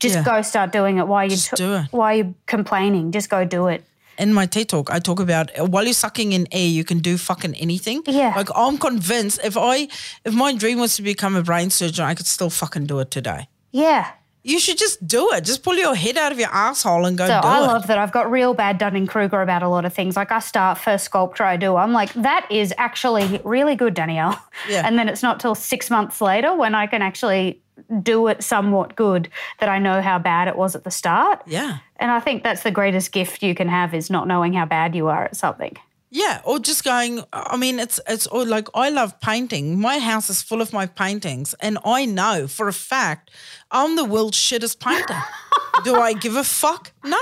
just 0.00 0.16
Yeah. 0.16 0.24
go 0.24 0.42
start 0.42 0.72
doing 0.72 0.98
it. 0.98 1.06
Why 1.06 1.22
are 1.22 1.24
you, 1.26 1.30
Just 1.30 1.54
do 1.54 1.74
it. 1.74 1.86
why 1.90 2.12
you 2.14 2.34
complaining? 2.46 3.12
Just 3.12 3.28
go 3.28 3.44
do 3.44 3.68
it. 3.68 3.84
in 4.16 4.32
my 4.34 4.46
TED 4.46 4.68
talk, 4.68 4.90
I 4.90 4.98
talk 4.98 5.20
about 5.20 5.50
while 5.68 5.84
you're 5.84 5.92
sucking 5.92 6.32
in 6.32 6.48
air, 6.50 6.66
you 6.66 6.82
can 6.82 6.98
do 6.98 7.16
fucking 7.18 7.54
anything. 7.54 8.02
Yeah. 8.06 8.32
Like 8.34 8.48
I'm 8.56 8.76
convinced 8.78 9.38
if 9.44 9.56
I 9.56 9.86
if 10.24 10.34
my 10.34 10.54
dream 10.56 10.80
was 10.80 10.96
to 10.96 11.02
become 11.02 11.36
a 11.36 11.42
brain 11.42 11.70
surgeon, 11.70 12.04
I 12.04 12.14
could 12.16 12.26
still 12.26 12.50
fucking 12.50 12.86
do 12.86 12.98
it 12.98 13.12
today. 13.12 13.46
Yeah. 13.70 14.06
You 14.48 14.58
should 14.58 14.78
just 14.78 15.06
do 15.06 15.30
it. 15.32 15.44
Just 15.44 15.62
pull 15.62 15.76
your 15.76 15.94
head 15.94 16.16
out 16.16 16.32
of 16.32 16.38
your 16.38 16.48
asshole 16.48 17.04
and 17.04 17.18
go 17.18 17.26
So 17.26 17.34
I 17.34 17.58
it. 17.58 17.66
love 17.66 17.86
that 17.88 17.98
I've 17.98 18.12
got 18.12 18.30
real 18.30 18.54
bad 18.54 18.78
Dunning 18.78 19.06
Kruger 19.06 19.42
about 19.42 19.62
a 19.62 19.68
lot 19.68 19.84
of 19.84 19.92
things. 19.92 20.16
Like 20.16 20.32
I 20.32 20.38
start 20.40 20.78
first 20.78 21.04
sculpture 21.04 21.44
I 21.44 21.56
do, 21.56 21.76
I'm 21.76 21.92
like, 21.92 22.12
that 22.14 22.46
is 22.50 22.72
actually 22.78 23.40
really 23.44 23.76
good, 23.76 23.94
Danielle. 23.94 24.42
Yeah. 24.68 24.82
And 24.86 24.98
then 24.98 25.08
it's 25.08 25.22
not 25.22 25.38
till 25.40 25.54
six 25.54 25.90
months 25.90 26.20
later 26.20 26.54
when 26.56 26.74
I 26.74 26.86
can 26.86 27.02
actually 27.02 27.60
do 28.02 28.26
it 28.26 28.42
somewhat 28.42 28.96
good 28.96 29.28
that 29.60 29.68
I 29.68 29.78
know 29.78 30.02
how 30.02 30.18
bad 30.18 30.48
it 30.48 30.56
was 30.56 30.74
at 30.74 30.84
the 30.84 30.90
start. 30.90 31.42
yeah. 31.46 31.78
And 32.00 32.10
I 32.10 32.20
think 32.20 32.44
that's 32.44 32.62
the 32.62 32.70
greatest 32.70 33.10
gift 33.12 33.42
you 33.42 33.54
can 33.54 33.68
have 33.68 33.92
is 33.92 34.08
not 34.08 34.28
knowing 34.28 34.52
how 34.52 34.64
bad 34.66 34.94
you 34.94 35.08
are 35.08 35.24
at 35.24 35.36
something. 35.36 35.76
Yeah, 36.10 36.40
or 36.44 36.58
just 36.58 36.84
going. 36.84 37.22
I 37.32 37.56
mean, 37.56 37.78
it's 37.78 38.00
it's 38.08 38.26
or 38.28 38.46
like 38.46 38.68
I 38.74 38.88
love 38.88 39.20
painting. 39.20 39.78
My 39.78 39.98
house 39.98 40.30
is 40.30 40.40
full 40.40 40.62
of 40.62 40.72
my 40.72 40.86
paintings, 40.86 41.54
and 41.60 41.78
I 41.84 42.06
know 42.06 42.46
for 42.46 42.66
a 42.66 42.72
fact 42.72 43.30
I'm 43.70 43.96
the 43.96 44.04
world's 44.04 44.38
shittest 44.38 44.80
painter. 44.80 45.22
Do 45.84 45.94
I 45.94 46.12
give 46.12 46.34
a 46.34 46.42
fuck? 46.42 46.92
No, 47.04 47.16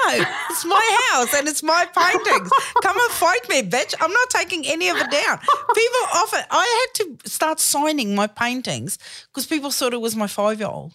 it's 0.50 0.64
my 0.64 1.10
house 1.10 1.34
and 1.34 1.46
it's 1.46 1.62
my 1.62 1.84
paintings. 1.84 2.50
Come 2.82 2.96
and 2.98 3.10
fight 3.10 3.46
me, 3.50 3.62
bitch. 3.62 3.94
I'm 4.00 4.10
not 4.12 4.30
taking 4.30 4.66
any 4.66 4.88
of 4.88 4.96
it 4.96 5.10
down. 5.10 5.38
People 5.38 6.00
often, 6.14 6.40
I 6.50 6.86
had 6.96 7.04
to 7.20 7.28
start 7.28 7.60
signing 7.60 8.14
my 8.14 8.26
paintings 8.26 8.98
because 9.28 9.46
people 9.46 9.70
thought 9.70 9.92
it 9.92 10.00
was 10.00 10.16
my 10.16 10.26
five 10.26 10.58
year 10.60 10.70
old. 10.70 10.94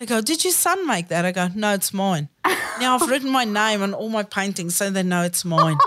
They 0.00 0.06
go, 0.06 0.20
Did 0.20 0.42
your 0.42 0.52
son 0.52 0.86
make 0.86 1.08
that? 1.08 1.24
I 1.24 1.32
go, 1.32 1.48
No, 1.54 1.74
it's 1.74 1.92
mine. 1.92 2.28
Now 2.80 2.96
I've 2.98 3.08
written 3.08 3.30
my 3.30 3.44
name 3.44 3.82
on 3.82 3.94
all 3.94 4.08
my 4.08 4.22
paintings 4.24 4.74
so 4.74 4.90
they 4.90 5.02
know 5.02 5.22
it's 5.22 5.44
mine. 5.44 5.78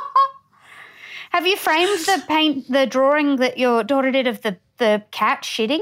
Have 1.30 1.46
you 1.46 1.58
framed 1.58 2.00
the 2.06 2.24
paint, 2.28 2.72
the 2.72 2.86
drawing 2.86 3.38
that 3.38 3.58
your 3.58 3.84
daughter 3.84 4.12
did 4.12 4.28
of 4.28 4.42
the, 4.42 4.58
the 4.78 5.04
cat 5.12 5.44
shitting? 5.44 5.82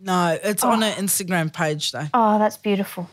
No, 0.00 0.38
it's 0.42 0.64
on 0.64 0.82
her 0.82 0.92
Instagram 0.92 1.52
page 1.52 1.92
though. 1.92 2.08
Oh, 2.12 2.38
that's 2.38 2.56
beautiful. 2.56 3.08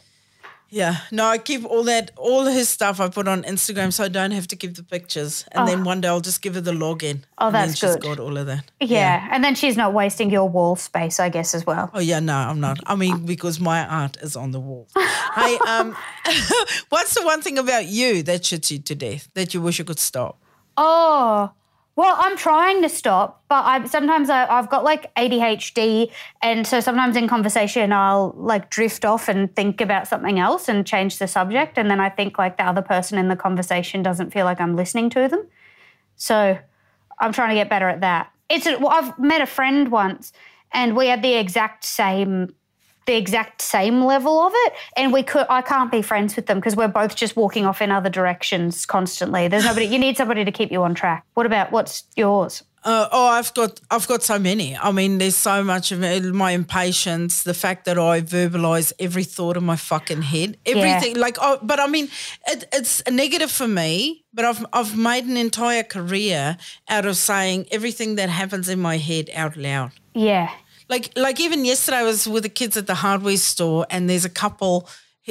Yeah, 0.74 1.00
no, 1.12 1.26
I 1.26 1.38
keep 1.38 1.66
all 1.66 1.84
that, 1.84 2.12
all 2.16 2.46
his 2.46 2.70
stuff 2.70 3.02
I 3.02 3.10
put 3.10 3.28
on 3.28 3.44
Instagram, 3.44 3.92
so 3.92 4.06
I 4.06 4.08
don't 4.08 4.32
have 4.32 4.48
to 4.48 4.56
keep 4.56 4.76
the 4.76 4.84
pictures. 4.84 5.44
And 5.52 5.68
then 5.68 5.84
one 5.84 6.00
day 6.00 6.08
I'll 6.08 6.22
just 6.22 6.42
give 6.42 6.56
her 6.56 6.62
the 6.62 6.72
login. 6.72 7.24
Oh, 7.38 7.48
and 7.48 7.56
then 7.56 7.68
that's 7.68 7.78
she's 7.78 7.96
good. 7.96 8.02
got 8.02 8.20
all 8.22 8.38
of 8.38 8.46
that. 8.48 8.72
Yeah. 8.80 9.28
And 9.32 9.44
then 9.44 9.54
she's 9.54 9.76
not 9.76 9.94
wasting 9.94 10.30
your 10.30 10.48
wall 10.48 10.78
space, 10.78 11.20
I 11.20 11.28
guess, 11.28 11.54
as 11.54 11.66
well. 11.66 11.92
Oh 11.94 12.00
yeah, 12.00 12.22
no, 12.22 12.36
I'm 12.36 12.62
not. 12.62 12.80
I 12.86 12.96
mean, 12.96 13.26
because 13.26 13.60
my 13.60 13.86
art 13.86 14.16
is 14.22 14.38
on 14.38 14.52
the 14.52 14.62
wall. 14.62 14.88
hey, 15.36 15.58
um, 15.68 15.94
what's 16.90 17.16
the 17.16 17.24
one 17.26 17.42
thing 17.42 17.58
about 17.58 17.88
you 17.88 18.24
that 18.24 18.44
shits 18.44 18.72
you 18.72 18.80
to 18.80 18.96
death 18.96 19.28
that 19.34 19.54
you 19.54 19.62
wish 19.62 19.78
you 19.78 19.84
could 19.84 20.00
stop? 20.00 20.42
Oh, 20.78 21.52
well, 21.96 22.16
I'm 22.18 22.38
trying 22.38 22.82
to 22.84 22.90
stop, 22.90 23.44
but 23.50 23.66
I 23.66 23.86
sometimes 23.86 24.30
I, 24.30 24.48
I've 24.48 24.70
got 24.70 24.84
like 24.84 25.14
ADHD, 25.16 26.12
and 26.42 26.66
so 26.66 26.80
sometimes 26.80 27.18
in 27.18 27.28
conversation 27.28 27.92
I'll 27.92 28.34
like 28.38 28.70
drift 28.70 29.04
off 29.04 29.28
and 29.28 29.54
think 29.56 29.82
about 29.82 30.08
something 30.08 30.40
else 30.40 30.70
and 30.70 30.88
change 30.88 31.18
the 31.18 31.28
subject, 31.28 31.78
and 31.78 31.92
then 31.92 32.00
I 32.00 32.10
think 32.10 32.38
like 32.38 32.58
the 32.58 32.64
other 32.64 32.82
person 32.82 33.18
in 33.18 33.28
the 33.28 33.36
conversation 33.36 34.02
doesn't 34.02 34.32
feel 34.32 34.46
like 34.46 34.62
I'm 34.62 34.76
listening 34.76 35.10
to 35.12 35.28
them. 35.28 35.48
So 36.16 36.58
I'm 37.20 37.34
trying 37.34 37.50
to 37.50 37.56
get 37.56 37.70
better 37.70 37.90
at 37.90 38.02
that. 38.02 38.32
It's 38.50 38.66
a, 38.66 38.78
well, 38.78 38.90
I've 38.90 39.20
met 39.20 39.42
a 39.42 39.46
friend 39.46 39.92
once, 39.92 40.32
and 40.72 40.96
we 40.96 41.08
had 41.08 41.22
the 41.22 41.34
exact 41.34 41.84
same 41.84 42.56
the 43.06 43.16
exact 43.16 43.62
same 43.62 44.04
level 44.04 44.40
of 44.42 44.52
it 44.56 44.74
and 44.96 45.12
we 45.12 45.24
could 45.24 45.46
I 45.50 45.62
can't 45.62 45.92
be 45.92 46.02
friends 46.02 46.36
with 46.36 46.46
them 46.46 46.60
because 46.60 46.76
we're 46.76 46.88
both 46.88 47.16
just 47.16 47.36
walking 47.36 47.66
off 47.66 47.82
in 47.82 47.92
other 47.92 48.10
directions 48.10 48.86
constantly. 48.86 49.48
There's 49.48 49.66
nobody 49.66 49.86
you 49.88 50.00
need 50.00 50.18
somebody 50.18 50.46
to 50.46 50.52
keep 50.52 50.72
you 50.72 50.84
on 50.84 50.94
track. 50.94 51.26
What 51.34 51.46
about 51.46 51.72
what's 51.72 52.04
yours? 52.16 52.64
Uh, 52.84 53.08
oh, 53.12 53.28
I've 53.28 53.54
got 53.54 53.80
I've 53.92 54.08
got 54.08 54.24
so 54.24 54.40
many. 54.40 54.76
I 54.76 54.92
mean, 54.92 55.20
there's 55.20 55.36
so 55.36 55.64
much 55.64 55.92
of 55.92 56.04
it, 56.04 56.24
my 56.24 56.52
impatience, 56.52 57.44
the 57.44 57.54
fact 57.54 57.86
that 57.86 58.00
I 58.00 58.22
verbalize 58.22 58.92
every 58.98 59.24
thought 59.24 59.56
in 59.56 59.64
my 59.64 59.76
fucking 59.76 60.24
head, 60.24 60.58
everything. 60.66 61.16
Like, 61.16 61.38
oh, 61.40 61.60
but 61.62 61.80
I 61.80 61.86
mean, 61.86 62.10
it, 62.48 62.66
it's 62.74 63.04
a 63.06 63.12
negative 63.12 63.52
for 63.52 63.68
me. 63.68 64.26
But 64.34 64.46
I've 64.46 64.66
I've 64.74 64.98
made 64.98 65.26
an 65.26 65.38
entire 65.38 65.84
career 65.84 66.58
out 66.90 67.06
of 67.06 67.18
saying 67.18 67.68
everything 67.72 68.16
that 68.16 68.30
happens 68.30 68.68
in 68.68 68.80
my 68.80 68.98
head 68.98 69.30
out 69.36 69.56
loud. 69.56 69.92
Yeah. 70.16 70.50
Like 70.92 71.14
like 71.16 71.40
even 71.40 71.64
yesterday, 71.64 72.00
I 72.00 72.04
was 72.04 72.28
with 72.28 72.44
the 72.44 72.50
kids 72.50 72.76
at 72.76 72.86
the 72.86 72.96
hardware 72.96 73.38
store, 73.38 73.88
and 73.90 74.10
there's 74.10 74.26
a 74.26 74.30
couple. 74.30 74.90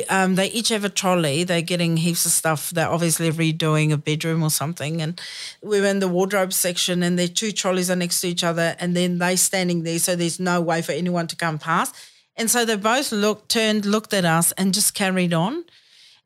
Um, 0.08 0.36
they 0.36 0.46
each 0.46 0.70
have 0.70 0.84
a 0.84 0.88
trolley. 0.88 1.44
They're 1.44 1.60
getting 1.60 1.98
heaps 1.98 2.24
of 2.24 2.32
stuff. 2.32 2.70
They're 2.70 2.88
obviously 2.88 3.30
redoing 3.30 3.92
a 3.92 3.98
bedroom 3.98 4.42
or 4.42 4.48
something. 4.48 5.02
And 5.02 5.20
we 5.62 5.80
were 5.80 5.88
in 5.88 5.98
the 5.98 6.08
wardrobe 6.08 6.54
section, 6.54 7.02
and 7.02 7.18
their 7.18 7.28
two 7.28 7.52
trolleys 7.52 7.90
are 7.90 7.96
next 7.96 8.22
to 8.22 8.28
each 8.28 8.42
other, 8.42 8.74
and 8.80 8.96
then 8.96 9.18
they're 9.18 9.36
standing 9.36 9.82
there, 9.82 9.98
so 9.98 10.16
there's 10.16 10.40
no 10.40 10.62
way 10.62 10.80
for 10.80 10.92
anyone 10.92 11.26
to 11.26 11.36
come 11.36 11.58
past. 11.58 11.94
And 12.36 12.50
so 12.50 12.64
they 12.64 12.76
both 12.76 13.12
looked, 13.12 13.50
turned, 13.50 13.84
looked 13.84 14.14
at 14.14 14.24
us, 14.24 14.52
and 14.52 14.72
just 14.72 14.94
carried 14.94 15.34
on. 15.34 15.64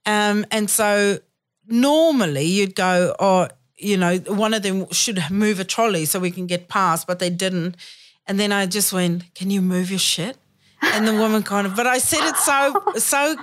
Um, 0.07 0.47
and 0.53 0.71
so 0.71 1.19
normally 1.67 2.45
you'd 2.45 2.77
go, 2.77 3.17
oh, 3.19 3.49
you 3.77 3.97
know, 3.97 4.19
one 4.19 4.55
of 4.55 4.63
them 4.63 4.87
should 4.93 5.21
move 5.29 5.59
a 5.59 5.65
trolley 5.65 6.05
so 6.05 6.21
we 6.21 6.31
can 6.31 6.47
get 6.47 6.69
past, 6.69 7.09
but 7.09 7.19
they 7.19 7.31
didn't. 7.31 7.77
And 8.27 8.39
then 8.41 8.53
I 8.53 8.67
just 8.67 8.93
went, 8.93 9.35
"Can 9.35 9.51
you 9.51 9.61
move 9.63 9.91
your 9.91 9.99
shit?" 9.99 10.37
And 10.83 11.07
the 11.07 11.15
woman 11.15 11.43
kind 11.43 11.67
of, 11.67 11.75
but 11.77 11.87
I 11.87 11.99
said 11.99 12.25
it 12.29 12.37
so, 12.37 12.59
so 12.97 13.37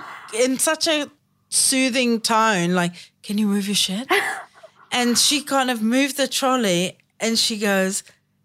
in 0.44 0.58
such 0.58 0.86
a 0.88 1.08
soothing 1.48 2.20
tone, 2.20 2.74
like, 2.74 2.94
"Can 3.22 3.38
you 3.38 3.46
move 3.46 3.66
your 3.66 3.76
shit?" 3.76 4.08
And 4.90 5.18
she 5.18 5.42
kind 5.42 5.70
of 5.70 5.80
moved 5.82 6.16
the 6.16 6.28
trolley, 6.28 6.98
and 7.20 7.38
she 7.38 7.56
goes, 7.58 8.02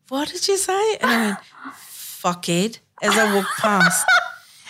"What 0.09 0.29
did 0.29 0.47
you 0.47 0.57
say?" 0.57 0.95
And 0.97 1.11
I 1.11 1.17
went, 1.25 1.37
Fuck 1.75 2.49
it, 2.49 2.79
as 3.01 3.15
I 3.15 3.35
walked 3.35 3.57
past. 3.59 4.05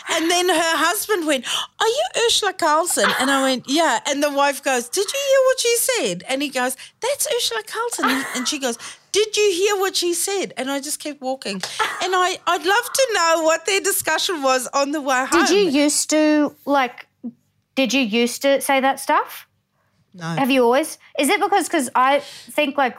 And 0.10 0.30
then 0.32 0.50
her 0.50 0.78
husband 0.78 1.28
went, 1.28 1.46
Are 1.80 1.88
you 1.88 2.06
Urzila 2.18 2.58
Carlson? 2.58 3.10
And 3.20 3.30
I 3.30 3.42
went, 3.44 3.66
Yeah. 3.68 4.00
And 4.08 4.24
the 4.24 4.32
wife 4.32 4.64
goes, 4.64 4.90
Did 4.90 5.06
you 5.12 5.20
hear 5.30 5.40
what 5.46 5.60
she 5.60 5.76
said? 5.78 6.24
And 6.30 6.42
he 6.42 6.50
goes, 6.50 6.76
That's 7.02 7.28
Urzila 7.28 7.66
Carlson. 7.68 8.26
And 8.36 8.48
she 8.48 8.60
goes, 8.60 8.78
Did 9.12 9.36
you 9.36 9.52
hear 9.52 9.76
what 9.78 9.96
she 9.96 10.14
said? 10.14 10.54
And 10.58 10.72
I 10.72 10.80
just 10.80 11.02
kept 11.02 11.22
walking. 11.22 11.56
And 11.56 12.16
I, 12.16 12.38
I'd 12.48 12.66
love 12.66 12.94
to 12.94 13.08
know 13.14 13.44
what 13.44 13.66
their 13.66 13.82
discussion 13.82 14.42
was 14.42 14.68
on 14.74 14.92
the 14.92 15.02
way 15.02 15.26
home. 15.26 15.46
Did 15.46 15.50
you 15.50 15.82
used 15.82 16.10
to 16.12 16.56
like 16.66 17.08
did 17.78 17.94
you 17.94 18.02
used 18.02 18.42
to 18.42 18.60
say 18.60 18.80
that 18.80 19.00
stuff? 19.00 19.48
No. 20.16 20.26
Have 20.26 20.50
you 20.50 20.64
always? 20.64 20.98
Is 21.20 21.30
it 21.30 21.40
because 21.40 21.68
because 21.68 21.92
I 21.94 22.22
think 22.22 22.76
like 22.76 22.98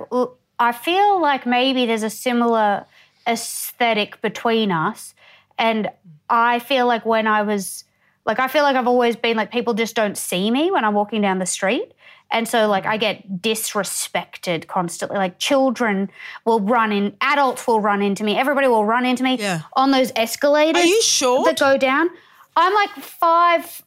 I 0.60 0.70
feel 0.70 1.20
like 1.20 1.46
maybe 1.46 1.84
there's 1.84 2.04
a 2.04 2.10
similar 2.10 2.86
aesthetic 3.26 4.20
between 4.22 4.70
us, 4.70 5.14
and 5.58 5.90
I 6.28 6.58
feel 6.58 6.86
like 6.86 7.04
when 7.04 7.26
I 7.26 7.42
was 7.42 7.84
like 8.24 8.38
I 8.38 8.48
feel 8.48 8.62
like 8.62 8.76
I've 8.76 8.86
always 8.86 9.16
been 9.16 9.36
like 9.36 9.50
people 9.50 9.74
just 9.74 9.94
don't 9.94 10.16
see 10.16 10.50
me 10.50 10.70
when 10.70 10.84
I'm 10.84 10.94
walking 10.94 11.20
down 11.20 11.38
the 11.38 11.46
street. 11.46 11.92
And 12.30 12.46
so, 12.46 12.68
like, 12.68 12.84
I 12.84 12.98
mm. 12.98 13.00
get 13.00 13.40
disrespected 13.40 14.66
constantly. 14.66 15.16
Like, 15.16 15.38
children 15.38 16.10
will 16.44 16.60
run 16.60 16.92
in, 16.92 17.16
adults 17.22 17.66
will 17.66 17.80
run 17.80 18.02
into 18.02 18.22
me, 18.22 18.36
everybody 18.36 18.68
will 18.68 18.84
run 18.84 19.06
into 19.06 19.22
me 19.22 19.38
Yeah. 19.38 19.62
on 19.72 19.92
those 19.92 20.12
escalators 20.14 20.82
Are 20.82 20.86
you 20.86 21.02
sure? 21.02 21.44
that 21.44 21.58
go 21.58 21.78
down. 21.78 22.10
I'm 22.54 22.74
like 22.74 22.90
five, 22.90 23.82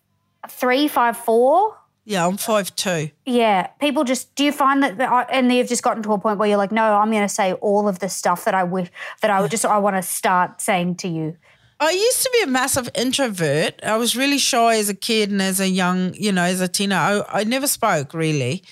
three, 0.49 0.87
five, 0.87 1.17
four. 1.17 1.77
Yeah, 2.03 2.25
I'm 2.25 2.37
five 2.37 2.75
two. 2.75 3.11
Yeah, 3.25 3.67
people 3.79 4.03
just 4.03 4.33
do 4.33 4.43
you 4.43 4.51
find 4.51 4.81
that, 4.81 4.97
that 4.97 5.11
I- 5.11 5.27
and 5.31 5.53
you've 5.53 5.67
just 5.67 5.83
gotten 5.83 6.01
to 6.03 6.13
a 6.13 6.17
point 6.17 6.39
where 6.39 6.49
you're 6.49 6.57
like, 6.57 6.71
no, 6.71 6.95
I'm 6.95 7.11
going 7.11 7.21
to 7.21 7.29
say 7.29 7.53
all 7.53 7.87
of 7.87 7.99
the 7.99 8.09
stuff 8.09 8.45
that 8.45 8.55
I 8.55 8.63
wish 8.63 8.89
that 9.21 9.29
I 9.29 9.39
would 9.39 9.51
just 9.51 9.65
I 9.65 9.77
want 9.77 9.97
to 9.97 10.01
start 10.01 10.61
saying 10.61 10.95
to 10.95 11.07
you. 11.07 11.37
I 11.81 11.89
used 11.89 12.21
to 12.21 12.29
be 12.31 12.43
a 12.43 12.47
massive 12.47 12.89
introvert. 12.93 13.83
I 13.83 13.97
was 13.97 14.15
really 14.15 14.37
shy 14.37 14.75
as 14.75 14.87
a 14.87 14.93
kid 14.93 15.31
and 15.31 15.41
as 15.41 15.59
a 15.59 15.67
young, 15.67 16.13
you 16.13 16.31
know, 16.31 16.43
as 16.43 16.61
a 16.61 16.67
teenager. 16.67 17.25
I, 17.27 17.41
I 17.41 17.43
never 17.43 17.65
spoke 17.65 18.13
really. 18.13 18.63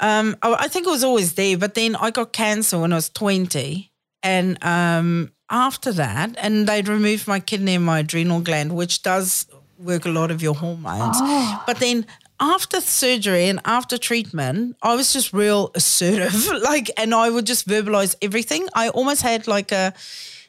Um, 0.00 0.36
I, 0.42 0.54
I 0.64 0.68
think 0.68 0.88
it 0.88 0.90
was 0.90 1.04
always 1.04 1.34
there, 1.34 1.56
but 1.56 1.74
then 1.74 1.94
I 1.94 2.10
got 2.10 2.32
cancer 2.32 2.80
when 2.80 2.92
I 2.92 2.96
was 2.96 3.08
20. 3.10 3.92
And 4.24 4.62
um, 4.64 5.32
after 5.50 5.92
that, 5.92 6.34
and 6.36 6.66
they'd 6.66 6.88
removed 6.88 7.28
my 7.28 7.38
kidney 7.38 7.76
and 7.76 7.84
my 7.84 8.00
adrenal 8.00 8.40
gland, 8.40 8.74
which 8.74 9.02
does 9.02 9.46
work 9.78 10.04
a 10.04 10.10
lot 10.10 10.32
of 10.32 10.42
your 10.42 10.54
hormones. 10.54 11.20
But 11.64 11.78
then 11.78 12.06
after 12.40 12.80
surgery 12.80 13.48
and 13.48 13.60
after 13.64 13.96
treatment, 13.96 14.76
I 14.82 14.96
was 14.96 15.12
just 15.12 15.32
real 15.32 15.70
assertive. 15.76 16.34
like, 16.62 16.90
and 16.96 17.14
I 17.14 17.30
would 17.30 17.46
just 17.46 17.68
verbalize 17.68 18.16
everything. 18.20 18.66
I 18.74 18.88
almost 18.88 19.22
had 19.22 19.46
like 19.46 19.70
a, 19.70 19.94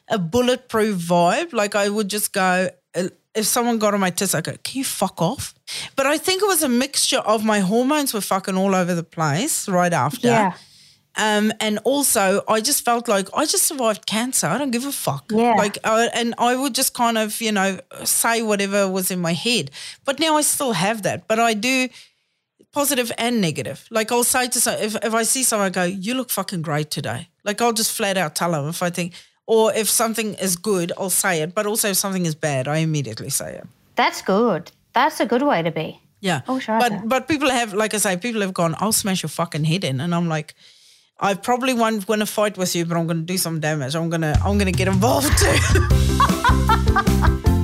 a 0.08 0.18
bulletproof 0.18 0.96
vibe. 0.96 1.52
Like 1.52 1.74
I 1.74 1.88
would 1.88 2.08
just 2.08 2.32
go, 2.32 2.68
uh, 2.94 3.08
if 3.34 3.46
someone 3.46 3.78
got 3.78 3.94
on 3.94 4.00
my 4.00 4.10
tits, 4.10 4.34
I 4.34 4.40
go, 4.40 4.52
can 4.62 4.78
you 4.78 4.84
fuck 4.84 5.20
off? 5.20 5.54
But 5.96 6.06
I 6.06 6.18
think 6.18 6.42
it 6.42 6.46
was 6.46 6.62
a 6.62 6.68
mixture 6.68 7.18
of 7.18 7.44
my 7.44 7.60
hormones 7.60 8.14
were 8.14 8.20
fucking 8.20 8.56
all 8.56 8.74
over 8.74 8.94
the 8.94 9.02
place 9.02 9.68
right 9.68 9.92
after. 9.92 10.28
Yeah. 10.28 10.52
Um, 11.16 11.52
and 11.60 11.78
also, 11.84 12.42
I 12.48 12.60
just 12.60 12.84
felt 12.84 13.06
like 13.06 13.28
I 13.34 13.46
just 13.46 13.64
survived 13.64 14.04
cancer. 14.04 14.48
I 14.48 14.58
don't 14.58 14.72
give 14.72 14.84
a 14.84 14.92
fuck. 14.92 15.30
Yeah. 15.30 15.54
Like, 15.54 15.78
uh, 15.84 16.08
and 16.12 16.34
I 16.38 16.56
would 16.56 16.74
just 16.74 16.92
kind 16.92 17.16
of, 17.16 17.40
you 17.40 17.52
know, 17.52 17.78
say 18.02 18.42
whatever 18.42 18.88
was 18.88 19.10
in 19.10 19.20
my 19.20 19.32
head. 19.32 19.70
But 20.04 20.18
now 20.18 20.36
I 20.36 20.42
still 20.42 20.72
have 20.72 21.02
that. 21.02 21.28
But 21.28 21.38
I 21.38 21.54
do 21.54 21.88
positive 22.72 23.12
and 23.16 23.40
negative. 23.40 23.86
Like 23.90 24.10
I'll 24.10 24.24
say 24.24 24.48
to 24.48 24.60
some, 24.60 24.74
if, 24.80 24.96
if 24.96 25.14
I 25.14 25.22
see 25.22 25.44
someone, 25.44 25.66
I 25.66 25.70
go, 25.70 25.84
you 25.84 26.14
look 26.14 26.30
fucking 26.30 26.62
great 26.62 26.90
today. 26.90 27.28
Like 27.44 27.62
I'll 27.62 27.72
just 27.72 27.92
flat 27.92 28.16
out 28.16 28.34
tell 28.34 28.50
them 28.50 28.68
if 28.68 28.82
I 28.82 28.90
think, 28.90 29.14
or 29.46 29.72
if 29.74 29.88
something 29.88 30.34
is 30.34 30.56
good, 30.56 30.92
I'll 30.98 31.10
say 31.10 31.42
it. 31.42 31.54
But 31.54 31.66
also 31.66 31.88
if 31.90 31.96
something 31.96 32.26
is 32.26 32.34
bad, 32.34 32.68
I 32.68 32.78
immediately 32.78 33.30
say 33.30 33.54
it. 33.54 33.66
That's 33.96 34.22
good. 34.22 34.72
That's 34.92 35.20
a 35.20 35.26
good 35.26 35.42
way 35.42 35.62
to 35.62 35.70
be. 35.70 36.00
Yeah. 36.20 36.40
Oh, 36.48 36.58
sure, 36.58 36.78
But 36.78 37.06
but 37.06 37.28
people 37.28 37.50
have, 37.50 37.74
like 37.74 37.92
I 37.94 37.98
say, 37.98 38.16
people 38.16 38.40
have 38.40 38.54
gone, 38.54 38.74
I'll 38.78 38.92
smash 38.92 39.22
your 39.22 39.28
fucking 39.30 39.64
head 39.64 39.84
in, 39.84 40.00
and 40.00 40.14
I'm 40.14 40.28
like, 40.28 40.54
I 41.20 41.34
probably 41.34 41.74
won't 41.74 42.08
win 42.08 42.22
a 42.22 42.26
fight 42.26 42.56
with 42.56 42.74
you, 42.74 42.86
but 42.86 42.96
I'm 42.96 43.06
going 43.06 43.18
to 43.18 43.24
do 43.24 43.36
some 43.38 43.60
damage. 43.60 43.94
I'm 43.94 44.08
gonna 44.10 44.34
I'm 44.44 44.56
gonna 44.58 44.72
get 44.72 44.88
involved 44.88 45.30
too. 45.38 45.58